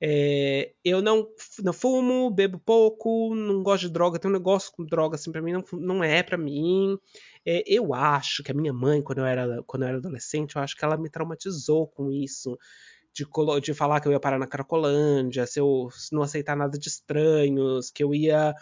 É, 0.00 0.74
eu 0.84 1.00
não, 1.00 1.26
não 1.62 1.72
fumo, 1.72 2.30
bebo 2.30 2.58
pouco, 2.58 3.34
não 3.34 3.62
gosto 3.62 3.82
de 3.82 3.90
droga, 3.90 4.18
tenho 4.18 4.34
um 4.34 4.36
negócio 4.36 4.70
com 4.72 4.84
droga, 4.84 5.16
assim, 5.16 5.32
pra 5.32 5.40
mim 5.40 5.52
não, 5.52 5.64
não 5.72 6.04
é 6.04 6.22
pra 6.22 6.36
mim. 6.36 6.98
É, 7.44 7.62
eu 7.66 7.94
acho 7.94 8.42
que 8.42 8.50
a 8.50 8.54
minha 8.54 8.72
mãe, 8.72 9.02
quando 9.02 9.18
eu, 9.18 9.26
era, 9.26 9.62
quando 9.66 9.84
eu 9.84 9.88
era 9.88 9.98
adolescente, 9.98 10.56
eu 10.56 10.62
acho 10.62 10.76
que 10.76 10.84
ela 10.84 10.96
me 10.96 11.08
traumatizou 11.08 11.86
com 11.88 12.10
isso 12.10 12.58
de, 13.12 13.26
de 13.62 13.74
falar 13.74 14.00
que 14.00 14.08
eu 14.08 14.12
ia 14.12 14.20
parar 14.20 14.38
na 14.38 14.46
Cracolândia, 14.46 15.46
se 15.46 15.58
eu 15.58 15.88
não 16.12 16.22
aceitar 16.22 16.54
nada 16.54 16.78
de 16.78 16.88
estranhos, 16.88 17.90
que 17.90 18.04
eu 18.04 18.14
ia 18.14 18.54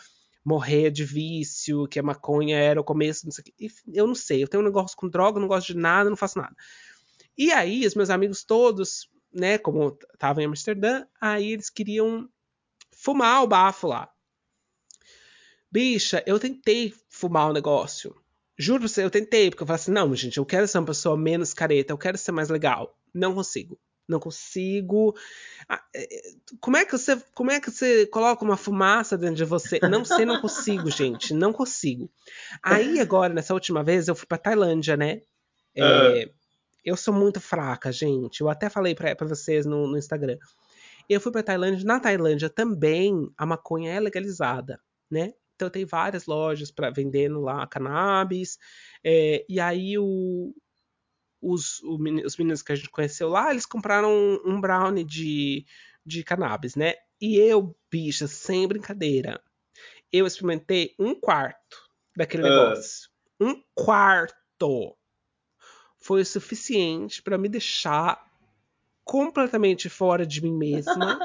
morrer 0.45 0.91
de 0.91 1.05
vício, 1.05 1.89
que 1.89 1.99
a 1.99 2.03
maconha 2.03 2.59
era 2.59 2.81
o 2.81 2.85
começo, 2.85 3.25
não 3.25 3.33
sei 3.33 3.43
o 3.43 3.45
que. 3.45 3.69
Eu 3.93 4.07
não 4.07 4.15
sei, 4.15 4.43
eu 4.43 4.49
tenho 4.49 4.63
um 4.63 4.67
negócio 4.67 4.97
com 4.97 5.09
droga, 5.09 5.41
não 5.41 5.49
gosto 5.49 5.73
de 5.73 5.79
nada, 5.79 6.09
não 6.09 6.17
faço 6.17 6.39
nada. 6.39 6.55
E 7.37 7.51
aí, 7.51 7.85
os 7.85 7.97
meus 7.97 8.11
amigos 8.11 8.45
todos, 8.45 9.09
né, 9.35 9.59
como 9.59 9.99
estavam 10.13 10.43
em 10.43 10.47
Amsterdã, 10.47 11.05
aí 11.21 11.53
eles 11.53 11.71
queriam 11.71 12.29
fumar 12.93 13.43
o 13.43 13.47
bafo 13.47 13.89
lá. 13.89 14.11
Bicha, 15.71 16.23
eu 16.27 16.39
tentei 16.39 16.95
fumar 17.09 17.51
o 17.51 17.53
negócio. 17.53 18.15
Juro 18.57 18.81
pra 18.81 18.89
você, 18.89 19.03
eu 19.03 19.11
tentei, 19.11 19.51
porque 19.51 19.65
eu 19.65 19.67
falei 19.67 19.81
assim, 19.81 19.91
não, 19.91 20.15
gente, 20.15 20.39
eu 20.39 20.47
quero 20.47 20.69
ser 20.69 20.79
uma 20.79 20.87
pessoa 20.87 21.17
menos 21.17 21.53
careta, 21.53 21.93
eu 21.93 21.99
quero 21.99 22.17
ser 22.17 22.31
mais 22.31 22.49
legal. 22.49 22.97
Não 23.13 23.35
consigo 23.35 23.79
não 24.09 24.21
consigo. 24.21 25.15
Ah, 25.69 25.83
é, 25.95 26.03
é, 26.03 26.33
como 26.61 26.77
é 26.77 26.85
que 26.85 26.93
você, 26.93 27.17
como 27.35 27.51
é 27.51 27.61
que 27.61 27.71
você 27.71 28.07
coloca 28.07 28.45
uma 28.45 28.57
fumaça 28.57 29.17
dentro 29.17 29.37
de 29.37 29.45
você? 29.45 29.81
Não 29.89 30.05
sei, 30.05 30.25
não 30.25 30.41
consigo, 30.41 30.91
gente, 30.91 31.33
não 31.33 31.53
consigo. 31.53 32.11
Aí 32.63 33.01
agora 33.01 33.33
nessa 33.33 33.55
última 33.55 33.83
vez 33.83 34.09
eu 34.09 34.15
fui 34.15 34.27
para 34.27 34.39
Tailândia, 34.39 34.97
né? 34.97 35.23
É, 35.75 36.31
eu 36.85 36.97
sou 36.97 37.15
muito 37.15 37.41
fraca, 37.41 37.91
gente. 37.91 38.41
Eu 38.41 38.49
até 38.49 38.69
falei 38.69 38.95
para 38.95 39.27
vocês 39.27 39.65
no, 39.65 39.87
no, 39.87 39.97
Instagram. 39.97 40.37
Eu 41.09 41.21
fui 41.21 41.33
para 41.33 41.43
Tailândia. 41.43 41.85
Na 41.85 41.99
Tailândia 41.99 42.51
também 42.51 43.31
a 43.37 43.47
maconha 43.47 43.93
é 43.93 44.01
legalizada, 44.01 44.81
né? 45.11 45.33
Então 45.55 45.71
tem 45.71 45.85
várias 45.85 46.27
lojas 46.27 46.71
para 46.71 46.91
vendendo 46.91 47.41
lá 47.41 47.67
cannabis. 47.67 48.59
É, 49.03 49.45
e 49.49 49.59
aí 49.61 49.97
o, 49.99 50.55
os, 51.41 51.81
os 51.83 52.37
meninos 52.37 52.63
que 52.63 52.73
a 52.73 52.75
gente 52.75 52.91
conheceu 52.91 53.29
lá, 53.29 53.51
eles 53.51 53.67
compraram 53.67 54.11
um, 54.13 54.41
um 54.45 54.61
brownie 54.61 55.05
de, 55.05 55.65
de 56.05 56.23
cannabis, 56.23 56.75
né? 56.75 56.95
E 57.21 57.39
eu, 57.39 57.75
bicha, 57.91 58.27
sem 58.27 58.67
brincadeira, 58.67 59.41
eu 60.13 60.27
experimentei 60.27 60.95
um 60.99 61.15
quarto 61.19 61.77
daquele 62.17 62.43
uh. 62.43 62.47
negócio. 62.47 63.09
Um 63.41 63.63
quarto 63.75 64.97
foi 66.05 66.21
o 66.21 66.27
suficiente 66.27 67.23
para 67.23 67.39
me 67.39 67.49
deixar 67.49 68.23
completamente 69.03 69.89
fora 69.89 70.27
de 70.27 70.43
mim 70.43 70.53
mesma. 70.53 71.19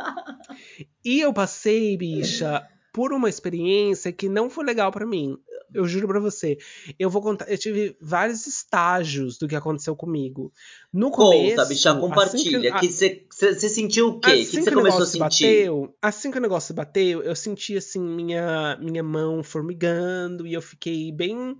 e 1.03 1.19
eu 1.19 1.33
passei, 1.33 1.97
bicha, 1.97 2.65
por 2.93 3.11
uma 3.11 3.27
experiência 3.27 4.13
que 4.13 4.29
não 4.29 4.49
foi 4.49 4.63
legal 4.63 4.89
para 4.89 5.05
mim 5.05 5.37
eu 5.73 5.85
juro 5.85 6.07
para 6.07 6.19
você. 6.19 6.57
Eu 6.97 7.11
vou 7.11 7.21
contar. 7.21 7.47
Eu 7.47 7.57
tive 7.57 7.95
vários 8.01 8.47
estágios 8.47 9.37
do 9.37 9.47
que 9.47 9.55
aconteceu 9.55 9.95
comigo. 9.95 10.51
No 10.91 11.11
começo. 11.11 11.55
Conta, 11.55 11.65
bicha, 11.65 11.93
compartilha. 11.93 12.75
Assim 12.75 12.83
que 12.83 13.27
você 13.29 13.69
sentiu 13.69 14.07
o 14.07 14.19
quê? 14.19 14.31
Assim 14.31 14.57
que 14.57 14.63
você 14.63 14.71
começou 14.71 15.03
a 15.03 15.05
sentir? 15.05 15.19
Bateu, 15.19 15.95
assim 16.01 16.31
que 16.31 16.37
o 16.37 16.41
negócio 16.41 16.73
bateu, 16.73 17.21
eu 17.21 17.35
senti 17.35 17.77
assim 17.77 17.99
minha 17.99 18.77
minha 18.81 19.03
mão 19.03 19.43
formigando 19.43 20.47
e 20.47 20.53
eu 20.53 20.61
fiquei 20.61 21.11
bem 21.11 21.55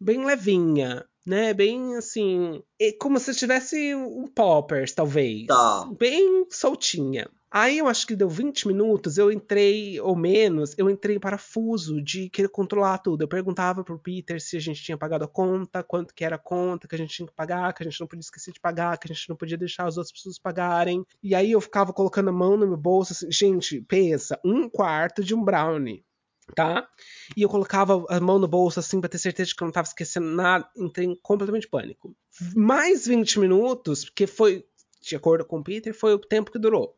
bem 0.00 0.24
levinha, 0.24 1.04
né? 1.24 1.54
Bem 1.54 1.96
assim, 1.96 2.62
como 3.00 3.18
se 3.18 3.34
tivesse 3.34 3.94
um 3.94 4.26
poppers, 4.26 4.92
talvez. 4.92 5.46
Tá. 5.46 5.88
Bem 5.98 6.46
soltinha. 6.50 7.28
Aí 7.56 7.78
eu 7.78 7.86
acho 7.86 8.04
que 8.04 8.16
deu 8.16 8.28
20 8.28 8.66
minutos, 8.66 9.16
eu 9.16 9.30
entrei, 9.30 10.00
ou 10.00 10.16
menos, 10.16 10.74
eu 10.76 10.90
entrei 10.90 11.14
em 11.14 11.20
parafuso 11.20 12.02
de 12.02 12.28
querer 12.28 12.48
controlar 12.48 12.98
tudo. 12.98 13.22
Eu 13.22 13.28
perguntava 13.28 13.84
pro 13.84 13.96
Peter 13.96 14.40
se 14.40 14.56
a 14.56 14.60
gente 14.60 14.82
tinha 14.82 14.98
pagado 14.98 15.24
a 15.24 15.28
conta, 15.28 15.80
quanto 15.80 16.12
que 16.12 16.24
era 16.24 16.34
a 16.34 16.38
conta, 16.38 16.88
que 16.88 16.96
a 16.96 16.98
gente 16.98 17.14
tinha 17.14 17.28
que 17.28 17.32
pagar, 17.32 17.72
que 17.72 17.84
a 17.84 17.88
gente 17.88 18.00
não 18.00 18.08
podia 18.08 18.22
esquecer 18.22 18.52
de 18.52 18.58
pagar, 18.58 18.98
que 18.98 19.06
a 19.06 19.14
gente 19.14 19.28
não 19.28 19.36
podia 19.36 19.56
deixar 19.56 19.86
as 19.86 19.96
outras 19.96 20.10
pessoas 20.10 20.36
pagarem. 20.36 21.06
E 21.22 21.32
aí 21.32 21.52
eu 21.52 21.60
ficava 21.60 21.92
colocando 21.92 22.30
a 22.30 22.32
mão 22.32 22.56
no 22.56 22.66
meu 22.66 22.76
bolso, 22.76 23.12
assim, 23.12 23.30
gente, 23.30 23.80
pensa, 23.82 24.36
um 24.44 24.68
quarto 24.68 25.22
de 25.22 25.32
um 25.32 25.44
brownie 25.44 26.04
tá? 26.54 26.88
E 27.36 27.42
eu 27.42 27.48
colocava 27.48 28.04
a 28.08 28.20
mão 28.20 28.38
no 28.38 28.48
bolso 28.48 28.80
assim 28.80 29.00
para 29.00 29.08
ter 29.08 29.18
certeza 29.18 29.48
de 29.48 29.54
que 29.54 29.62
eu 29.62 29.66
não 29.66 29.72
tava 29.72 29.86
esquecendo 29.86 30.26
nada, 30.26 30.68
entrei 30.76 31.14
completamente 31.22 31.68
pânico. 31.68 32.14
Mais 32.54 33.06
20 33.06 33.40
minutos, 33.40 34.04
porque 34.04 34.26
foi, 34.26 34.64
de 35.00 35.16
acordo 35.16 35.44
com 35.44 35.58
o 35.58 35.64
Peter, 35.64 35.94
foi 35.94 36.14
o 36.14 36.18
tempo 36.18 36.50
que 36.50 36.58
durou. 36.58 36.96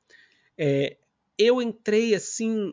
É, 0.58 0.96
eu 1.38 1.60
entrei 1.60 2.14
assim, 2.14 2.72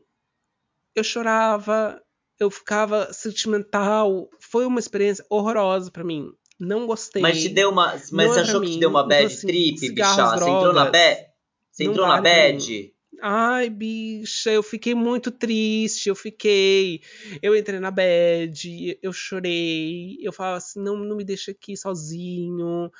eu 0.95 1.03
chorava, 1.03 2.01
eu 2.39 2.49
ficava 2.49 3.11
sentimental. 3.11 4.29
Foi 4.39 4.65
uma 4.65 4.79
experiência 4.79 5.25
horrorosa 5.29 5.91
para 5.91 6.03
mim. 6.03 6.31
Não 6.59 6.87
gostei. 6.87 7.21
Mas 7.21 7.41
te 7.41 7.49
deu 7.49 7.71
uma, 7.71 7.99
mas 8.11 8.37
é 8.37 8.41
achou 8.41 8.61
que 8.61 8.71
te 8.71 8.79
deu 8.79 8.89
uma 8.89 9.03
bad 9.03 9.25
então, 9.25 9.37
assim, 9.37 9.47
trip, 9.47 9.91
bicha? 9.91 10.37
Você 10.37 10.49
entrou 10.49 10.73
na 10.73 10.89
bad? 10.89 11.25
Você 11.71 11.83
entrou 11.83 12.07
na 12.07 12.21
bad? 12.21 12.92
Ai, 13.21 13.69
bicha, 13.69 14.51
eu 14.51 14.63
fiquei 14.63 14.93
muito 14.93 15.31
triste, 15.31 16.09
eu 16.09 16.15
fiquei. 16.15 17.01
Eu 17.41 17.55
entrei 17.55 17.79
na 17.79 17.91
bed, 17.91 18.99
eu 19.01 19.13
chorei, 19.13 20.17
eu 20.21 20.33
falava 20.33 20.57
assim, 20.57 20.81
não, 20.81 20.97
não 20.97 21.15
me 21.15 21.23
deixa 21.23 21.51
aqui 21.51 21.77
sozinho. 21.77 22.91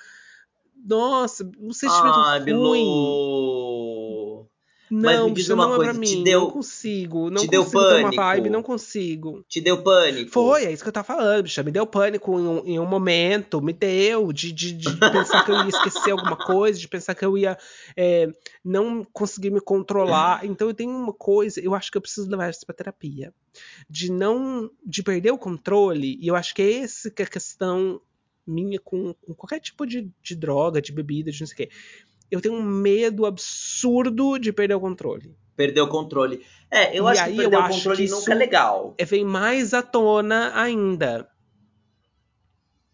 Nossa, 0.86 1.44
um 1.60 1.74
sentimento 1.74 2.20
Ai, 2.20 2.40
ruim. 2.40 2.46
Bilu. 2.46 4.50
Mas 4.96 5.18
Não, 5.18 5.34
bicha, 5.34 5.54
uma 5.56 5.66
não 5.66 5.74
é 5.74 5.76
coisa, 5.78 5.92
pra 5.94 6.02
te 6.06 6.16
mim, 6.16 6.24
deu- 6.24 6.42
não 6.42 6.52
consigo, 6.52 7.30
não 7.32 7.42
te 7.42 7.48
deu 7.48 7.64
consigo 7.64 7.80
uma 7.82 7.90
pânico? 7.90 8.16
vibe, 8.16 8.50
não 8.50 8.62
consigo. 8.62 9.44
Te 9.50 9.60
deu 9.60 9.82
pânico? 9.82 10.30
Foi, 10.32 10.66
é 10.66 10.72
isso 10.72 10.84
que 10.84 10.90
eu 10.90 10.94
tava 10.94 11.08
falando, 11.08 11.44
bicha. 11.44 11.64
Me 11.64 11.72
deu 11.72 11.88
pânico 11.88 12.40
em 12.40 12.48
um, 12.48 12.66
em 12.66 12.80
um 12.80 12.86
momento, 12.86 13.62
me 13.62 13.74
deu 13.74 14.32
de, 14.32 14.52
de, 14.52 14.74
de 14.74 14.96
pensar 15.00 15.44
que 15.44 15.52
eu 15.52 15.56
ia 15.64 15.70
esquecer 15.70 16.12
alguma 16.12 16.36
coisa, 16.38 16.78
de 16.80 16.88
pensar 16.88 17.16
que 17.16 17.26
eu 17.26 17.38
ia 17.38 17.58
é, 17.98 18.28
não 18.64 19.04
conseguir 19.04 19.50
me 19.50 19.60
controlar. 19.62 20.46
Então 20.46 20.68
eu 20.68 20.74
tenho 20.74 20.92
uma 20.92 21.14
coisa, 21.14 21.60
eu 21.60 21.74
acho 21.74 21.92
que 21.92 21.98
eu 21.98 22.02
preciso 22.02 22.30
levar 22.30 22.50
isso 22.52 22.66
pra 22.66 22.76
terapia. 22.76 23.34
De 23.90 24.12
não. 24.12 24.70
de 24.86 25.02
perder 25.02 25.32
o 25.32 25.38
controle, 25.38 26.18
e 26.22 26.28
eu 26.28 26.36
acho 26.36 26.54
que 26.54 26.62
é 26.62 26.74
essa 26.82 27.10
que 27.10 27.22
é 27.22 27.26
a 27.26 27.30
questão 27.30 28.00
minha 28.46 28.80
com, 28.80 29.14
com 29.26 29.34
qualquer 29.34 29.60
tipo 29.60 29.86
de, 29.86 30.10
de 30.22 30.36
droga, 30.36 30.82
de 30.82 30.92
bebida, 30.92 31.32
de 31.32 31.40
não 31.40 31.48
sei 31.48 31.54
o 31.54 31.58
quê. 31.58 31.70
Eu 32.34 32.42
tenho 32.42 32.56
um 32.56 32.64
medo 32.64 33.28
absurdo 33.28 34.40
de 34.40 34.52
perder 34.52 34.74
o 34.74 34.80
controle. 34.80 35.36
Perdeu 35.56 35.86
o 35.86 35.88
controle. 35.88 36.44
É, 36.72 36.98
eu 36.98 37.06
E 37.06 37.10
acho 37.12 37.26
que 37.26 37.38
perder 37.38 37.56
eu 37.56 37.60
o 37.60 37.68
controle 37.70 38.08
nunca 38.10 38.32
é 38.32 38.36
legal. 38.36 38.96
É, 38.98 39.06
vem 39.06 39.24
mais 39.24 39.72
à 39.72 39.84
tona 39.84 40.52
ainda. 40.60 41.30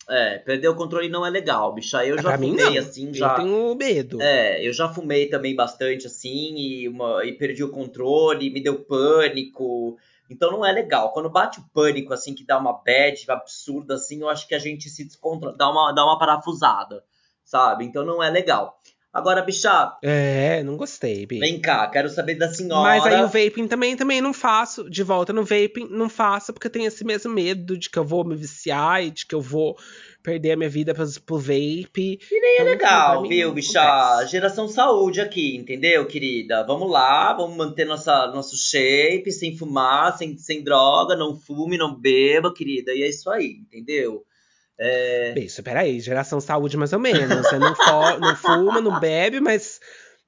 É, 0.10 0.40
perder 0.40 0.68
o 0.68 0.76
controle 0.76 1.08
não 1.08 1.26
é 1.26 1.30
legal, 1.30 1.72
bicha. 1.74 2.06
Eu 2.06 2.18
já 2.18 2.24
pra 2.24 2.38
mim, 2.38 2.50
fumei 2.50 2.76
não. 2.76 2.82
assim, 2.82 3.08
Eu 3.08 3.14
já. 3.14 3.36
tenho 3.36 3.76
medo. 3.76 4.22
É, 4.22 4.68
eu 4.68 4.74
já 4.74 4.90
fumei 4.90 5.28
também 5.30 5.56
bastante 5.56 6.06
assim 6.06 6.56
e, 6.58 6.90
uma- 6.90 7.24
e 7.24 7.32
perdi 7.32 7.64
o 7.64 7.70
controle, 7.72 8.50
me 8.50 8.62
deu 8.62 8.84
pânico. 8.84 9.98
Então 10.30 10.52
não 10.52 10.66
é 10.66 10.74
legal. 10.74 11.14
Quando 11.14 11.30
bate 11.30 11.62
o 11.62 11.64
pânico 11.74 12.12
assim, 12.14 12.36
que 12.36 12.44
dá 12.46 12.58
uma 12.58 12.74
bad 12.74 13.24
absurda 13.30 13.94
assim, 13.96 14.20
eu 14.20 14.28
acho 14.28 14.46
que 14.46 14.54
a 14.56 14.60
gente 14.60 14.90
se 14.90 15.06
descontrola, 15.06 15.56
dá 15.56 15.70
uma, 15.72 15.94
dá 15.94 16.04
uma 16.04 16.20
parafusada, 16.20 17.06
sabe? 17.46 17.86
Então 17.86 18.04
não 18.06 18.22
é 18.22 18.30
legal. 18.30 18.78
Agora, 19.12 19.42
bicha, 19.42 19.98
É, 20.04 20.62
não 20.64 20.78
gostei, 20.78 21.26
Bi. 21.26 21.40
vem 21.40 21.60
cá, 21.60 21.88
quero 21.88 22.08
saber 22.10 22.36
da 22.36 22.48
senhora. 22.54 22.84
Mas 22.84 23.06
aí 23.08 23.24
o 23.24 23.28
vaping 23.28 23.68
também, 23.68 23.96
também 23.98 24.22
não 24.22 24.34
faço. 24.34 24.88
De 24.88 25.02
volta 25.02 25.34
no 25.34 25.44
vaping, 25.44 25.88
não 25.90 26.08
faço, 26.08 26.54
porque 26.54 26.68
eu 26.68 26.72
tenho 26.72 26.86
esse 26.86 27.04
mesmo 27.04 27.34
medo 27.34 27.76
de 27.76 27.90
que 27.90 27.98
eu 27.98 28.06
vou 28.06 28.24
me 28.24 28.36
viciar 28.36 29.04
e 29.04 29.10
de 29.10 29.26
que 29.26 29.34
eu 29.34 29.42
vou 29.42 29.76
perder 30.22 30.52
a 30.52 30.58
minha 30.58 30.70
vida 30.70 30.94
pro, 30.94 31.06
pro 31.26 31.40
vape. 31.40 32.20
E 32.32 32.40
nem 32.40 32.58
é 32.60 32.62
Então, 32.62 32.66
pra 32.66 32.72
legal, 32.72 33.22
mim, 33.24 33.30
viu, 33.30 33.52
bicha? 33.52 33.82
acontece. 33.82 34.32
Geração 34.32 34.68
saúde 34.68 35.22
aqui, 35.22 35.56
entendeu, 35.58 36.06
querida? 36.06 36.64
Vamos 36.68 36.92
lá, 36.92 37.34
vamos 37.34 37.58
manter 37.58 37.86
nossa, 37.86 38.28
nosso 38.28 38.56
shape, 38.56 39.32
sem 39.32 39.58
fumar, 39.58 40.16
sem, 40.20 40.38
sem 40.38 40.64
droga, 40.64 41.16
não 41.16 41.36
fume, 41.36 41.80
não 41.80 41.96
beba, 41.96 42.54
querida. 42.54 42.94
E 42.94 43.02
é 43.02 43.10
isso 43.10 43.28
aí, 43.32 43.60
entendeu? 43.60 44.24
É, 44.80 45.34
Bicho, 45.34 45.62
peraí, 45.62 46.00
geração 46.00 46.40
saúde 46.40 46.78
mais 46.78 46.94
ou 46.94 47.00
menos. 47.00 47.38
Você 47.40 47.60
não, 47.60 47.76
não 48.20 48.36
fuma, 48.36 48.80
não 48.80 49.00
bebe, 49.00 49.42
mas 49.42 49.80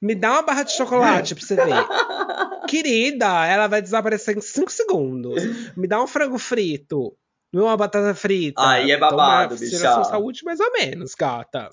me 0.02 0.14
dá 0.14 0.32
uma 0.34 0.41
barra 0.41 0.64
de 0.64 0.74
chocolate 0.74 1.34
pra 1.34 1.43
você 1.43 1.56
ver. 1.56 2.68
Querida, 2.68 3.45
ela 3.45 3.68
vai 3.68 3.82
desaparecer 3.82 4.38
em 4.38 4.41
5 4.41 4.72
segundos. 4.72 5.41
Me 5.78 5.88
dá 5.88 6.04
um 6.04 6.08
frango 6.08 6.38
frito. 6.38 7.16
Uma 7.54 7.76
batata 7.78 8.14
frita. 8.16 8.62
Aí 8.62 8.91
é 8.91 8.97
babado, 8.97 9.56
então, 9.56 9.66
bicha. 9.66 9.78
Geração 9.78 10.04
saúde 10.04 10.43
mais 10.43 10.60
ou 10.60 10.72
menos, 10.74 11.16
gata. 11.16 11.70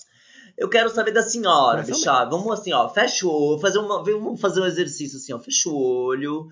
Eu 0.57 0.69
quero 0.69 0.89
saber 0.89 1.11
da 1.11 1.23
senhora, 1.23 1.77
Mais 1.77 1.87
bicha. 1.87 2.25
Vamos 2.25 2.51
assim, 2.51 2.73
ó, 2.73 2.89
fecha 2.89 3.25
o 3.25 3.31
olho, 3.31 3.61
fazer 3.61 3.79
uma, 3.79 4.03
vamos 4.03 4.39
fazer 4.39 4.59
um 4.59 4.65
exercício 4.65 5.17
assim, 5.17 5.33
ó, 5.33 5.39
fecha 5.39 5.69
o 5.69 5.77
olho. 5.77 6.47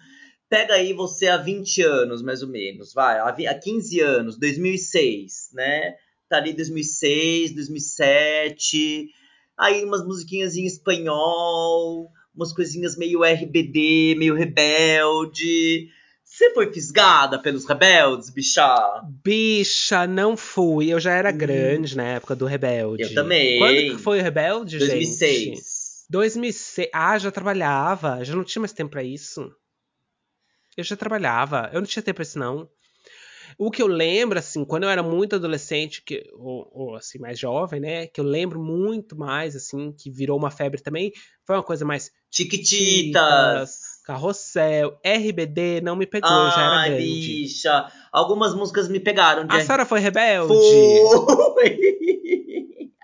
Pega 0.50 0.76
aí 0.76 0.94
você 0.94 1.28
há 1.28 1.36
20 1.36 1.82
anos, 1.84 2.22
mais 2.22 2.42
ou 2.42 2.48
menos, 2.48 2.94
vai, 2.94 3.20
há 3.20 3.54
15 3.54 4.00
anos, 4.00 4.40
2006, 4.40 5.50
né? 5.54 5.94
Tá 6.30 6.38
ali 6.38 6.54
2006, 6.54 7.54
2007. 7.56 9.10
Aí 9.58 9.84
umas 9.84 10.06
musiquinhas 10.06 10.56
em 10.56 10.66
espanhol, 10.66 12.10
umas 12.36 12.54
coisinhas 12.54 12.98
meio 12.98 13.24
RBD, 13.24 14.16
meio 14.18 14.36
rebelde. 14.36 15.90
Você 16.24 16.54
foi 16.54 16.72
fisgada 16.74 17.42
pelos 17.42 17.66
rebeldes, 17.66 18.30
bicha? 18.30 19.02
Bicha, 19.24 20.06
não 20.06 20.36
fui. 20.36 20.90
Eu 20.90 21.00
já 21.00 21.14
era 21.14 21.32
Hum. 21.32 21.38
grande 21.38 21.96
na 21.96 22.04
época 22.04 22.36
do 22.36 22.46
Rebelde. 22.46 23.04
Eu 23.04 23.14
também. 23.14 23.58
Quando 23.58 23.76
que 23.96 23.98
foi 23.98 24.20
o 24.20 24.24
Rebelde, 24.24 24.78
gente? 24.80 24.90
2006. 24.90 26.06
2006. 26.10 26.90
Ah, 26.94 27.18
já 27.18 27.32
trabalhava. 27.32 28.24
Já 28.26 28.36
não 28.36 28.44
tinha 28.44 28.60
mais 28.62 28.74
tempo 28.74 28.92
pra 28.92 29.04
isso. 29.04 29.50
Eu 30.76 30.84
já 30.84 30.96
trabalhava. 30.98 31.70
Eu 31.74 31.80
não 31.80 31.88
tinha 31.88 32.04
tempo 32.04 32.18
pra 32.18 32.24
isso, 32.24 32.38
não. 32.38 32.70
O 33.58 33.72
que 33.72 33.82
eu 33.82 33.88
lembro, 33.88 34.38
assim, 34.38 34.64
quando 34.64 34.84
eu 34.84 34.90
era 34.90 35.02
muito 35.02 35.36
adolescente, 35.36 36.04
que, 36.04 36.30
ou, 36.34 36.70
ou, 36.72 36.96
assim, 36.96 37.18
mais 37.18 37.40
jovem, 37.40 37.80
né? 37.80 38.06
Que 38.06 38.22
eu 38.22 38.26
lembro 38.26 38.62
muito 38.62 39.18
mais, 39.18 39.56
assim, 39.56 39.92
que 39.92 40.12
virou 40.12 40.38
uma 40.38 40.52
febre 40.52 40.80
também, 40.80 41.12
foi 41.44 41.56
uma 41.56 41.64
coisa 41.64 41.84
mais 41.84 42.12
Chiquititas. 42.30 44.02
carrossel, 44.06 45.00
RBD, 45.04 45.82
não 45.82 45.96
me 45.96 46.06
pegou, 46.06 46.30
eu 46.30 46.52
já 46.52 46.62
era 46.62 46.76
Ai, 46.78 46.90
grande. 46.90 47.04
bicha. 47.04 47.92
Algumas 48.12 48.54
músicas 48.54 48.88
me 48.88 49.00
pegaram. 49.00 49.48
De... 49.48 49.56
A 49.56 49.66
senhora 49.66 49.86
foi 49.86 50.02
rebelde? 50.02 50.54
Foi. 50.54 51.80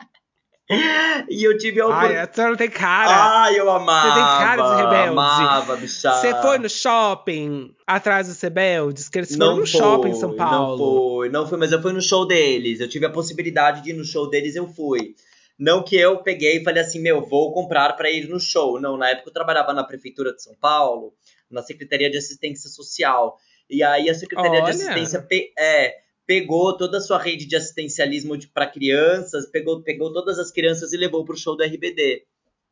e 1.29 1.43
eu 1.43 1.57
tive 1.57 1.81
a 1.81 1.85
Ai, 1.85 1.89
oportunidade. 1.91 2.29
a 2.29 2.33
senhora 2.33 2.51
não 2.51 2.57
tem 2.57 2.69
cara. 2.69 3.41
Ai, 3.43 3.59
eu 3.59 3.69
amava. 3.69 4.13
tem 4.13 4.23
cara 4.23 4.61
de 4.69 4.75
rebelde. 4.81 5.07
Amava. 5.09 5.75
Você 5.77 6.41
foi 6.41 6.57
no 6.59 6.69
shopping 6.69 7.75
atrás 7.85 8.27
dos 8.27 8.39
rebeldes? 8.41 9.09
Que 9.09 9.19
eles 9.19 9.35
foram 9.35 9.47
Não 9.51 9.55
no 9.57 9.67
foi, 9.67 9.79
shopping 9.79 10.09
em 10.09 10.15
São 10.15 10.35
Paulo. 10.35 10.77
Não 10.77 10.77
foi, 11.17 11.29
não 11.29 11.47
foi, 11.47 11.57
mas 11.57 11.71
eu 11.71 11.81
fui 11.81 11.93
no 11.93 12.01
show 12.01 12.25
deles. 12.27 12.79
Eu 12.79 12.87
tive 12.89 13.05
a 13.05 13.09
possibilidade 13.09 13.81
de 13.81 13.91
ir 13.91 13.93
no 13.93 14.03
show 14.05 14.29
deles, 14.29 14.55
eu 14.55 14.67
fui. 14.67 15.15
Não 15.57 15.83
que 15.83 15.95
eu 15.95 16.17
peguei 16.23 16.57
e 16.57 16.63
falei 16.63 16.81
assim, 16.81 16.99
meu, 16.99 17.21
vou 17.25 17.53
comprar 17.53 17.93
para 17.95 18.09
ir 18.09 18.27
no 18.27 18.39
show. 18.39 18.79
Não, 18.81 18.97
na 18.97 19.09
época 19.09 19.29
eu 19.29 19.33
trabalhava 19.33 19.71
na 19.73 19.83
prefeitura 19.83 20.33
de 20.33 20.41
São 20.41 20.53
Paulo, 20.59 21.13
na 21.49 21.61
Secretaria 21.61 22.09
de 22.09 22.17
Assistência 22.17 22.69
Social. 22.69 23.37
E 23.69 23.83
aí 23.83 24.09
a 24.09 24.15
Secretaria 24.15 24.51
de 24.51 24.57
Olha. 24.65 24.69
Assistência 24.71 25.21
pe- 25.21 25.53
é, 25.57 25.93
pegou 26.25 26.75
toda 26.77 26.97
a 26.97 27.01
sua 27.01 27.17
rede 27.17 27.45
de 27.45 27.55
assistencialismo 27.55 28.37
para 28.53 28.65
crianças, 28.67 29.45
pegou, 29.49 29.81
pegou 29.81 30.11
todas 30.13 30.39
as 30.39 30.51
crianças 30.51 30.93
e 30.93 30.97
levou 30.97 31.23
pro 31.25 31.37
show 31.37 31.55
do 31.57 31.63
RBD. 31.63 32.23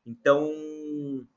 Então, 0.07 0.51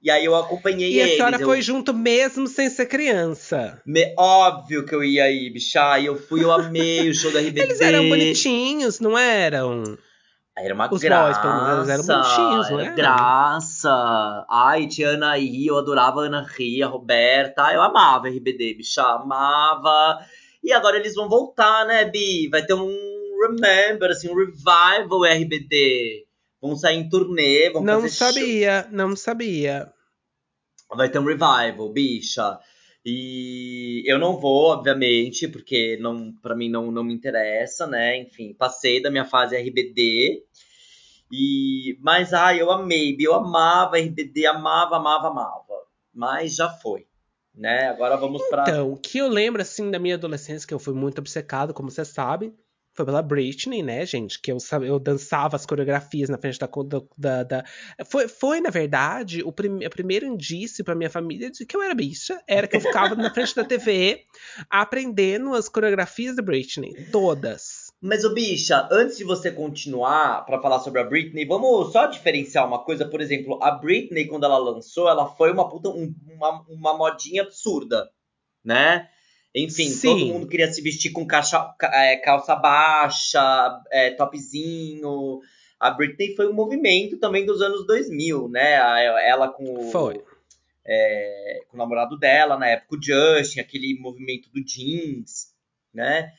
e 0.03 0.11
aí 0.11 0.25
eu 0.25 0.35
acompanhei 0.35 0.93
E 0.95 1.01
a 1.01 1.05
eles. 1.05 1.17
senhora 1.17 1.37
eu- 1.39 1.47
foi 1.47 1.61
junto 1.61 1.93
mesmo 1.93 2.47
sem 2.49 2.71
ser 2.71 2.87
criança. 2.87 3.81
me- 3.87 4.15
óbvio 4.19 4.85
que 4.87 4.95
eu 4.95 5.05
ia 5.05 5.25
aí, 5.25 5.51
bicha. 5.51 5.99
E 5.99 6.07
eu 6.07 6.17
fui, 6.17 6.43
eu 6.43 6.51
amei 6.53 7.09
o 7.11 7.15
show 7.15 7.31
da 7.33 7.41
RBD. 7.41 7.61
Eles 7.61 7.81
eram 7.81 8.09
bonitinhos, 8.09 9.01
não 9.01 9.19
eram? 9.19 9.99
Era 10.57 10.73
uma 10.73 10.89
Os 10.93 11.01
graça. 11.03 11.25
boys, 11.25 11.39
pelo 11.39 11.65
menos, 11.67 11.89
eles 11.89 11.89
eram 11.89 12.07
bonitinhos, 12.23 12.71
não 12.71 12.79
era 12.79 12.87
eram? 12.87 12.95
graça. 12.97 14.47
Ai, 14.49 14.87
tinha 14.87 15.09
Ana 15.09 15.37
Ri, 15.37 15.67
eu 15.67 15.77
adorava 15.77 16.23
a 16.23 16.27
Ana 16.27 16.47
Ri, 16.49 16.81
a 16.83 16.87
Roberta. 16.87 17.73
Eu 17.73 17.83
amava 17.83 18.29
RBD, 18.29 18.75
bicha, 18.75 19.03
amava. 19.03 20.25
E 20.65 20.73
agora 20.73 20.97
eles 20.97 21.15
vão 21.15 21.29
voltar, 21.29 21.87
né, 21.87 22.07
Bi? 22.07 22.49
Vai 22.49 22.65
ter 22.65 22.75
um 22.75 23.15
Remember, 23.47 24.11
assim, 24.11 24.31
um 24.31 24.35
revival 24.37 25.25
RBD. 25.25 26.27
Vão 26.61 26.75
sair 26.75 26.97
em 26.97 27.09
turnê, 27.09 27.71
vão 27.71 27.83
Não 27.83 28.01
fazer 28.01 28.15
show. 28.15 28.33
sabia, 28.33 28.89
não 28.91 29.15
sabia. 29.15 29.93
Vai 30.97 31.11
ter 31.11 31.19
um 31.19 31.25
revival, 31.25 31.93
bicha. 31.93 32.59
E 33.05 34.03
eu 34.07 34.19
não 34.19 34.39
vou, 34.41 34.71
obviamente, 34.71 35.47
porque 35.47 35.99
não, 36.01 36.33
para 36.41 36.57
mim 36.57 36.71
não, 36.71 36.91
não 36.91 37.05
me 37.05 37.12
interessa, 37.12 37.87
né? 37.87 38.17
Enfim, 38.19 38.55
passei 38.55 39.03
da 39.03 39.11
minha 39.11 39.27
fase 39.27 39.55
RBD. 39.57 40.43
E 41.31 41.99
mas 42.01 42.33
ai, 42.33 42.62
eu 42.62 42.71
amei, 42.71 43.15
eu 43.21 43.35
amava 43.35 43.99
RBD, 43.99 44.47
amava, 44.47 44.97
amava, 44.97 45.29
amava. 45.29 45.85
Mas 46.15 46.55
já 46.55 46.71
foi, 46.71 47.07
né? 47.55 47.88
Agora 47.88 48.16
vamos 48.16 48.42
pra 48.48 48.62
Então, 48.62 48.92
o 48.92 48.96
que 48.96 49.18
eu 49.18 49.28
lembro, 49.28 49.62
assim, 49.62 49.90
da 49.90 49.98
minha 49.98 50.14
adolescência, 50.16 50.66
que 50.66 50.74
eu 50.74 50.78
fui 50.78 50.94
muito 50.94 51.18
obcecado, 51.18 51.72
como 51.74 51.90
você 51.90 52.05
sabe, 52.05 52.52
foi 52.96 53.05
pela 53.05 53.22
Britney, 53.22 53.82
né, 53.82 54.07
gente? 54.07 54.40
Que 54.40 54.52
eu, 54.52 54.59
eu 54.82 54.98
dançava 55.00 55.57
as 55.57 55.66
coreografias 55.66 56.28
na 56.28 56.38
frente 56.38 56.59
da. 56.61 56.68
da, 57.18 57.42
da- 57.42 57.64
Foi, 58.07 58.28
foi, 58.28 58.61
na 58.61 58.70
verdade, 58.70 59.42
o, 59.42 59.50
prim, 59.50 59.84
o 59.84 59.90
primeiro 59.90 60.24
indício 60.26 60.84
pra 60.84 60.94
minha 60.94 61.11
família 61.11 61.50
de 61.50 61.66
que 61.66 61.76
eu 61.76 61.82
era 61.82 61.94
bicha. 61.94 62.40
Era 62.46 62.68
que 62.68 62.76
eu 62.76 62.80
ficava 62.80 63.14
na 63.16 63.32
frente 63.34 63.55
da 63.57 63.64
TV 63.64 64.20
aprendendo 64.70 65.55
as 65.55 65.68
coreografias 65.68 66.36
da 66.36 66.42
Britney. 66.42 66.92
Todas. 67.11 67.84
Mas, 68.07 68.22
ô 68.22 68.34
bicha, 68.34 68.86
antes 68.92 69.16
de 69.16 69.24
você 69.24 69.50
continuar 69.50 70.44
pra 70.44 70.61
falar 70.61 70.78
sobre 70.80 71.00
a 71.00 71.05
Britney, 71.05 71.46
vamos 71.46 71.90
só 71.90 72.05
diferenciar 72.07 72.66
uma 72.66 72.84
coisa. 72.84 73.07
Por 73.09 73.18
exemplo, 73.18 73.59
a 73.62 73.70
Britney, 73.70 74.26
quando 74.26 74.44
ela 74.44 74.59
lançou, 74.59 75.09
ela 75.09 75.26
foi 75.26 75.50
uma 75.50 75.66
puta, 75.70 75.88
um- 75.88 76.14
uma, 76.30 76.61
uma 76.68 76.94
modinha 76.94 77.40
absurda, 77.42 78.11
né? 78.62 79.09
Enfim, 79.55 79.88
Sim. 79.88 80.09
todo 80.09 80.26
mundo 80.26 80.46
queria 80.46 80.70
se 80.70 80.82
vestir 80.82 81.12
com 81.12 81.26
caixa- 81.26 81.74
ca- 81.78 81.90
é, 81.94 82.16
calça 82.16 82.55
baixa, 82.55 83.40
é, 83.90 84.11
topzinho. 84.11 85.40
A 85.80 85.90
Britney 85.90 86.34
foi 86.36 86.46
um 86.46 86.52
movimento 86.52 87.16
também 87.18 87.46
dos 87.46 87.62
anos 87.62 87.86
2000, 87.86 88.48
né? 88.50 88.74
Ela 89.26 89.48
com 89.48 89.64
o, 89.78 89.90
Foi. 89.90 90.22
é, 90.86 91.61
com 91.68 91.76
o 91.76 91.78
namorado 91.78 92.18
dela, 92.18 92.59
na 92.59 92.66
época 92.68 92.96
o 92.96 93.02
Justin, 93.02 93.61
aquele 93.61 93.98
movimento 93.98 94.50
do 94.50 94.62
jeans, 94.62 95.55
né? 95.92 96.32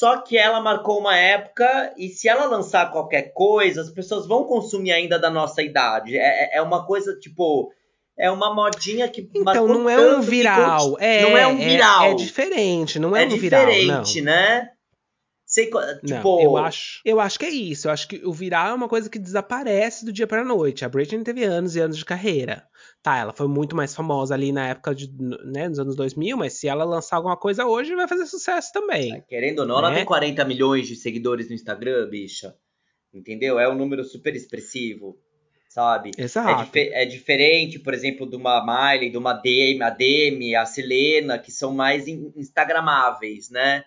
Só 0.00 0.16
que 0.22 0.38
ela 0.38 0.62
marcou 0.62 0.98
uma 0.98 1.14
época 1.14 1.92
e 1.94 2.08
se 2.08 2.26
ela 2.26 2.46
lançar 2.46 2.90
qualquer 2.90 3.34
coisa, 3.34 3.82
as 3.82 3.90
pessoas 3.90 4.26
vão 4.26 4.44
consumir 4.44 4.92
ainda 4.92 5.18
da 5.18 5.28
nossa 5.28 5.62
idade. 5.62 6.16
É, 6.16 6.54
é, 6.54 6.56
é 6.56 6.62
uma 6.62 6.86
coisa 6.86 7.14
tipo. 7.18 7.70
É 8.18 8.30
uma 8.30 8.54
modinha 8.54 9.06
que. 9.10 9.28
Então 9.34 9.68
não 9.68 9.90
é 9.90 10.16
um 10.16 10.22
viral. 10.22 10.96
É, 10.98 11.20
não 11.20 11.36
é 11.36 11.46
um 11.46 11.58
viral. 11.58 12.04
É, 12.04 12.10
é 12.12 12.14
diferente, 12.14 12.98
não 12.98 13.14
é, 13.14 13.24
é 13.24 13.26
um 13.26 13.36
viral. 13.36 13.60
É 13.60 13.66
diferente, 13.66 14.22
né? 14.22 14.70
Sei, 15.44 15.66
tipo, 15.66 15.80
não, 16.02 16.40
eu 16.40 16.56
acho, 16.56 17.02
eu 17.04 17.20
acho 17.20 17.38
que 17.38 17.44
é 17.44 17.50
isso. 17.50 17.86
Eu 17.86 17.92
acho 17.92 18.08
que 18.08 18.24
o 18.24 18.32
viral 18.32 18.68
é 18.68 18.74
uma 18.74 18.88
coisa 18.88 19.10
que 19.10 19.18
desaparece 19.18 20.06
do 20.06 20.12
dia 20.14 20.26
para 20.26 20.42
noite. 20.42 20.82
A 20.82 20.88
Britney 20.88 21.22
teve 21.22 21.44
anos 21.44 21.76
e 21.76 21.80
anos 21.80 21.98
de 21.98 22.06
carreira. 22.06 22.66
Tá, 23.02 23.16
ela 23.16 23.32
foi 23.32 23.48
muito 23.48 23.74
mais 23.74 23.94
famosa 23.94 24.34
ali 24.34 24.52
na 24.52 24.68
época 24.68 24.94
de, 24.94 25.10
né, 25.44 25.68
nos 25.68 25.78
anos 25.78 25.96
2000, 25.96 26.36
mas 26.36 26.52
se 26.54 26.68
ela 26.68 26.84
lançar 26.84 27.16
alguma 27.16 27.36
coisa 27.36 27.64
hoje, 27.64 27.94
vai 27.94 28.06
fazer 28.06 28.26
sucesso 28.26 28.70
também. 28.74 29.14
É, 29.14 29.20
querendo 29.22 29.60
ou 29.60 29.66
não, 29.66 29.80
né? 29.80 29.86
ela 29.86 29.96
tem 29.96 30.04
40 30.04 30.44
milhões 30.44 30.86
de 30.86 30.96
seguidores 30.96 31.48
no 31.48 31.54
Instagram, 31.54 32.08
bicha. 32.10 32.54
Entendeu? 33.12 33.58
É 33.58 33.66
um 33.68 33.74
número 33.74 34.04
super 34.04 34.36
expressivo, 34.36 35.18
sabe? 35.70 36.10
Exato. 36.18 36.70
É, 36.76 37.02
é 37.02 37.06
diferente, 37.06 37.78
por 37.78 37.94
exemplo, 37.94 38.28
de 38.28 38.36
uma 38.36 38.62
Miley, 38.64 39.10
de 39.10 39.16
uma 39.16 39.32
Demi, 39.32 39.82
a 39.82 39.90
Demi, 39.90 40.54
a 40.54 40.66
Selena, 40.66 41.38
que 41.38 41.50
são 41.50 41.72
mais 41.72 42.06
instagramáveis, 42.06 43.48
né? 43.48 43.82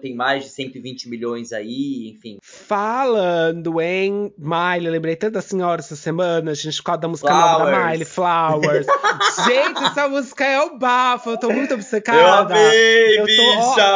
Tem 0.00 0.14
mais 0.14 0.44
de 0.44 0.50
120 0.50 1.08
milhões 1.08 1.52
aí, 1.52 2.08
enfim. 2.08 2.38
Falando 2.42 3.80
em 3.80 4.32
Miley, 4.38 4.90
lembrei 4.90 5.16
tanta 5.16 5.40
senhora 5.40 5.80
essa 5.80 5.96
semana, 5.96 6.50
a 6.50 6.54
gente 6.54 6.76
ficou 6.76 6.96
da 6.96 7.08
música 7.08 7.28
Flowers. 7.28 7.58
nova 7.58 7.70
da 7.70 7.86
Miley, 7.86 8.04
Flowers. 8.04 8.86
gente, 9.46 9.84
essa 9.84 10.08
música 10.08 10.44
é 10.44 10.60
o 10.60 10.78
bafo, 10.78 11.30
eu 11.30 11.38
tô 11.38 11.50
muito 11.50 11.74
obcecada. 11.74 12.54
Eu 12.54 12.58
amei, 12.58 13.20
eu 13.20 13.24
bicha! 13.24 13.90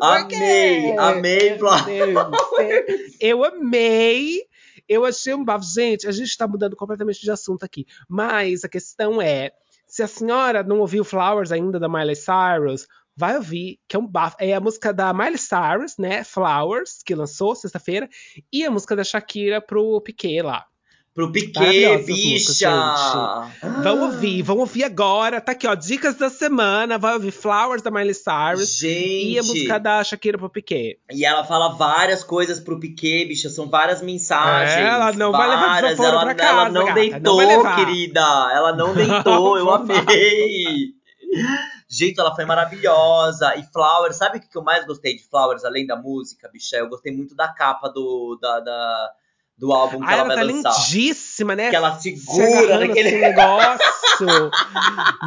Amei, 0.00 0.96
amei, 0.96 1.58
Flowers. 1.58 3.16
Eu 3.20 3.44
amei. 3.44 4.48
Eu 4.88 5.04
achei 5.04 5.34
um 5.34 5.44
bafo. 5.44 5.64
Gente, 5.66 6.08
a 6.08 6.12
gente 6.12 6.36
tá 6.36 6.48
mudando 6.48 6.74
completamente 6.74 7.20
de 7.20 7.30
assunto 7.30 7.64
aqui. 7.64 7.86
Mas 8.08 8.64
a 8.64 8.68
questão 8.68 9.20
é 9.20 9.52
se 9.88 10.02
a 10.02 10.06
senhora 10.06 10.62
não 10.62 10.80
ouviu 10.80 11.02
Flowers 11.02 11.50
ainda 11.50 11.80
da 11.80 11.88
Miley 11.88 12.14
Cyrus, 12.14 12.86
vai 13.18 13.36
ouvir, 13.36 13.80
que 13.88 13.96
é 13.96 13.98
um 13.98 14.06
bafo. 14.06 14.36
É 14.38 14.54
a 14.54 14.60
música 14.60 14.94
da 14.94 15.12
Miley 15.12 15.38
Cyrus, 15.38 15.96
né? 15.98 16.22
Flowers, 16.22 17.02
que 17.04 17.16
lançou 17.16 17.56
sexta-feira, 17.56 18.08
e 18.52 18.64
a 18.64 18.70
música 18.70 18.94
da 18.94 19.02
Shakira 19.02 19.60
pro 19.60 20.00
Piquet 20.00 20.40
lá. 20.40 20.64
Pro 21.12 21.32
Piquet, 21.32 22.04
bicha! 22.04 22.70
Vão 23.82 24.02
ouvir, 24.02 24.40
vão 24.42 24.58
ouvir 24.58 24.84
agora. 24.84 25.40
Tá 25.40 25.50
aqui, 25.50 25.66
ó, 25.66 25.74
dicas 25.74 26.14
da 26.14 26.30
semana. 26.30 26.96
Vai 26.96 27.14
ouvir 27.14 27.32
Flowers 27.32 27.82
da 27.82 27.90
Miley 27.90 28.14
Cyrus 28.14 28.76
Gente. 28.78 29.30
e 29.30 29.36
a 29.36 29.42
música 29.42 29.80
da 29.80 30.04
Shakira 30.04 30.38
pro 30.38 30.48
Piquet. 30.48 31.00
E 31.10 31.24
ela 31.24 31.42
fala 31.42 31.70
várias 31.70 32.22
coisas 32.22 32.60
pro 32.60 32.78
Piquet, 32.78 33.24
bicha. 33.26 33.48
São 33.50 33.68
várias 33.68 34.00
mensagens. 34.00 34.76
É, 34.76 34.86
ela 34.86 35.12
não 35.12 35.32
várias. 35.32 35.58
vai 35.58 35.90
levar 35.90 36.04
ela, 36.04 36.20
pra 36.20 36.34
casa, 36.36 36.50
Ela 36.52 36.70
não 36.70 36.84
gata, 36.84 36.94
deitou, 37.00 37.42
não 37.42 37.74
querida. 37.74 38.20
Ela 38.54 38.76
não 38.76 38.94
deitou, 38.94 39.58
eu 39.58 39.70
amei. 39.72 40.94
Gente, 41.90 42.20
ela 42.20 42.34
foi 42.34 42.44
maravilhosa. 42.44 43.54
E 43.56 43.62
Flowers, 43.72 44.16
sabe 44.16 44.38
o 44.38 44.40
que 44.40 44.56
eu 44.56 44.62
mais 44.62 44.84
gostei 44.86 45.16
de 45.16 45.24
Flowers, 45.26 45.64
além 45.64 45.86
da 45.86 45.96
música, 45.96 46.48
bicha? 46.52 46.76
Eu 46.76 46.88
gostei 46.88 47.12
muito 47.16 47.34
da 47.34 47.48
capa 47.48 47.88
do, 47.88 48.38
da, 48.40 48.60
da 48.60 49.10
do 49.56 49.72
álbum 49.72 49.98
que 49.98 50.04
ah, 50.04 50.12
ela, 50.12 50.20
ela 50.20 50.28
vai 50.28 50.36
tá 50.36 50.42
lançar. 50.52 50.70
lindíssima, 50.92 51.56
né? 51.56 51.70
Que 51.70 51.76
ela 51.76 51.98
segura 51.98 52.78
naquele 52.78 53.10
negócio. 53.18 54.50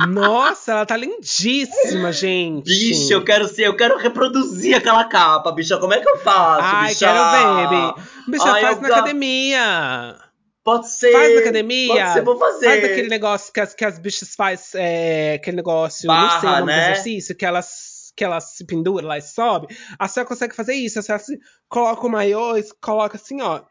Nossa, 0.07 0.71
ela 0.71 0.85
tá 0.85 0.95
lindíssima, 0.95 2.11
gente. 2.11 2.65
Bicho, 2.65 3.11
eu 3.11 3.23
quero 3.25 3.47
ser, 3.47 3.63
eu 3.67 3.75
quero 3.75 3.97
reproduzir 3.97 4.75
aquela 4.75 5.03
capa, 5.05 5.51
bicha. 5.51 5.77
Como 5.77 5.93
é 5.93 5.99
que 5.99 6.07
eu 6.09 6.17
faço, 6.19 6.61
Ai, 6.63 6.89
bicha? 6.89 7.05
quero 7.05 7.31
ver, 7.31 7.67
baby. 7.67 8.01
Bicha, 8.27 8.51
Ai, 8.51 8.61
faz 8.61 8.79
na 8.81 8.87
ga- 8.87 8.95
academia. 8.97 10.15
Pode 10.63 10.89
ser. 10.89 11.11
Faz 11.11 11.33
na 11.35 11.41
academia. 11.41 11.87
Pode 11.87 12.13
ser, 12.13 12.21
vou 12.23 12.37
fazer. 12.37 12.65
Faz 12.65 12.83
aquele 12.83 13.09
negócio 13.09 13.51
que 13.51 13.59
as, 13.59 13.73
que 13.73 13.85
as 13.85 13.99
bichas 13.99 14.35
faz, 14.35 14.75
é, 14.75 15.35
aquele 15.35 15.57
negócio, 15.57 16.07
não 16.07 16.29
sei 16.29 16.39
o 16.39 16.41
Barra, 16.41 16.59
nome 16.59 16.61
do 16.61 16.65
né? 16.77 16.91
exercício, 16.91 17.35
que 17.35 17.45
elas 17.45 17.91
que 18.15 18.23
ela 18.23 18.39
se 18.39 18.65
pendura 18.65 19.07
lá 19.07 19.17
e 19.17 19.21
sobe. 19.21 19.67
A 19.97 20.07
senhora 20.07 20.27
consegue 20.27 20.55
fazer 20.55 20.73
isso. 20.73 20.99
A 20.99 21.01
senhora 21.01 21.23
se 21.23 21.39
coloca 21.69 22.05
o 22.05 22.09
maiô 22.09 22.57
e 22.57 22.63
coloca 22.81 23.15
assim, 23.17 23.41
ó. 23.41 23.61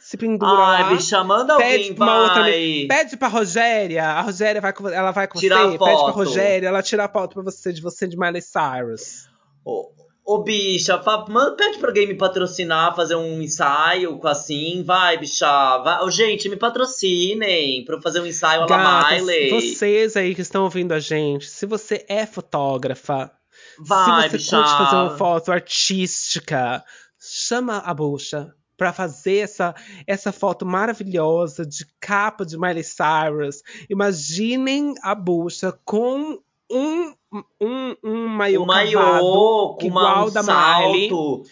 Se 0.00 0.16
pendura 0.16 0.50
Ai, 0.50 0.82
lá. 0.82 0.88
bicha, 0.90 1.24
manda 1.24 1.56
Pede 1.56 1.88
alguém, 1.90 1.96
uma 1.96 2.22
outra. 2.24 2.44
Pede 2.44 3.16
pra 3.16 3.28
Rogéria, 3.28 4.04
a 4.04 4.20
Rogéria 4.20 4.60
vai 4.60 4.72
com, 4.72 4.88
ela 4.88 5.12
vai 5.12 5.26
com 5.26 5.38
Tirar 5.38 5.62
você, 5.62 5.78
pede 5.78 5.78
pra 5.78 5.86
foto. 5.86 6.14
Rogéria, 6.14 6.68
ela 6.68 6.82
tira 6.82 7.04
a 7.04 7.08
foto 7.08 7.34
pra 7.34 7.42
você, 7.42 7.72
de 7.72 7.80
você 7.80 8.06
de 8.06 8.16
Miley 8.18 8.42
Cyrus. 8.42 9.28
Ô, 9.64 9.90
ô, 10.24 10.42
bicha, 10.42 11.00
fa- 11.02 11.24
manda, 11.28 11.56
pede 11.56 11.78
pra 11.78 11.88
alguém 11.88 12.06
me 12.06 12.14
patrocinar, 12.14 12.94
fazer 12.96 13.14
um 13.16 13.40
ensaio 13.42 14.18
com 14.18 14.26
assim. 14.28 14.82
Vai, 14.82 15.18
bicha. 15.18 15.46
Vai. 15.78 16.02
Ô, 16.02 16.10
gente, 16.10 16.48
me 16.48 16.56
patrocinem 16.56 17.84
pra 17.84 17.96
eu 17.96 18.02
fazer 18.02 18.20
um 18.20 18.26
ensaio 18.26 18.62
à 18.62 18.66
la 18.66 19.10
Miley. 19.10 19.50
vocês 19.50 20.16
aí 20.16 20.34
que 20.34 20.40
estão 20.40 20.64
ouvindo 20.64 20.92
a 20.92 20.98
gente, 21.00 21.46
se 21.48 21.66
você 21.66 22.04
é 22.08 22.24
fotógrafa, 22.26 23.30
Vai, 23.78 24.22
se 24.22 24.30
você 24.30 24.36
bicha. 24.38 24.56
curte 24.56 24.70
fazer 24.78 24.96
uma 24.96 25.16
foto 25.16 25.52
artística, 25.52 26.84
chama 27.18 27.78
a 27.78 27.92
bucha 27.94 28.52
pra 28.76 28.92
fazer 28.92 29.38
essa, 29.38 29.74
essa 30.06 30.32
foto 30.32 30.66
maravilhosa 30.66 31.64
de 31.64 31.86
capa 32.00 32.44
de 32.44 32.58
Miley 32.58 32.82
Cyrus. 32.82 33.62
Imaginem 33.88 34.94
a 35.02 35.14
bucha 35.14 35.72
com 35.84 36.38
um 36.70 37.14
um, 37.60 37.96
um 38.02 38.28
maiô, 38.28 38.62
Um 38.62 38.66
maiô 38.66 39.76
com 39.78 39.86
igual 39.86 40.14
uma, 40.14 40.24
um 40.26 40.30
da 40.30 40.42
Miley, 40.42 41.08
salto. 41.08 41.42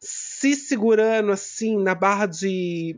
se 0.00 0.54
segurando 0.54 1.32
assim 1.32 1.76
na 1.76 1.94
barra 1.94 2.26
de 2.26 2.96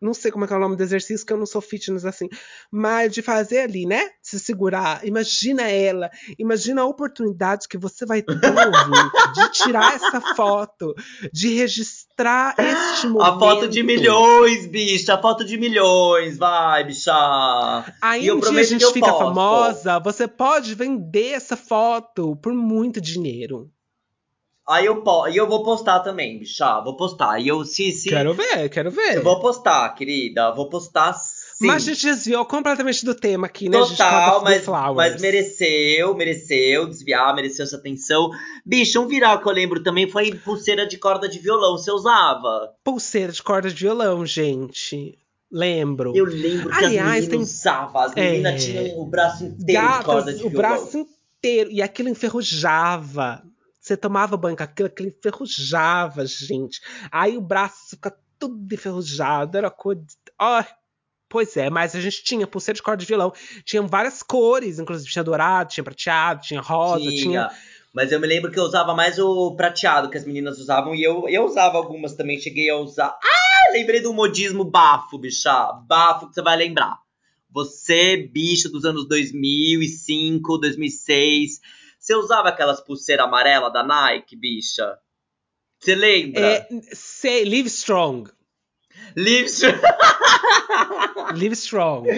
não 0.00 0.12
sei 0.12 0.30
como 0.30 0.44
é 0.44 0.48
que 0.48 0.54
é 0.54 0.56
o 0.56 0.60
nome 0.60 0.76
do 0.76 0.82
exercício, 0.82 1.26
que 1.26 1.32
eu 1.32 1.38
não 1.38 1.46
sou 1.46 1.60
fitness 1.60 2.04
assim, 2.04 2.28
mas 2.70 3.12
de 3.12 3.22
fazer 3.22 3.60
ali, 3.60 3.86
né? 3.86 4.02
Se 4.22 4.38
segurar. 4.38 5.06
Imagina 5.06 5.62
ela, 5.62 6.10
imagina 6.38 6.82
a 6.82 6.86
oportunidade 6.86 7.66
que 7.68 7.78
você 7.78 8.04
vai 8.04 8.22
ter 8.22 8.34
ouvinte, 8.34 9.34
de 9.34 9.48
tirar 9.52 9.94
essa 9.94 10.20
foto, 10.34 10.94
de 11.32 11.54
registrar 11.54 12.54
este 12.58 13.06
momento. 13.08 13.34
A 13.34 13.38
foto 13.38 13.68
de 13.68 13.82
milhões, 13.82 14.66
bicha. 14.66 15.14
A 15.14 15.22
foto 15.22 15.44
de 15.44 15.56
milhões. 15.56 16.36
Vai, 16.36 16.84
bicha. 16.84 17.12
Aí 18.02 18.26
E 18.26 18.32
um 18.32 18.40
dia 18.40 18.60
a 18.60 18.62
gente 18.62 18.82
eu 18.82 18.92
fica 18.92 19.06
posto. 19.06 19.24
famosa, 19.24 19.98
você 20.00 20.28
pode 20.28 20.74
vender 20.74 21.32
essa 21.32 21.56
foto 21.56 22.36
por 22.36 22.52
muito 22.52 23.00
dinheiro. 23.00 23.70
Aí 24.68 24.84
eu, 24.86 25.02
e 25.32 25.36
eu 25.36 25.46
vou 25.46 25.62
postar 25.62 26.00
também, 26.00 26.40
bicha. 26.40 26.80
Vou 26.80 26.96
postar. 26.96 27.38
E 27.40 27.46
eu, 27.46 27.64
se, 27.64 27.92
se. 27.92 28.08
Quero 28.08 28.34
ver, 28.34 28.68
quero 28.68 28.90
ver. 28.90 29.16
Eu 29.16 29.22
vou 29.22 29.38
postar, 29.38 29.88
querida. 29.94 30.52
Vou 30.52 30.68
postar 30.68 31.12
sim. 31.12 31.66
Mas 31.68 31.84
a 31.84 31.92
gente 31.92 32.04
desviou 32.04 32.44
completamente 32.44 33.04
do 33.04 33.14
tema 33.14 33.46
aqui, 33.46 33.68
né? 33.68 33.78
Total, 33.78 34.42
mas, 34.42 34.66
mas 34.96 35.20
mereceu, 35.20 36.14
mereceu 36.16 36.86
desviar, 36.88 37.32
mereceu 37.34 37.64
essa 37.64 37.76
atenção. 37.76 38.28
Bicho, 38.64 39.00
um 39.00 39.06
viral 39.06 39.40
que 39.40 39.48
eu 39.48 39.52
lembro 39.52 39.82
também 39.84 40.10
foi 40.10 40.34
pulseira 40.34 40.84
de 40.84 40.98
corda 40.98 41.28
de 41.28 41.38
violão. 41.38 41.78
Você 41.78 41.92
usava? 41.92 42.74
Pulseira 42.82 43.30
de 43.32 43.42
corda 43.44 43.68
de 43.68 43.74
violão, 43.84 44.26
gente. 44.26 45.16
Lembro. 45.50 46.12
Eu 46.16 46.24
lembro 46.24 46.70
que 46.70 46.84
Aliás, 46.84 47.22
as 47.24 47.28
meninas 47.30 47.48
usavam. 47.50 48.00
As 48.02 48.14
meninas 48.16 48.54
É. 48.54 48.56
tinham 48.66 48.98
o 49.00 49.06
braço 49.06 49.44
inteiro 49.44 49.64
de 49.98 50.04
corda 50.04 50.22
Gatas, 50.24 50.38
de 50.40 50.44
o 50.44 50.50
violão. 50.50 50.68
braço 50.70 50.98
inteiro. 51.38 51.70
E 51.70 51.80
aquilo 51.80 52.08
enferrujava. 52.08 53.42
Você 53.86 53.96
tomava 53.96 54.36
banho 54.36 54.56
com 54.56 54.64
aquilo, 54.64 54.88
aquilo 54.88 55.08
enferrujava, 55.10 56.26
gente. 56.26 56.80
Aí 57.08 57.36
o 57.36 57.40
braço 57.40 57.90
fica 57.90 58.12
tudo 58.36 58.74
enferrujado. 58.74 59.56
Era 59.56 59.70
coisa. 59.70 60.00
de- 60.02 60.08
Ó, 60.40 60.64
pois 61.28 61.56
é, 61.56 61.70
mas 61.70 61.94
a 61.94 62.00
gente 62.00 62.24
tinha 62.24 62.48
pulseira 62.48 62.74
de 62.74 62.82
corda 62.82 63.00
de 63.00 63.06
violão. 63.06 63.32
Tinha 63.64 63.80
várias 63.82 64.24
cores, 64.24 64.80
inclusive 64.80 65.08
tinha 65.08 65.22
dourado, 65.22 65.70
tinha 65.70 65.84
prateado, 65.84 66.42
tinha 66.42 66.60
rosa, 66.60 66.98
tinha. 67.04 67.16
Tinha. 67.20 67.50
Mas 67.94 68.10
eu 68.10 68.18
me 68.18 68.26
lembro 68.26 68.50
que 68.50 68.58
eu 68.58 68.64
usava 68.64 68.92
mais 68.92 69.20
o 69.20 69.54
prateado 69.54 70.10
que 70.10 70.18
as 70.18 70.24
meninas 70.26 70.58
usavam 70.58 70.92
e 70.92 71.02
eu, 71.04 71.28
eu 71.28 71.44
usava 71.44 71.78
algumas 71.78 72.14
também. 72.14 72.40
Cheguei 72.40 72.68
a 72.68 72.76
usar. 72.76 73.16
Ah, 73.22 73.72
lembrei 73.72 74.00
do 74.00 74.12
modismo 74.12 74.64
bafo, 74.64 75.16
bicha. 75.16 75.72
Bafo 75.86 76.26
que 76.28 76.34
você 76.34 76.42
vai 76.42 76.56
lembrar. 76.56 76.98
Você, 77.50 78.16
bicha 78.16 78.68
dos 78.68 78.84
anos 78.84 79.06
2005, 79.08 80.58
2006. 80.58 81.60
Você 82.06 82.14
usava 82.14 82.50
aquelas 82.50 82.80
pulseiras 82.80 83.26
amarelas 83.26 83.72
da 83.72 83.82
Nike, 83.82 84.36
bicha? 84.36 84.96
Você 85.80 85.92
lembra? 85.96 86.40
É, 86.40 86.68
sei, 86.92 87.44
Live 87.44 87.66
Strong. 87.66 88.30
Live- 89.16 89.48
Live 91.36 91.54
Strong. 91.56 92.08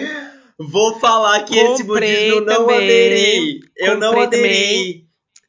Vou 0.59 0.99
falar 0.99 1.43
que 1.43 1.57
esse 1.57 1.83
Comprei 1.83 2.29
modismo 2.29 2.35
eu 2.35 2.41
não 2.45 2.67
também. 2.67 2.75
aderei. 2.77 3.59
Eu 3.77 3.97
não 3.97 4.21
aderei. 4.21 5.05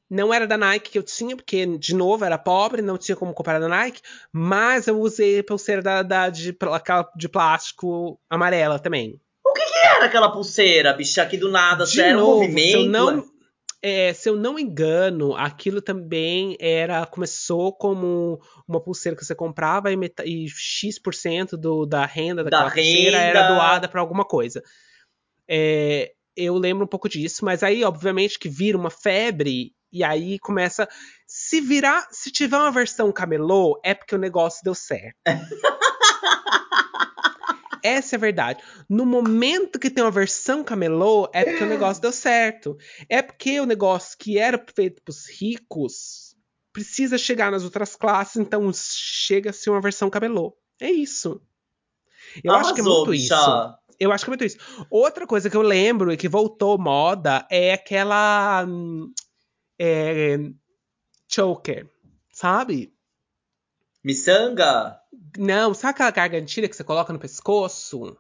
Não 0.09 0.33
era 0.33 0.47
da 0.47 0.57
Nike 0.57 0.93
que 0.93 0.99
eu 0.99 1.03
tinha, 1.03 1.37
porque, 1.37 1.67
de 1.77 1.95
novo, 1.95 2.25
era 2.25 2.39
pobre, 2.39 2.81
não 2.81 2.97
tinha 2.97 3.15
como 3.15 3.35
comprar 3.35 3.61
da 3.61 3.69
Nike, 3.69 4.01
mas 4.33 4.87
eu 4.87 4.99
usei 4.99 5.43
pulseira 5.43 5.83
da, 5.83 6.03
da 6.03 6.31
de, 6.31 6.57
de 7.15 7.29
plástico 7.29 8.19
amarela 8.31 8.79
também. 8.79 9.21
O 9.45 9.53
que, 9.53 9.65
que 9.67 9.79
era 9.87 10.07
aquela 10.07 10.33
pulseira, 10.33 10.95
bicha, 10.95 11.23
aqui 11.23 11.37
do 11.37 11.51
nada? 11.51 11.85
De 11.85 12.01
era 12.01 12.17
novo, 12.17 12.33
um 12.33 12.35
movimento? 12.41 12.67
Se 12.71 12.73
eu, 12.73 12.87
não, 12.87 13.25
é, 13.83 14.13
se 14.13 14.29
eu 14.29 14.37
não 14.37 14.59
engano, 14.59 15.35
aquilo 15.35 15.81
também 15.81 16.57
era 16.61 17.07
começou 17.07 17.73
como 17.73 18.41
uma 18.69 18.81
pulseira 18.81 19.17
que 19.17 19.25
você 19.25 19.35
comprava 19.35 19.91
e, 19.91 19.97
e 20.25 20.49
X% 20.49 21.57
do, 21.59 21.87
da 21.87 22.05
renda 22.05 22.45
daquela 22.45 22.65
Da 22.65 22.71
pulseira 22.71 23.19
renda. 23.19 23.39
era 23.39 23.49
doada 23.49 23.89
para 23.89 24.01
alguma 24.01 24.25
coisa. 24.25 24.63
É, 25.49 26.13
eu 26.37 26.57
lembro 26.57 26.85
um 26.85 26.89
pouco 26.89 27.09
disso, 27.09 27.45
mas 27.45 27.63
aí, 27.63 27.83
obviamente, 27.83 28.39
que 28.39 28.49
vira 28.49 28.77
uma 28.79 28.91
febre 28.91 29.75
e 29.93 30.05
aí 30.05 30.39
começa. 30.39 30.89
Se 31.27 31.61
virar, 31.61 32.07
se 32.11 32.31
tiver 32.31 32.57
uma 32.57 32.71
versão 32.71 33.11
camelô, 33.11 33.81
é 33.85 33.95
porque 33.95 34.15
o 34.15 34.19
negócio 34.19 34.63
deu 34.63 34.75
certo. 34.75 35.17
Essa 37.83 38.17
é 38.17 38.19
a 38.19 38.21
verdade. 38.21 38.63
No 38.89 39.05
momento 39.05 39.79
que 39.79 39.91
tem 39.91 40.03
uma 40.03 40.11
versão 40.11 40.63
camelô, 40.65 41.29
é 41.33 41.45
porque 41.45 41.65
o 41.65 41.69
negócio 41.69 42.03
deu 42.03 42.13
certo. 42.13 42.77
É 43.09 43.23
porque 43.23 43.61
o 43.61 43.67
negócio 43.67 44.17
que 44.19 44.39
era 44.39 44.63
feito 44.75 45.03
para 45.03 45.11
os 45.13 45.29
ricos 45.29 46.37
precisa 46.73 47.19
chegar 47.19 47.51
nas 47.51 47.65
outras 47.65 47.97
classes, 47.97 48.37
então 48.37 48.71
chega 48.73 49.51
a 49.51 49.53
ser 49.53 49.71
uma 49.71 49.81
versão 49.81 50.09
camelô. 50.09 50.57
É 50.81 50.91
isso. 50.91 51.41
Eu 52.45 52.55
acho 52.55 52.75
que 52.75 52.81
é 52.81 52.83
Arrasou, 52.83 53.07
muito 53.07 53.11
bicha. 53.11 53.35
isso. 53.35 53.81
Eu 53.99 54.13
acho 54.13 54.25
que 54.25 54.31
é 54.31 54.33
muito 54.33 54.45
isso. 54.45 54.57
Outra 54.91 55.27
coisa 55.27 55.51
que 55.51 55.57
eu 55.57 55.63
lembro 55.63 56.13
e 56.13 56.17
que 56.17 56.29
voltou 56.29 56.79
moda 56.79 57.47
é 57.51 57.73
aquela. 57.75 58.65
hum, 58.67 59.13
é, 59.79 60.39
choker, 61.29 61.89
sabe? 62.33 62.93
Miçanga? 64.03 65.00
Não, 65.37 65.75
sabe 65.75 65.91
aquela 65.93 66.11
gargantilha 66.11 66.69
que 66.69 66.77
você 66.77 66.85
coloca 66.85 67.13
no 67.13 67.19
pescoço? 67.19 68.17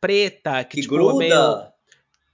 Preta, 0.00 0.64
que, 0.64 0.76
Que 0.76 0.82
tipo, 0.82 0.94
gruda? 0.94 1.18
meio. 1.18 1.34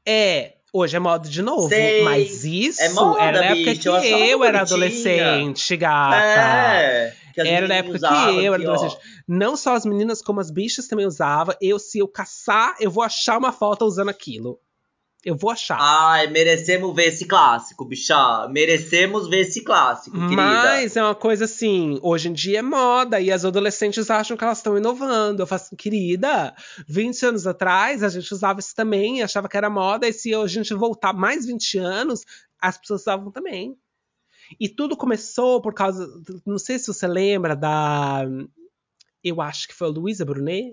É, 0.07 0.55
hoje 0.73 0.97
é 0.97 1.01
moda 1.01 1.29
de 1.29 1.43
novo. 1.43 1.69
Sei. 1.69 2.03
Mas 2.03 2.45
isso 2.45 2.81
É 2.81 2.89
moda, 2.91 3.21
era 3.21 3.41
na 3.41 3.47
época 3.47 3.71
bicho, 3.71 3.81
que 3.81 3.89
eu 3.89 4.19
eu 4.19 4.45
era 4.45 4.61
adolescente, 4.61 5.77
gata. 5.77 6.17
É. 6.17 7.17
Era 7.39 7.69
na 7.69 7.75
época 7.75 7.99
que 7.99 8.05
eu 8.45 8.55
era 8.55 8.63
ó. 8.63 8.73
adolescente. 8.73 8.97
Não 9.27 9.57
só 9.57 9.75
as 9.75 9.85
meninas, 9.85 10.23
como 10.23 10.41
as 10.41 10.51
bichas 10.51 10.87
também 10.87 11.07
usavam. 11.07 11.55
Eu, 11.61 11.79
se 11.79 11.99
eu 11.99 12.09
caçar, 12.09 12.77
eu 12.81 12.91
vou 12.91 13.03
achar 13.03 13.37
uma 13.37 13.53
foto 13.53 13.85
usando 13.85 14.09
aquilo. 14.09 14.61
Eu 15.27 15.37
vou 15.37 15.51
achar. 15.51 15.77
Ai, 15.81 16.29
merecemos 16.29 16.95
ver 16.95 17.09
esse 17.09 17.25
clássico, 17.25 17.85
bicha. 17.85 18.47
Merecemos 18.49 19.29
ver 19.29 19.41
esse 19.41 19.61
clássico, 19.65 20.17
querida. 20.17 20.37
Mas 20.37 20.97
é 20.97 21.03
uma 21.03 21.17
coisa 21.17 21.47
assim, 21.47 21.99
hoje 22.01 22.29
em 22.29 22.33
dia 22.33 22.61
é 22.61 22.63
moda 22.63 23.21
e 23.21 23.33
as 23.33 23.45
adolescentes 23.45 24.09
acham 24.09 24.37
que 24.37 24.45
elas 24.45 24.59
estão 24.59 24.79
inovando. 24.79 25.43
Eu 25.43 25.47
falo 25.49 25.61
assim, 25.61 25.75
querida, 25.75 26.55
20 26.87 27.27
anos 27.27 27.45
atrás 27.45 28.05
a 28.05 28.09
gente 28.09 28.33
usava 28.33 28.61
isso 28.61 28.73
também, 28.73 29.21
achava 29.21 29.49
que 29.49 29.57
era 29.57 29.69
moda, 29.69 30.07
e 30.07 30.13
se 30.13 30.33
a 30.33 30.47
gente 30.47 30.73
voltar 30.73 31.13
mais 31.13 31.45
20 31.45 31.77
anos, 31.79 32.21
as 32.61 32.79
pessoas 32.79 33.01
usavam 33.01 33.33
também. 33.33 33.77
E 34.61 34.69
tudo 34.69 34.97
começou 34.97 35.61
por 35.61 35.75
causa, 35.75 36.09
não 36.47 36.57
sei 36.57 36.79
se 36.79 36.87
você 36.87 37.09
lembra 37.09 37.57
da, 37.57 38.25
eu 39.25 39.41
acho 39.41 39.67
que 39.67 39.75
foi 39.75 39.89
a 39.89 39.91
Luísa 39.91 40.25
Brunet, 40.25 40.73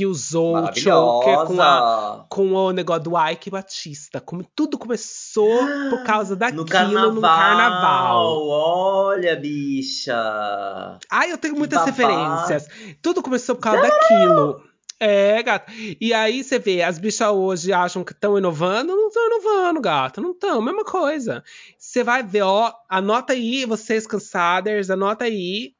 que 0.00 0.06
usou 0.06 0.56
o 0.56 0.74
choker 0.74 1.44
com, 1.44 1.60
a, 1.60 2.24
com 2.30 2.52
o 2.54 2.72
negócio 2.72 3.02
do 3.02 3.12
Ike 3.28 3.50
Batista. 3.50 4.18
Como 4.18 4.42
tudo 4.56 4.78
começou 4.78 5.58
por 5.90 6.02
causa 6.04 6.34
daquilo 6.34 6.62
No 6.62 6.66
carnaval. 6.66 7.12
no 7.12 7.20
carnaval. 7.20 8.48
Olha, 8.48 9.36
bicha. 9.36 10.98
Ai, 11.10 11.30
eu 11.30 11.36
tenho 11.36 11.52
Que 11.52 11.58
muitas 11.58 11.80
babado. 11.84 11.96
referências. 11.96 12.66
Tudo 13.02 13.20
começou 13.22 13.54
por 13.56 13.60
causa 13.60 13.82
daquilo. 13.82 14.62
É, 14.98 15.42
gata. 15.42 15.70
E 16.00 16.14
aí 16.14 16.42
você 16.42 16.58
vê, 16.58 16.82
as 16.82 16.98
bichas 16.98 17.28
hoje 17.28 17.70
acham 17.74 18.02
que 18.02 18.12
estão 18.12 18.38
inovando, 18.38 18.96
não 18.96 19.08
estão 19.08 19.26
inovando, 19.26 19.80
gata. 19.82 20.18
Não 20.22 20.30
estão, 20.30 20.62
mesma 20.62 20.84
coisa. 20.84 21.44
Você 21.78 22.02
vai 22.02 22.22
ver, 22.22 22.40
ó, 22.42 22.72
anota 22.88 23.34
aí, 23.34 23.66
vocês 23.66 24.06
cansadas, 24.06 24.88
anota 24.88 25.24
aí, 25.26 25.74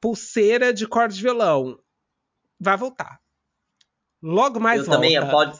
pulseira 0.00 0.72
de 0.72 0.88
corda 0.88 1.14
de 1.14 1.22
violão. 1.22 1.78
Vai 2.60 2.76
voltar. 2.76 3.22
Logo 4.26 4.58
mais 4.58 4.80
eu 4.80 4.86
volta. 4.86 5.00
também, 5.02 5.30
pode, 5.30 5.58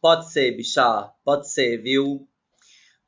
pode 0.00 0.30
ser, 0.32 0.56
bicha. 0.56 1.10
Pode 1.24 1.50
ser, 1.50 1.78
viu? 1.78 2.28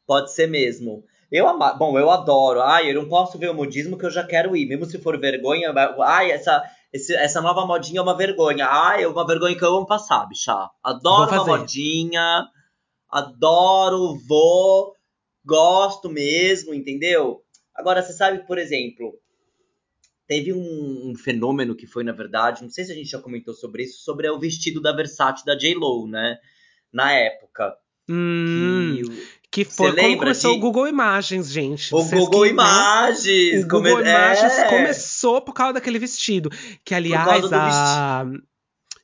Pode 0.07 0.32
ser 0.32 0.47
mesmo. 0.47 1.05
Eu 1.30 1.47
ama... 1.49 1.74
Bom, 1.74 1.99
eu 1.99 2.11
adoro. 2.11 2.62
Ai, 2.62 2.90
eu 2.90 2.94
não 3.03 3.09
posso 3.09 3.36
ver 3.38 3.51
o 3.51 3.55
modismo 3.55 3.99
que 3.99 4.07
eu 4.07 4.11
já 4.11 4.24
quero 4.24 4.57
ir. 4.57 4.66
Mesmo 4.66 4.86
se 4.86 4.99
for 4.99 5.18
vergonha. 5.20 5.72
Ai, 6.01 6.30
essa, 6.30 6.62
esse- 6.92 7.14
essa 7.14 7.40
nova 7.42 7.66
modinha 7.66 7.99
é 7.99 8.03
uma 8.03 8.16
vergonha. 8.16 8.66
Ai, 8.66 9.03
é 9.03 9.09
uma 9.09 9.26
vergonha 9.26 9.55
que 9.57 9.64
eu 9.64 9.76
amo 9.76 9.86
passar, 9.86 10.24
bicha. 10.26 10.70
Adoro 10.82 11.30
uma 11.30 11.44
modinha. 11.59 12.47
Adoro, 13.11 14.16
vou. 14.28 14.94
Gosto 15.44 16.09
mesmo, 16.09 16.72
entendeu? 16.74 17.42
Agora, 17.74 18.03
você 18.03 18.12
sabe, 18.12 18.47
por 18.47 18.59
exemplo, 18.59 19.12
teve 20.26 20.52
um, 20.52 21.10
um 21.10 21.14
fenômeno 21.16 21.74
que 21.74 21.86
foi, 21.86 22.02
na 22.04 22.12
verdade, 22.12 22.62
não 22.62 22.70
sei 22.70 22.84
se 22.84 22.92
a 22.92 22.94
gente 22.94 23.08
já 23.10 23.18
comentou 23.18 23.54
sobre 23.54 23.84
isso, 23.84 24.02
sobre 24.02 24.28
o 24.28 24.38
vestido 24.38 24.80
da 24.80 24.92
Versace 24.94 25.44
da 25.44 25.54
J-Lo, 25.56 26.06
né? 26.08 26.36
Na 26.92 27.12
época. 27.12 27.74
Hum, 28.08 29.02
Que 29.50 29.64
que 29.64 29.64
foi 29.64 29.94
como 29.94 30.16
começou 30.18 30.52
de- 30.52 30.58
o 30.58 30.60
Google 30.60 30.86
Imagens, 30.88 31.50
gente. 31.50 31.92
o 31.94 31.98
Vocês 32.02 32.20
Google 32.20 32.40
que, 32.42 32.46
né? 32.48 32.52
Imagens. 32.52 33.64
O 33.64 33.68
Google 33.68 33.96
come- 33.96 34.08
Imagens 34.10 34.52
é. 34.58 34.68
começou 34.68 35.40
por 35.42 35.52
causa 35.52 35.74
daquele 35.74 35.98
vestido. 35.98 36.50
Que 36.84 36.94
aliás, 36.94 37.52
a. 37.52 38.24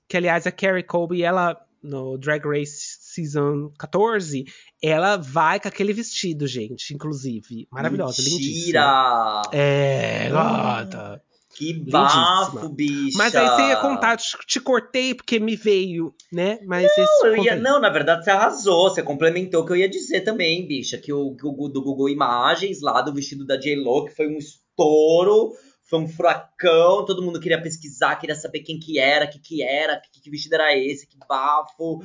Que 0.08 0.16
aliás, 0.16 0.46
a 0.46 0.52
Carrie 0.52 0.82
Colby, 0.84 1.22
ela, 1.22 1.58
no 1.82 2.16
Drag 2.16 2.44
Race 2.46 2.98
Season 3.00 3.72
14, 3.78 4.44
ela 4.82 5.16
vai 5.16 5.58
com 5.60 5.68
aquele 5.68 5.92
vestido, 5.92 6.46
gente, 6.46 6.94
inclusive. 6.94 7.66
Maravilhosa, 7.70 8.22
lindíssima. 8.22 8.52
Mentira! 8.52 9.42
É, 9.52 10.28
gata. 10.30 11.22
Que 11.54 11.74
bafo, 11.90 12.68
bicha! 12.70 13.18
Mas 13.18 13.34
aí 13.34 13.46
você 13.46 13.62
ia 13.68 13.76
contar, 13.76 14.16
te, 14.16 14.36
te 14.46 14.58
cortei 14.58 15.14
porque 15.14 15.38
me 15.38 15.54
veio, 15.54 16.14
né? 16.32 16.58
Mas 16.66 16.90
Não, 16.96 17.28
eu 17.28 17.44
ia, 17.44 17.56
não, 17.56 17.78
na 17.78 17.90
verdade 17.90 18.24
você 18.24 18.30
arrasou, 18.30 18.88
você 18.88 19.02
complementou 19.02 19.62
o 19.62 19.66
que 19.66 19.72
eu 19.72 19.76
ia 19.76 19.88
dizer 19.88 20.22
também, 20.22 20.66
bicha, 20.66 20.96
que 20.96 21.12
o 21.12 21.34
do 21.34 21.82
Google 21.82 22.08
Imagens, 22.08 22.80
lá 22.80 23.02
do 23.02 23.12
vestido 23.12 23.44
da 23.44 23.58
J-Lo, 23.58 24.06
que 24.06 24.16
foi 24.16 24.28
um 24.28 24.38
estouro, 24.38 25.52
foi 25.84 25.98
um 25.98 26.08
furacão, 26.08 27.04
todo 27.04 27.22
mundo 27.22 27.40
queria 27.40 27.60
pesquisar, 27.60 28.16
queria 28.16 28.34
saber 28.36 28.60
quem 28.60 28.78
que 28.78 28.98
era, 28.98 29.26
que 29.26 29.38
que 29.38 29.62
era, 29.62 30.00
que, 30.00 30.20
que 30.20 30.30
vestido 30.30 30.54
era 30.54 30.76
esse, 30.76 31.06
que 31.06 31.18
bafo. 31.28 32.00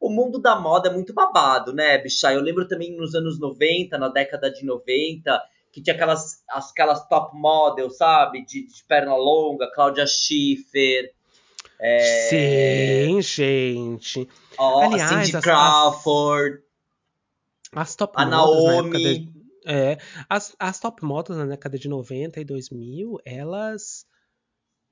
O 0.00 0.10
mundo 0.10 0.38
da 0.40 0.58
moda 0.58 0.88
é 0.88 0.92
muito 0.92 1.12
babado, 1.12 1.72
né, 1.72 1.98
bicha? 1.98 2.32
Eu 2.32 2.40
lembro 2.40 2.66
também 2.68 2.96
nos 2.96 3.14
anos 3.14 3.38
90, 3.38 3.98
na 3.98 4.08
década 4.08 4.50
de 4.50 4.64
90, 4.64 5.40
que 5.72 5.82
tinha 5.82 5.94
aquelas, 5.94 6.42
aquelas 6.48 7.06
top 7.08 7.36
models, 7.36 7.96
sabe? 7.96 8.44
De, 8.44 8.66
de 8.66 8.84
perna 8.84 9.14
longa, 9.14 9.70
Cláudia 9.74 10.06
Schiffer, 10.06 11.12
Sim, 12.30 13.20
gente. 13.22 14.28
ó, 14.58 14.84
Aliás, 14.84 15.26
Cindy 15.26 15.36
as- 15.36 15.44
Crawford. 15.44 16.62
As 17.72 17.94
top 17.96 18.14
A 18.16 18.24
Naomi. 18.24 19.32
É, 19.68 19.98
as, 20.28 20.56
as 20.58 20.80
top 20.80 21.04
models 21.04 21.38
na 21.38 21.46
década 21.46 21.78
de 21.78 21.88
90 21.88 22.40
e 22.40 22.44
2000, 22.44 23.18
elas 23.24 24.06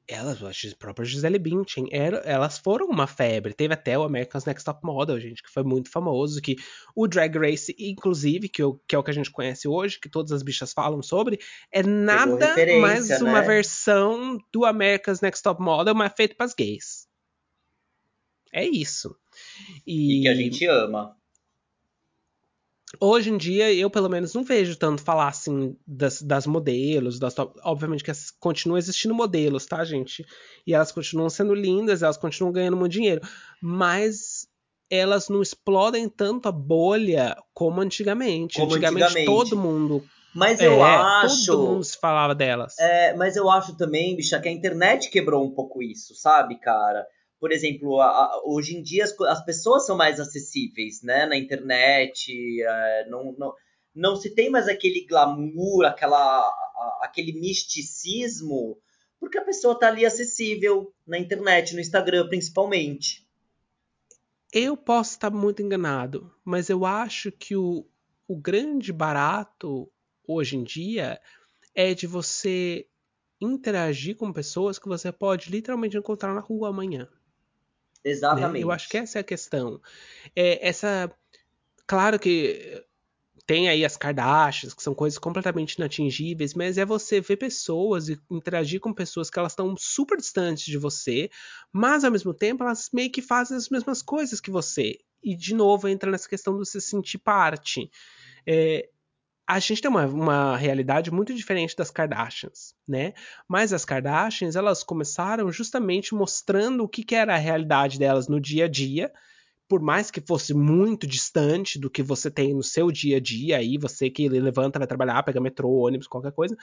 elas, 0.08 0.40
a 0.40 0.76
própria 0.78 1.04
Gisele 1.04 1.38
Bündchen, 1.38 1.88
era, 1.90 2.18
elas 2.18 2.58
foram 2.58 2.86
uma 2.86 3.08
febre. 3.08 3.52
Teve 3.52 3.74
até 3.74 3.98
o 3.98 4.04
America's 4.04 4.44
Next 4.44 4.64
Top 4.64 4.80
Model, 4.84 5.18
gente, 5.18 5.42
que 5.42 5.50
foi 5.50 5.64
muito 5.64 5.90
famoso, 5.90 6.40
que 6.40 6.54
o 6.94 7.08
Drag 7.08 7.36
Race, 7.36 7.74
inclusive, 7.76 8.48
que, 8.48 8.62
o- 8.62 8.78
que 8.86 8.94
é 8.94 8.98
o 8.98 9.02
que 9.02 9.10
a 9.10 9.14
gente 9.14 9.32
conhece 9.32 9.66
hoje, 9.66 9.98
que 9.98 10.08
todas 10.08 10.30
as 10.30 10.44
bichas 10.44 10.72
falam 10.72 11.02
sobre, 11.02 11.40
é 11.72 11.82
nada 11.82 12.54
mais 12.80 13.10
uma 13.20 13.40
né? 13.40 13.46
versão 13.46 14.38
do 14.52 14.64
America's 14.64 15.20
Next 15.20 15.42
Top 15.42 15.60
Model, 15.60 15.94
mas 15.94 16.12
feito 16.16 16.36
para 16.36 16.46
as 16.46 16.54
gays. 16.54 17.08
É 18.52 18.64
isso. 18.64 19.16
E 19.86 20.20
que 20.22 20.28
a 20.28 20.34
gente 20.34 20.64
ama. 20.66 21.16
Hoje 23.01 23.30
em 23.30 23.36
dia, 23.36 23.72
eu 23.72 23.90
pelo 23.90 24.09
menos 24.09 24.34
não 24.34 24.44
vejo 24.44 24.76
tanto 24.76 25.03
falar 25.03 25.28
assim 25.28 25.76
das, 25.86 26.22
das 26.22 26.47
modelos, 26.47 27.18
das 27.18 27.34
top- 27.34 27.59
obviamente 27.64 28.03
que 28.05 28.12
continuam 28.40 28.78
existindo 28.78 29.14
modelos, 29.14 29.66
tá, 29.66 29.84
gente? 29.84 30.24
E 30.66 30.74
elas 30.74 30.92
continuam 30.92 31.28
sendo 31.30 31.55
lindas, 31.55 32.03
elas 32.03 32.16
continuam 32.16 32.53
ganhando 32.53 32.76
muito 32.76 32.92
dinheiro, 32.92 33.20
mas 33.62 34.47
elas 34.90 35.28
não 35.28 35.42
explodem 35.42 36.09
tanto 36.09 36.49
a 36.49 36.53
bolha 36.53 37.36
como 37.53 37.80
antigamente. 37.80 38.59
Como 38.59 38.74
antigamente, 38.74 39.05
antigamente. 39.07 39.51
todo 39.51 39.57
mundo, 39.61 40.07
Mas 40.34 40.61
é, 40.61 40.66
eu 40.66 40.82
acho. 40.82 41.47
todo 41.47 41.62
mundo 41.72 41.84
se 41.84 41.99
falava 41.99 42.34
delas. 42.34 42.76
É, 42.78 43.14
mas 43.14 43.36
eu 43.36 43.51
acho 43.51 43.76
também, 43.76 44.14
bicha, 44.16 44.38
que 44.40 44.49
a 44.49 44.53
internet 44.53 45.11
quebrou 45.11 45.44
um 45.44 45.51
pouco 45.51 45.82
isso, 45.82 46.14
sabe, 46.14 46.59
cara? 46.61 47.07
Por 47.39 47.53
exemplo, 47.53 48.01
a- 48.01 48.07
a- 48.09 48.41
hoje 48.45 48.76
em 48.76 48.82
dia 48.82 49.05
as, 49.05 49.18
as 49.20 49.45
pessoas 49.45 49.84
são 49.87 49.97
mais 49.97 50.18
acessíveis, 50.20 51.03
né? 51.03 51.26
Na 51.26 51.37
internet. 51.37 52.32
é, 52.62 53.09
não, 53.09 53.32
não- 53.39 53.55
não 53.95 54.16
se 54.16 54.34
tem 54.34 54.51
mais 54.51 54.68
aquele 54.68 55.07
glamour, 55.07 55.87
aquela, 55.87 56.53
aquele 57.01 57.32
misticismo, 57.41 58.78
porque 59.18 59.39
a 59.39 59.45
pessoa 59.45 59.72
está 59.74 59.89
ali 59.89 60.05
acessível 60.05 60.93
na 61.07 61.18
internet, 61.18 61.74
no 61.74 61.80
Instagram 61.80 62.28
principalmente. 62.28 63.26
Eu 64.53 64.76
posso 64.76 65.12
estar 65.12 65.30
muito 65.30 65.62
enganado, 65.62 66.32
mas 66.45 66.68
eu 66.70 66.84
acho 66.87 67.32
que 67.32 67.57
o, 67.57 67.87
o 68.28 68.37
grande 68.37 68.93
barato 68.93 69.91
hoje 70.26 70.57
em 70.57 70.62
dia 70.64 71.20
é 71.74 71.95
de 71.95 72.07
você 72.07 72.87
interagir 73.41 74.16
com 74.16 74.32
pessoas 74.32 74.78
que 74.78 74.89
você 74.89 75.12
pode 75.12 75.51
literalmente 75.51 75.97
encontrar 75.97 76.34
na 76.34 76.41
rua 76.41 76.68
amanhã. 76.68 77.09
Exatamente. 78.07 78.52
Né? 78.52 78.62
Eu 78.62 78.70
acho 78.70 78.88
que 78.88 78.96
essa 78.96 79.18
é 79.18 79.20
a 79.20 79.24
questão. 79.24 79.80
É, 80.34 80.66
essa. 80.66 81.11
Claro 81.86 82.18
que 82.18 82.84
tem 83.46 83.68
aí 83.68 83.84
as 83.84 83.96
Kardashians, 83.96 84.74
que 84.74 84.82
são 84.82 84.94
coisas 84.94 85.18
completamente 85.18 85.74
inatingíveis, 85.74 86.54
mas 86.54 86.78
é 86.78 86.84
você 86.84 87.20
ver 87.20 87.36
pessoas 87.36 88.09
e 88.09 88.18
interagir 88.30 88.80
com 88.80 88.92
pessoas 88.92 89.30
que 89.30 89.38
elas 89.38 89.52
estão 89.52 89.76
super 89.76 90.18
distantes 90.18 90.64
de 90.64 90.76
você, 90.76 91.30
mas 91.72 92.04
ao 92.04 92.11
mesmo 92.11 92.34
tempo 92.34 92.64
elas 92.64 92.90
meio 92.92 93.11
que 93.11 93.22
fazem 93.22 93.57
as 93.57 93.68
mesmas 93.68 94.02
coisas 94.02 94.40
que 94.40 94.50
você. 94.50 94.98
E 95.22 95.36
de 95.36 95.54
novo 95.54 95.88
entra 95.88 96.11
nessa 96.11 96.28
questão 96.28 96.59
de 96.59 96.68
se 96.68 96.80
sentir 96.80 97.18
parte. 97.18 97.90
É, 98.46 98.88
a 99.47 99.61
gente 99.61 99.80
tem 99.80 99.90
uma, 99.90 100.07
uma 100.07 100.57
realidade 100.57 101.11
muito 101.11 101.32
diferente 101.32 101.76
das 101.76 101.90
Kardashians, 101.90 102.74
né? 102.86 103.14
Mas 103.47 103.72
as 103.72 103.84
Kardashians, 103.84 104.57
elas 104.57 104.82
começaram 104.82 105.53
justamente 105.53 106.14
mostrando 106.14 106.82
o 106.82 106.88
que, 106.88 107.05
que 107.05 107.14
era 107.14 107.34
a 107.34 107.38
realidade 107.38 107.99
delas 107.99 108.26
no 108.26 108.40
dia 108.40 108.64
a 108.64 108.68
dia, 108.68 109.12
por 109.68 109.80
mais 109.80 110.11
que 110.11 110.20
fosse 110.20 110.53
muito 110.53 111.07
distante 111.07 111.78
do 111.78 111.88
que 111.88 112.03
você 112.03 112.30
tem 112.30 112.55
no 112.55 112.62
seu 112.62 112.90
dia 112.90 113.18
a 113.18 113.20
dia, 113.20 113.59
aí 113.59 113.78
você 113.78 114.11
que 114.11 114.28
levanta, 114.28 114.78
vai 114.78 114.88
trabalhar, 114.88 115.22
pega 115.22 115.40
metrô, 115.40 115.70
ônibus, 115.70 116.09
qualquer 116.09 116.32
coisa, 116.32 116.57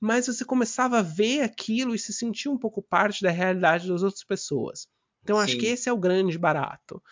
mas 0.00 0.26
você 0.26 0.44
começava 0.44 0.98
a 0.98 1.02
ver 1.02 1.42
aquilo 1.42 1.94
e 1.94 1.98
se 1.98 2.12
sentir 2.12 2.48
um 2.48 2.58
pouco 2.58 2.82
parte 2.82 3.22
da 3.22 3.30
realidade 3.30 3.88
das 3.88 4.02
outras 4.02 4.24
pessoas. 4.24 4.88
Então 5.22 5.36
Sim. 5.36 5.42
acho 5.42 5.58
que 5.58 5.66
esse 5.66 5.88
é 5.88 5.92
o 5.92 5.98
grande 5.98 6.38
barato. 6.38 7.02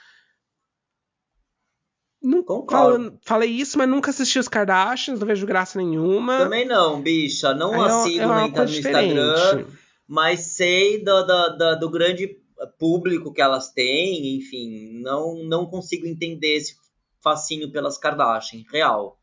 Não, 2.23 2.43
Concordo. 2.43 3.19
falei 3.23 3.51
isso, 3.51 3.79
mas 3.79 3.89
nunca 3.89 4.11
assisti 4.11 4.39
os 4.39 4.49
Kardashians, 4.49 5.21
não 5.21 5.27
vejo 5.27 5.47
graça 5.47 5.79
nenhuma. 5.79 6.39
Também 6.39 6.67
não, 6.67 7.01
bicha. 7.01 7.55
Não 7.55 7.75
é, 7.75 7.89
assino 7.89 8.33
é 8.33 8.49
no 8.49 8.64
Instagram, 8.64 9.67
mas 10.09 10.41
sei 10.41 11.03
do, 11.05 11.23
do, 11.23 11.57
do, 11.57 11.79
do 11.81 11.91
grande 11.91 12.37
público 12.79 13.33
que 13.33 13.43
elas 13.43 13.71
têm, 13.73 14.37
enfim, 14.37 15.01
não, 15.03 15.45
não 15.45 15.67
consigo 15.67 16.07
entender 16.07 16.57
esse 16.57 16.75
fascínio 17.23 17.71
pelas 17.71 17.99
Kardashian, 17.99 18.62
real. 18.71 19.19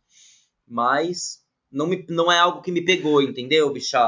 Mas 0.68 1.40
não, 1.72 1.88
me, 1.88 2.06
não 2.10 2.32
é 2.32 2.38
algo 2.38 2.62
que 2.62 2.72
me 2.72 2.84
pegou, 2.84 3.22
entendeu, 3.22 3.72
bicha? 3.72 4.00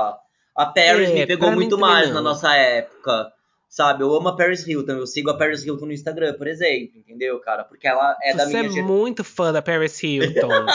A 0.55 0.65
Paris 0.65 1.09
é, 1.09 1.13
me 1.13 1.27
pegou 1.27 1.51
muito 1.51 1.77
mais 1.77 2.07
não. 2.07 2.15
na 2.15 2.21
nossa 2.21 2.53
época, 2.55 3.31
sabe? 3.68 4.03
Eu 4.03 4.16
amo 4.16 4.30
a 4.30 4.36
Paris 4.36 4.68
Hilton, 4.68 4.93
eu 4.93 5.07
sigo 5.07 5.30
a 5.30 5.38
Paris 5.38 5.66
Hilton 5.66 5.88
no 5.88 5.93
Instagram, 5.93 6.34
por 6.36 6.47
exemplo, 6.47 6.97
entendeu, 6.97 7.39
cara? 7.39 7.63
Porque 7.63 7.88
ela 7.88 8.16
é 8.24 8.32
Você 8.32 8.38
da 8.38 8.45
minha 8.45 8.70
Você 8.70 8.80
é 8.80 8.84
muito 8.84 9.24
fã 9.24 9.51
da 9.51 9.61
Paris 9.61 10.01
Hilton. 10.01 10.49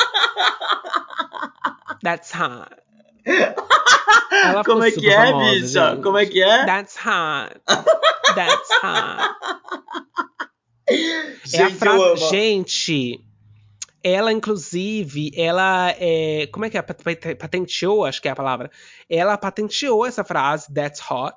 That's 2.02 2.32
hot. 2.34 2.74
Ela 4.32 4.64
Como 4.64 4.82
é 4.82 4.90
que 4.90 5.08
é, 5.08 5.14
famosa, 5.14 5.50
bicha? 5.50 5.90
Gente. 5.90 6.02
Como 6.02 6.18
é 6.18 6.26
que 6.26 6.42
é? 6.42 6.66
That's 6.66 6.96
hot. 6.96 7.60
That's 8.34 8.70
hot. 8.82 9.36
Gente, 11.44 11.56
é 11.56 11.62
a 11.62 11.70
frase. 11.70 12.28
Gente, 12.30 13.24
ela, 14.02 14.32
inclusive, 14.32 15.30
ela 15.36 15.94
é. 15.98 16.46
Como 16.48 16.64
é 16.64 16.70
que 16.70 16.78
é? 16.78 16.82
Patenteou, 16.82 18.04
acho 18.04 18.20
que 18.20 18.28
é 18.28 18.30
a 18.30 18.36
palavra. 18.36 18.70
Ela 19.08 19.36
patenteou 19.36 20.06
essa 20.06 20.24
frase, 20.24 20.72
that's 20.72 21.00
hot. 21.00 21.36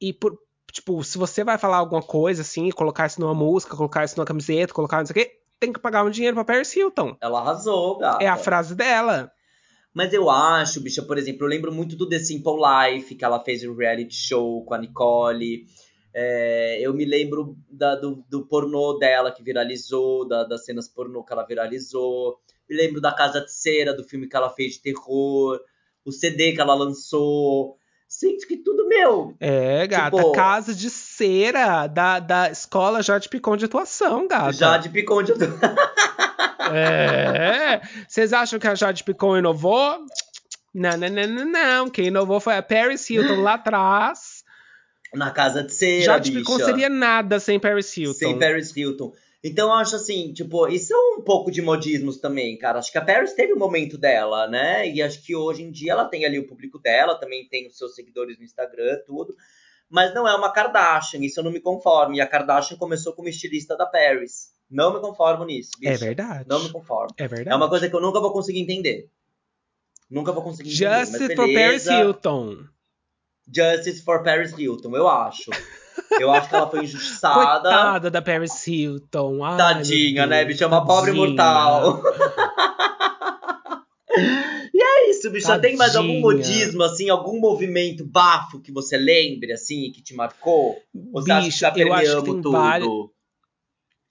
E 0.00 0.12
por. 0.12 0.38
Tipo, 0.76 1.02
se 1.02 1.16
você 1.16 1.42
vai 1.42 1.56
falar 1.56 1.78
alguma 1.78 2.02
coisa 2.02 2.42
assim, 2.42 2.68
colocar 2.70 3.06
isso 3.06 3.18
numa 3.18 3.32
música, 3.32 3.74
colocar 3.74 4.04
isso 4.04 4.14
numa 4.18 4.26
camiseta, 4.26 4.74
colocar 4.74 4.98
não 4.98 5.06
sei 5.06 5.12
o 5.12 5.26
quê, 5.26 5.38
tem 5.58 5.72
que 5.72 5.80
pagar 5.80 6.04
um 6.04 6.10
dinheiro 6.10 6.34
pra 6.34 6.44
Paris 6.44 6.76
Hilton. 6.76 7.16
Ela 7.18 7.40
arrasou, 7.40 7.96
gata. 7.96 8.22
É 8.22 8.28
a 8.28 8.36
frase 8.36 8.74
dela. 8.74 9.32
Mas 9.94 10.12
eu 10.12 10.28
acho, 10.28 10.82
bicha, 10.82 11.02
por 11.02 11.16
exemplo, 11.16 11.46
eu 11.46 11.48
lembro 11.48 11.72
muito 11.72 11.96
do 11.96 12.06
The 12.06 12.18
Simple 12.18 12.56
Life, 12.60 13.14
que 13.14 13.24
ela 13.24 13.42
fez 13.42 13.64
o 13.64 13.72
um 13.72 13.74
reality 13.74 14.14
show 14.14 14.62
com 14.66 14.74
a 14.74 14.78
Nicole. 14.78 15.64
É, 16.12 16.78
eu 16.82 16.92
me 16.92 17.06
lembro 17.06 17.56
da, 17.70 17.94
do, 17.94 18.22
do, 18.28 18.46
pornô 18.46 18.98
dela 18.98 19.32
que 19.32 19.42
viralizou, 19.42 20.28
da, 20.28 20.44
das 20.44 20.66
cenas 20.66 20.88
pornô 20.88 21.24
que 21.24 21.32
ela 21.32 21.46
viralizou. 21.46 22.38
Me 22.68 22.76
lembro 22.76 23.00
da 23.00 23.14
Casa 23.14 23.40
de 23.40 23.50
Cera, 23.50 23.94
do 23.94 24.04
filme 24.04 24.28
que 24.28 24.36
ela 24.36 24.50
fez 24.50 24.74
de 24.74 24.82
terror. 24.82 25.58
O 26.04 26.12
CD 26.12 26.52
que 26.52 26.60
ela 26.60 26.74
lançou. 26.74 27.78
Sinto 28.16 28.46
que 28.46 28.56
tudo 28.56 28.88
meu. 28.88 29.36
É, 29.38 29.86
gata. 29.86 30.16
Tipo, 30.16 30.32
casa 30.32 30.74
de 30.74 30.88
cera 30.88 31.86
da, 31.86 32.18
da 32.18 32.50
escola 32.50 33.02
Jade 33.02 33.28
Picon 33.28 33.58
de 33.58 33.66
atuação, 33.66 34.26
gata. 34.26 34.52
Jade 34.54 34.88
Picon 34.88 35.22
de 35.22 35.32
atuação. 35.32 35.76
É. 36.68 37.80
Vocês 38.08 38.32
acham 38.32 38.58
que 38.58 38.66
a 38.66 38.74
Jade 38.74 39.04
Picon 39.04 39.36
inovou? 39.38 40.00
Não, 40.74 40.96
não, 40.96 41.08
não, 41.08 41.26
não, 41.28 41.44
não. 41.44 41.88
Quem 41.88 42.06
inovou 42.06 42.40
foi 42.40 42.56
a 42.56 42.62
Paris 42.62 43.08
Hilton 43.08 43.40
lá 43.40 43.54
atrás. 43.54 44.42
Na 45.14 45.30
casa 45.30 45.62
de 45.62 45.72
cera, 45.72 46.02
Jade 46.02 46.32
bicha. 46.32 46.40
Picon 46.40 46.58
seria 46.64 46.88
nada 46.88 47.38
sem 47.38 47.60
Paris 47.60 47.96
Hilton. 47.96 48.18
Sem 48.18 48.36
Paris 48.36 48.76
Hilton. 48.76 49.12
Então 49.46 49.68
eu 49.68 49.74
acho 49.74 49.94
assim, 49.94 50.32
tipo, 50.32 50.66
isso 50.68 50.92
é 50.92 50.96
um 50.96 51.22
pouco 51.22 51.50
de 51.50 51.62
modismos 51.62 52.18
também, 52.18 52.58
cara. 52.58 52.78
Acho 52.78 52.90
que 52.90 52.98
a 52.98 53.04
Paris 53.04 53.32
teve 53.32 53.52
o 53.52 53.56
um 53.56 53.58
momento 53.58 53.96
dela, 53.96 54.48
né? 54.48 54.88
E 54.88 55.00
acho 55.00 55.22
que 55.22 55.36
hoje 55.36 55.62
em 55.62 55.70
dia 55.70 55.92
ela 55.92 56.04
tem 56.04 56.24
ali 56.24 56.38
o 56.38 56.46
público 56.46 56.78
dela, 56.78 57.18
também 57.18 57.48
tem 57.48 57.66
os 57.66 57.78
seus 57.78 57.94
seguidores 57.94 58.38
no 58.38 58.44
Instagram, 58.44 58.98
tudo. 59.06 59.34
Mas 59.88 60.12
não 60.12 60.26
é 60.26 60.34
uma 60.34 60.52
Kardashian, 60.52 61.20
isso 61.24 61.38
eu 61.38 61.44
não 61.44 61.52
me 61.52 61.60
conformo. 61.60 62.14
E 62.14 62.20
a 62.20 62.26
Kardashian 62.26 62.76
começou 62.76 63.12
como 63.12 63.28
estilista 63.28 63.76
da 63.76 63.86
Paris. 63.86 64.50
Não 64.68 64.92
me 64.92 65.00
conformo 65.00 65.44
nisso. 65.44 65.70
Bicho. 65.78 65.92
É 65.92 65.96
verdade. 65.96 66.44
Não 66.48 66.62
me 66.62 66.70
conformo. 66.70 67.14
É 67.16 67.28
verdade. 67.28 67.50
É 67.50 67.56
uma 67.56 67.68
coisa 67.68 67.88
que 67.88 67.94
eu 67.94 68.00
nunca 68.00 68.20
vou 68.20 68.32
conseguir 68.32 68.60
entender. 68.60 69.08
Nunca 70.10 70.32
vou 70.32 70.42
conseguir 70.42 70.70
entender. 70.70 71.06
Justice 71.06 71.36
for 71.36 71.52
Paris 71.52 71.86
Hilton. 71.86 72.64
Justice 73.46 74.02
for 74.02 74.22
Paris 74.24 74.52
Hilton, 74.58 74.96
eu 74.96 75.06
acho. 75.06 75.50
Eu 76.10 76.30
acho 76.32 76.48
que 76.48 76.54
ela 76.54 76.70
foi 76.70 76.84
injustiçada. 76.84 77.68
Coitada 77.68 78.10
da 78.10 78.22
Paris 78.22 78.66
Hilton. 78.66 79.44
Ai, 79.44 79.56
Tadinha, 79.56 80.26
né, 80.26 80.44
bicho? 80.44 80.64
É 80.64 80.66
uma 80.66 80.84
pobre 80.84 81.12
mortal. 81.12 82.02
e 84.72 84.82
é 84.82 85.10
isso, 85.10 85.30
bicho. 85.30 85.46
Tadinha. 85.46 85.68
Tem 85.68 85.76
mais 85.76 85.96
algum 85.96 86.20
modismo, 86.20 86.82
assim, 86.82 87.08
algum 87.10 87.40
movimento 87.40 88.04
bafo 88.04 88.60
que 88.60 88.72
você 88.72 88.96
lembre, 88.96 89.52
assim, 89.52 89.90
que 89.92 90.02
te 90.02 90.14
marcou? 90.14 90.76
Ou 91.12 91.22
você 91.22 91.34
bicho, 91.34 91.38
acha 91.38 91.50
que 91.50 91.58
já 91.58 91.70
permeamos 91.70 92.24
tudo? 92.24 92.52
Vários... 92.52 93.15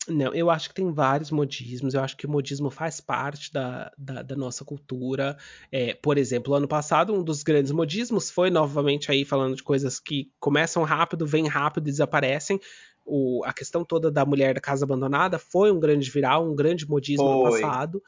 Não, 0.08 0.34
eu 0.34 0.50
acho 0.50 0.70
que 0.70 0.76
tem 0.76 0.92
vários 0.92 1.32
modismos. 1.32 1.94
Eu 1.94 2.02
acho 2.02 2.16
que 2.16 2.26
o 2.26 2.30
modismo 2.30 2.70
faz 2.70 3.02
parte 3.02 3.52
da, 3.52 3.92
da, 3.98 4.22
da 4.22 4.36
nossa 4.36 4.64
cultura. 4.64 5.38
É, 5.72 5.94
por 5.96 6.18
exemplo, 6.18 6.54
ano 6.54 6.68
passado, 6.68 7.14
um 7.14 7.24
dos 7.24 7.44
grandes 7.44 7.72
modismos 7.72 8.30
foi, 8.30 8.50
novamente, 8.50 9.12
aí 9.12 9.26
falando 9.26 9.56
de 9.56 9.64
coisas 9.64 10.00
que 10.00 10.32
começam 10.40 10.84
rápido, 10.84 11.26
vêm 11.26 11.48
rápido 11.48 11.88
e 11.88 11.92
desaparecem. 11.92 12.60
O, 13.04 13.44
a 13.46 13.54
questão 13.54 13.86
toda 13.86 14.12
da 14.12 14.26
mulher 14.26 14.56
da 14.56 14.62
casa 14.62 14.86
abandonada 14.86 15.38
foi 15.38 15.72
um 15.72 15.80
grande 15.80 16.10
viral, 16.10 16.50
um 16.50 16.56
grande 16.56 16.88
modismo 16.88 17.26
foi. 17.26 17.36
no 17.36 17.44
passado. 17.44 18.04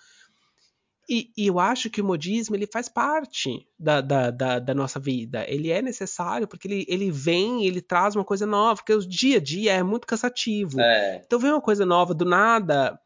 E, 1.09 1.31
e, 1.37 1.47
eu 1.47 1.57
acho 1.57 1.89
que 1.89 2.01
o 2.01 2.05
modismo 2.05 2.55
ele 2.55 2.67
faz 2.67 2.89
parte 2.89 3.65
da, 3.79 4.01
da, 4.01 4.29
da, 4.29 4.59
da, 4.59 4.73
nossa 4.73 4.99
vida. 4.99 5.45
Ele 5.47 5.71
é 5.71 5.81
necessário 5.81 6.47
porque 6.47 6.67
ele, 6.67 6.85
ele 6.89 7.09
vem, 7.09 7.65
ele 7.65 7.81
traz 7.81 8.13
uma 8.13 8.25
coisa 8.25 8.45
nova, 8.45 8.75
porque 8.75 8.93
o 8.93 9.07
dia 9.07 9.37
a 9.37 9.41
dia 9.41 9.73
é 9.73 9.83
muito 9.83 10.05
cansativo. 10.05 10.81
É. 10.81 11.21
Então 11.25 11.39
vem 11.39 11.51
uma 11.51 11.61
coisa 11.61 11.85
nova 11.85 12.13
do 12.13 12.25
nada 12.25 12.99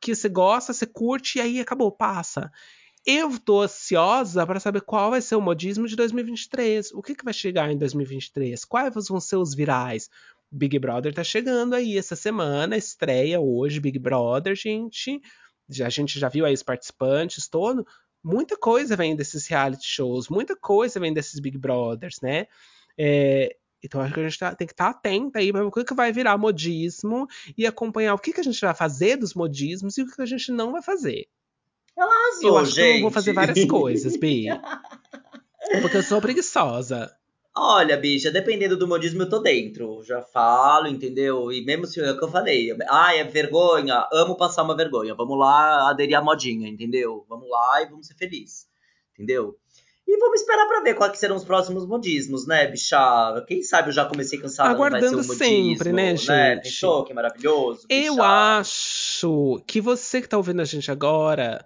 que 0.00 0.14
você 0.14 0.28
gosta, 0.28 0.72
você 0.72 0.86
curte 0.86 1.38
e 1.38 1.40
aí 1.40 1.60
acabou, 1.60 1.90
passa. 1.90 2.52
Eu 3.04 3.36
tô 3.40 3.62
ansiosa 3.62 4.46
para 4.46 4.60
saber 4.60 4.82
qual 4.82 5.10
vai 5.10 5.20
ser 5.20 5.34
o 5.34 5.40
modismo 5.40 5.88
de 5.88 5.96
2023. 5.96 6.92
O 6.92 7.02
que, 7.02 7.14
que 7.14 7.24
vai 7.24 7.34
chegar 7.34 7.72
em 7.72 7.76
2023? 7.76 8.64
Quais 8.64 9.08
vão 9.08 9.18
ser 9.18 9.36
os 9.36 9.52
virais? 9.52 10.08
Big 10.50 10.78
Brother 10.78 11.12
tá 11.12 11.24
chegando 11.24 11.74
aí 11.74 11.98
essa 11.98 12.16
semana, 12.16 12.76
estreia 12.76 13.40
hoje 13.40 13.80
Big 13.80 13.98
Brother, 13.98 14.54
gente 14.54 15.20
a 15.84 15.88
gente 15.88 16.18
já 16.18 16.28
viu 16.28 16.44
aí 16.44 16.54
os 16.54 16.62
participantes 16.62 17.48
todo, 17.48 17.86
muita 18.22 18.56
coisa 18.56 18.96
vem 18.96 19.14
desses 19.14 19.46
reality 19.46 19.86
shows, 19.86 20.28
muita 20.28 20.56
coisa 20.56 20.98
vem 20.98 21.12
desses 21.12 21.38
Big 21.40 21.58
Brothers, 21.58 22.20
né? 22.20 22.46
É, 22.96 23.56
então 23.82 24.00
acho 24.00 24.12
que 24.12 24.20
a 24.20 24.24
gente 24.24 24.38
tá, 24.38 24.54
tem 24.54 24.66
que 24.66 24.72
estar 24.72 24.92
tá 24.92 24.98
atenta 24.98 25.38
aí 25.38 25.52
para 25.52 25.66
o 25.66 25.70
que, 25.70 25.84
que 25.84 25.94
vai 25.94 26.12
virar 26.12 26.36
modismo 26.36 27.28
e 27.56 27.66
acompanhar 27.66 28.14
o 28.14 28.18
que, 28.18 28.32
que 28.32 28.40
a 28.40 28.44
gente 28.44 28.60
vai 28.60 28.74
fazer 28.74 29.16
dos 29.16 29.34
modismos 29.34 29.96
e 29.96 30.02
o 30.02 30.06
que, 30.06 30.16
que 30.16 30.22
a 30.22 30.26
gente 30.26 30.50
não 30.50 30.72
vai 30.72 30.82
fazer. 30.82 31.26
Arrasou, 31.96 32.50
eu 32.50 32.58
acho 32.58 32.72
gente. 32.72 32.92
que 32.92 32.98
eu 32.98 33.02
vou 33.02 33.10
fazer 33.10 33.32
várias 33.32 33.64
coisas, 33.64 34.16
Bi. 34.16 34.46
Porque 35.82 35.96
eu 35.96 36.02
sou 36.02 36.20
preguiçosa. 36.20 37.12
Olha, 37.60 37.96
bicha, 37.96 38.30
dependendo 38.30 38.76
do 38.76 38.86
modismo, 38.86 39.22
eu 39.22 39.28
tô 39.28 39.40
dentro. 39.40 40.00
Já 40.04 40.22
falo, 40.22 40.86
entendeu? 40.86 41.50
E 41.50 41.64
mesmo 41.64 41.86
se 41.86 42.00
é 42.00 42.12
o 42.12 42.16
que 42.16 42.24
eu 42.24 42.30
falei, 42.30 42.76
ah, 42.88 43.16
é 43.16 43.24
vergonha, 43.24 44.06
amo 44.12 44.36
passar 44.36 44.62
uma 44.62 44.76
vergonha. 44.76 45.12
Vamos 45.12 45.36
lá 45.36 45.90
aderir 45.90 46.16
à 46.16 46.22
modinha, 46.22 46.68
entendeu? 46.68 47.26
Vamos 47.28 47.50
lá 47.50 47.82
e 47.82 47.86
vamos 47.86 48.06
ser 48.06 48.14
felizes, 48.14 48.68
entendeu? 49.12 49.56
E 50.06 50.18
vamos 50.18 50.40
esperar 50.40 50.66
pra 50.68 50.80
ver 50.80 50.94
quais 50.94 51.18
serão 51.18 51.34
os 51.34 51.44
próximos 51.44 51.84
modismos, 51.84 52.46
né, 52.46 52.66
bicha? 52.68 53.44
Quem 53.46 53.62
sabe 53.62 53.88
eu 53.88 53.92
já 53.92 54.06
comecei 54.06 54.38
cansada, 54.38 54.70
Aguardando 54.70 55.16
não 55.16 55.22
vai 55.22 55.36
ser 55.36 55.44
um 55.44 55.48
modismo, 55.48 55.76
sempre, 55.76 55.92
né, 55.92 56.16
gente? 56.16 56.28
né? 56.28 56.56
Pensou 56.56 57.04
que 57.04 57.12
maravilhoso? 57.12 57.86
Bicha? 57.88 58.06
Eu 58.06 58.22
acho 58.22 59.62
que 59.66 59.80
você 59.80 60.22
que 60.22 60.28
tá 60.28 60.36
ouvindo 60.36 60.62
a 60.62 60.64
gente 60.64 60.90
agora, 60.90 61.62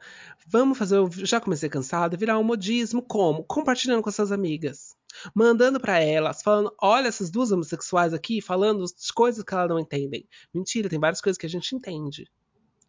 vamos 0.47 0.77
fazer, 0.77 0.97
eu 0.97 1.09
já 1.13 1.39
comecei 1.39 1.69
cansada, 1.69 2.17
virar 2.17 2.39
um 2.39 2.43
modismo 2.43 3.03
como? 3.03 3.45
Compartilhando 3.45 4.03
com 4.03 4.09
as 4.09 4.17
suas 4.17 4.33
amigas. 4.33 4.97
Mandando 5.35 5.81
pra 5.81 6.01
elas, 6.01 6.43
falando, 6.43 6.75
olha 6.81 7.09
essas 7.09 7.31
duas 7.31 7.51
homossexuais 7.53 8.13
aqui, 8.15 8.41
falando 8.41 8.85
coisas 9.15 9.45
que 9.45 9.55
elas 9.55 9.69
não 9.69 9.79
entendem. 9.79 10.27
Mentira, 10.53 10.89
tem 10.89 10.99
várias 10.99 11.21
coisas 11.21 11.39
que 11.39 11.47
a 11.47 11.49
gente 11.49 11.75
entende. 11.75 12.31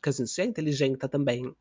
Que 0.02 0.10
a 0.10 0.12
gente 0.12 0.42
é 0.42 0.46
inteligente 0.46 1.08
também. 1.08 1.56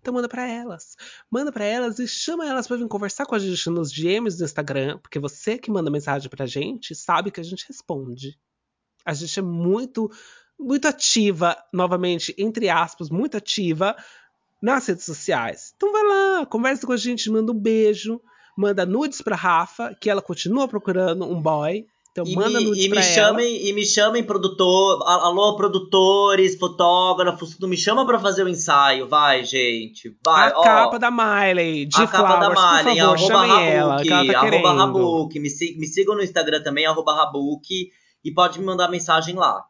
Então 0.00 0.14
manda 0.14 0.28
para 0.28 0.46
elas. 0.46 0.96
Manda 1.30 1.50
para 1.50 1.64
elas 1.64 1.98
e 1.98 2.06
chama 2.06 2.46
elas 2.46 2.66
para 2.66 2.76
vir 2.76 2.88
conversar 2.88 3.26
com 3.26 3.34
a 3.34 3.38
gente 3.38 3.68
nos 3.70 3.90
DMs 3.90 4.36
do 4.38 4.44
Instagram, 4.44 4.98
porque 4.98 5.18
você 5.18 5.58
que 5.58 5.70
manda 5.70 5.90
mensagem 5.90 6.30
pra 6.30 6.46
gente 6.46 6.94
sabe 6.94 7.30
que 7.30 7.40
a 7.40 7.44
gente 7.44 7.66
responde. 7.66 8.38
A 9.04 9.12
gente 9.12 9.38
é 9.38 9.42
muito 9.42 10.10
muito 10.58 10.86
ativa, 10.86 11.56
novamente, 11.72 12.32
entre 12.38 12.68
aspas, 12.68 13.10
muito 13.10 13.36
ativa 13.36 13.96
nas 14.62 14.86
redes 14.86 15.04
sociais. 15.04 15.74
Então 15.76 15.92
vai 15.92 16.02
lá, 16.04 16.46
conversa 16.46 16.86
com 16.86 16.92
a 16.92 16.96
gente, 16.96 17.28
manda 17.28 17.50
um 17.50 17.58
beijo, 17.58 18.20
manda 18.56 18.84
nudes 18.86 19.20
pra 19.22 19.36
Rafa, 19.36 19.94
que 20.00 20.08
ela 20.10 20.22
continua 20.22 20.66
procurando 20.68 21.24
um 21.24 21.40
boy. 21.40 21.84
Então 22.12 22.24
E 22.24 22.36
manda 22.36 22.60
me, 22.60 22.66
nudes 22.66 22.84
e 22.84 22.88
me 22.88 22.94
pra 22.94 23.02
chamem, 23.02 23.56
ela. 23.56 23.68
e 23.70 23.72
me 23.72 23.84
chamem 23.84 24.22
produtor, 24.22 25.02
alô 25.04 25.56
produtores, 25.56 26.56
fotógrafos, 26.56 27.54
tudo 27.54 27.66
me 27.66 27.76
chama 27.76 28.06
pra 28.06 28.20
fazer 28.20 28.44
o 28.44 28.48
ensaio, 28.48 29.08
vai 29.08 29.42
gente, 29.44 30.16
vai, 30.24 30.52
a 30.52 30.58
ó. 30.58 30.62
capa 30.62 30.96
da 30.98 31.10
Miley, 31.10 31.86
de 31.86 32.00
a 32.00 32.06
capa 32.06 32.36
da 32.36 32.52
Flowers, 32.52 32.84
Miley, 32.84 33.00
por 33.00 33.18
favor, 33.18 33.32
arroba 33.34 33.48
chamem 33.48 33.66
ela, 33.72 34.02
que 34.02 34.08
ela 34.08 34.16
Rabuki, 34.18 34.32
tá 34.32 34.38
arroba. 34.70 34.72
Rabuki, 34.74 35.40
me, 35.40 35.48
me 35.76 35.86
sigam 35.88 36.14
no 36.14 36.22
Instagram 36.22 36.62
também, 36.62 36.86
arroba 36.86 37.12
Rabuki, 37.16 37.90
e 38.24 38.32
pode 38.32 38.60
me 38.60 38.64
mandar 38.64 38.88
mensagem 38.88 39.34
lá, 39.34 39.64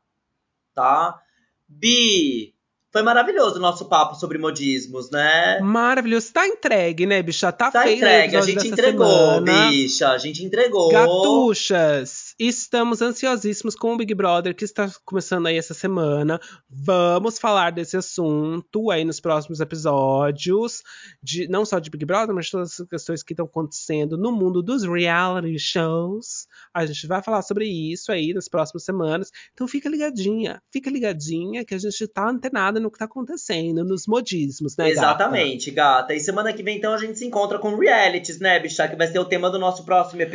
tá? 0.74 1.18
Bi, 1.66 2.53
foi 2.94 3.02
maravilhoso 3.02 3.56
o 3.56 3.60
nosso 3.60 3.86
papo 3.86 4.14
sobre 4.14 4.38
modismos, 4.38 5.10
né? 5.10 5.58
Maravilhoso. 5.60 6.32
Tá 6.32 6.46
entregue, 6.46 7.06
né, 7.06 7.20
bicha? 7.24 7.50
Tá, 7.50 7.68
Tá 7.68 7.90
entregue, 7.90 8.36
a 8.36 8.40
gente 8.40 8.68
entregou, 8.68 9.04
semana. 9.08 9.68
bicha, 9.68 10.10
a 10.10 10.16
gente 10.18 10.44
entregou. 10.44 10.92
Gatuchas, 10.92 12.23
estamos 12.38 13.00
ansiosíssimos 13.00 13.76
com 13.76 13.94
o 13.94 13.96
Big 13.96 14.12
Brother 14.14 14.54
que 14.54 14.64
está 14.64 14.90
começando 15.04 15.46
aí 15.46 15.56
essa 15.56 15.74
semana. 15.74 16.40
Vamos 16.68 17.38
falar 17.38 17.70
desse 17.70 17.96
assunto 17.96 18.90
aí 18.90 19.04
nos 19.04 19.20
próximos 19.20 19.60
episódios, 19.60 20.82
de 21.22 21.46
não 21.48 21.64
só 21.64 21.78
de 21.78 21.90
Big 21.90 22.04
Brother, 22.04 22.34
mas 22.34 22.46
de 22.46 22.52
todas 22.52 22.80
as 22.80 22.88
questões 22.88 23.22
que 23.22 23.32
estão 23.32 23.46
acontecendo 23.46 24.16
no 24.18 24.32
mundo 24.32 24.62
dos 24.62 24.84
reality 24.84 25.58
shows. 25.58 26.46
A 26.72 26.84
gente 26.84 27.06
vai 27.06 27.22
falar 27.22 27.42
sobre 27.42 27.66
isso 27.66 28.10
aí 28.10 28.32
nas 28.34 28.48
próximas 28.48 28.84
semanas. 28.84 29.30
Então 29.52 29.68
fica 29.68 29.88
ligadinha, 29.88 30.60
fica 30.72 30.90
ligadinha 30.90 31.64
que 31.64 31.74
a 31.74 31.78
gente 31.78 32.08
tá 32.08 32.28
antenada 32.28 32.80
no 32.80 32.90
que 32.90 32.98
tá 32.98 33.04
acontecendo, 33.04 33.84
nos 33.84 34.06
modismos, 34.06 34.76
né, 34.76 34.86
gata? 34.86 34.98
Exatamente, 35.00 35.70
gata. 35.70 36.14
E 36.14 36.20
semana 36.20 36.52
que 36.52 36.62
vem, 36.62 36.78
então, 36.78 36.92
a 36.92 36.98
gente 36.98 37.18
se 37.18 37.24
encontra 37.24 37.58
com 37.58 37.76
realities, 37.76 38.40
né, 38.40 38.58
bicha? 38.58 38.88
Que 38.88 38.96
vai 38.96 39.06
ser 39.06 39.18
o 39.18 39.24
tema 39.24 39.50
do 39.50 39.58
nosso 39.58 39.84
próximo 39.84 40.22
EP. 40.22 40.34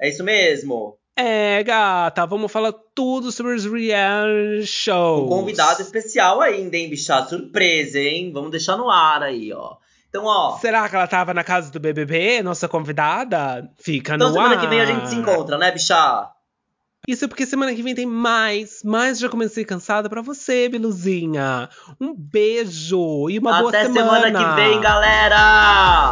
É 0.00 0.08
isso 0.08 0.24
mesmo? 0.24 0.98
É, 1.16 1.62
gata, 1.62 2.26
vamos 2.26 2.50
falar 2.50 2.72
tudo 2.94 3.30
sobre 3.30 3.54
os 3.54 3.64
reality 3.64 4.66
shows. 4.66 5.26
Um 5.26 5.28
convidado 5.28 5.80
especial 5.80 6.40
ainda, 6.40 6.76
hein, 6.76 6.90
bicha? 6.90 7.24
Surpresa, 7.26 8.00
hein? 8.00 8.32
Vamos 8.32 8.50
deixar 8.50 8.76
no 8.76 8.90
ar 8.90 9.22
aí, 9.22 9.52
ó. 9.52 9.74
Então, 10.08 10.24
ó. 10.26 10.58
Será 10.58 10.88
que 10.88 10.96
ela 10.96 11.06
tava 11.06 11.32
na 11.32 11.44
casa 11.44 11.70
do 11.70 11.78
BBB, 11.78 12.42
nossa 12.42 12.66
convidada? 12.68 13.68
Fica 13.78 14.16
Então, 14.16 14.28
no 14.28 14.34
semana 14.34 14.54
ar. 14.56 14.60
que 14.60 14.66
vem 14.66 14.80
a 14.80 14.86
gente 14.86 15.08
se 15.08 15.14
encontra, 15.14 15.56
né, 15.56 15.70
bicha? 15.70 16.30
Isso 17.06 17.28
porque 17.28 17.44
semana 17.46 17.74
que 17.74 17.82
vem 17.82 17.94
tem 17.94 18.06
mais, 18.06 18.82
mais 18.82 19.18
já 19.18 19.28
comecei 19.28 19.64
cansada 19.64 20.08
pra 20.08 20.22
você, 20.22 20.68
Biluzinha. 20.68 21.68
Um 22.00 22.14
beijo 22.16 23.28
e 23.28 23.38
uma 23.38 23.58
boa 23.58 23.68
Até 23.68 23.84
semana. 23.84 24.20
semana 24.22 24.38
que 24.38 24.54
vem, 24.60 24.80
galera! 24.80 26.10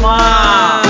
Mua! 0.00 0.82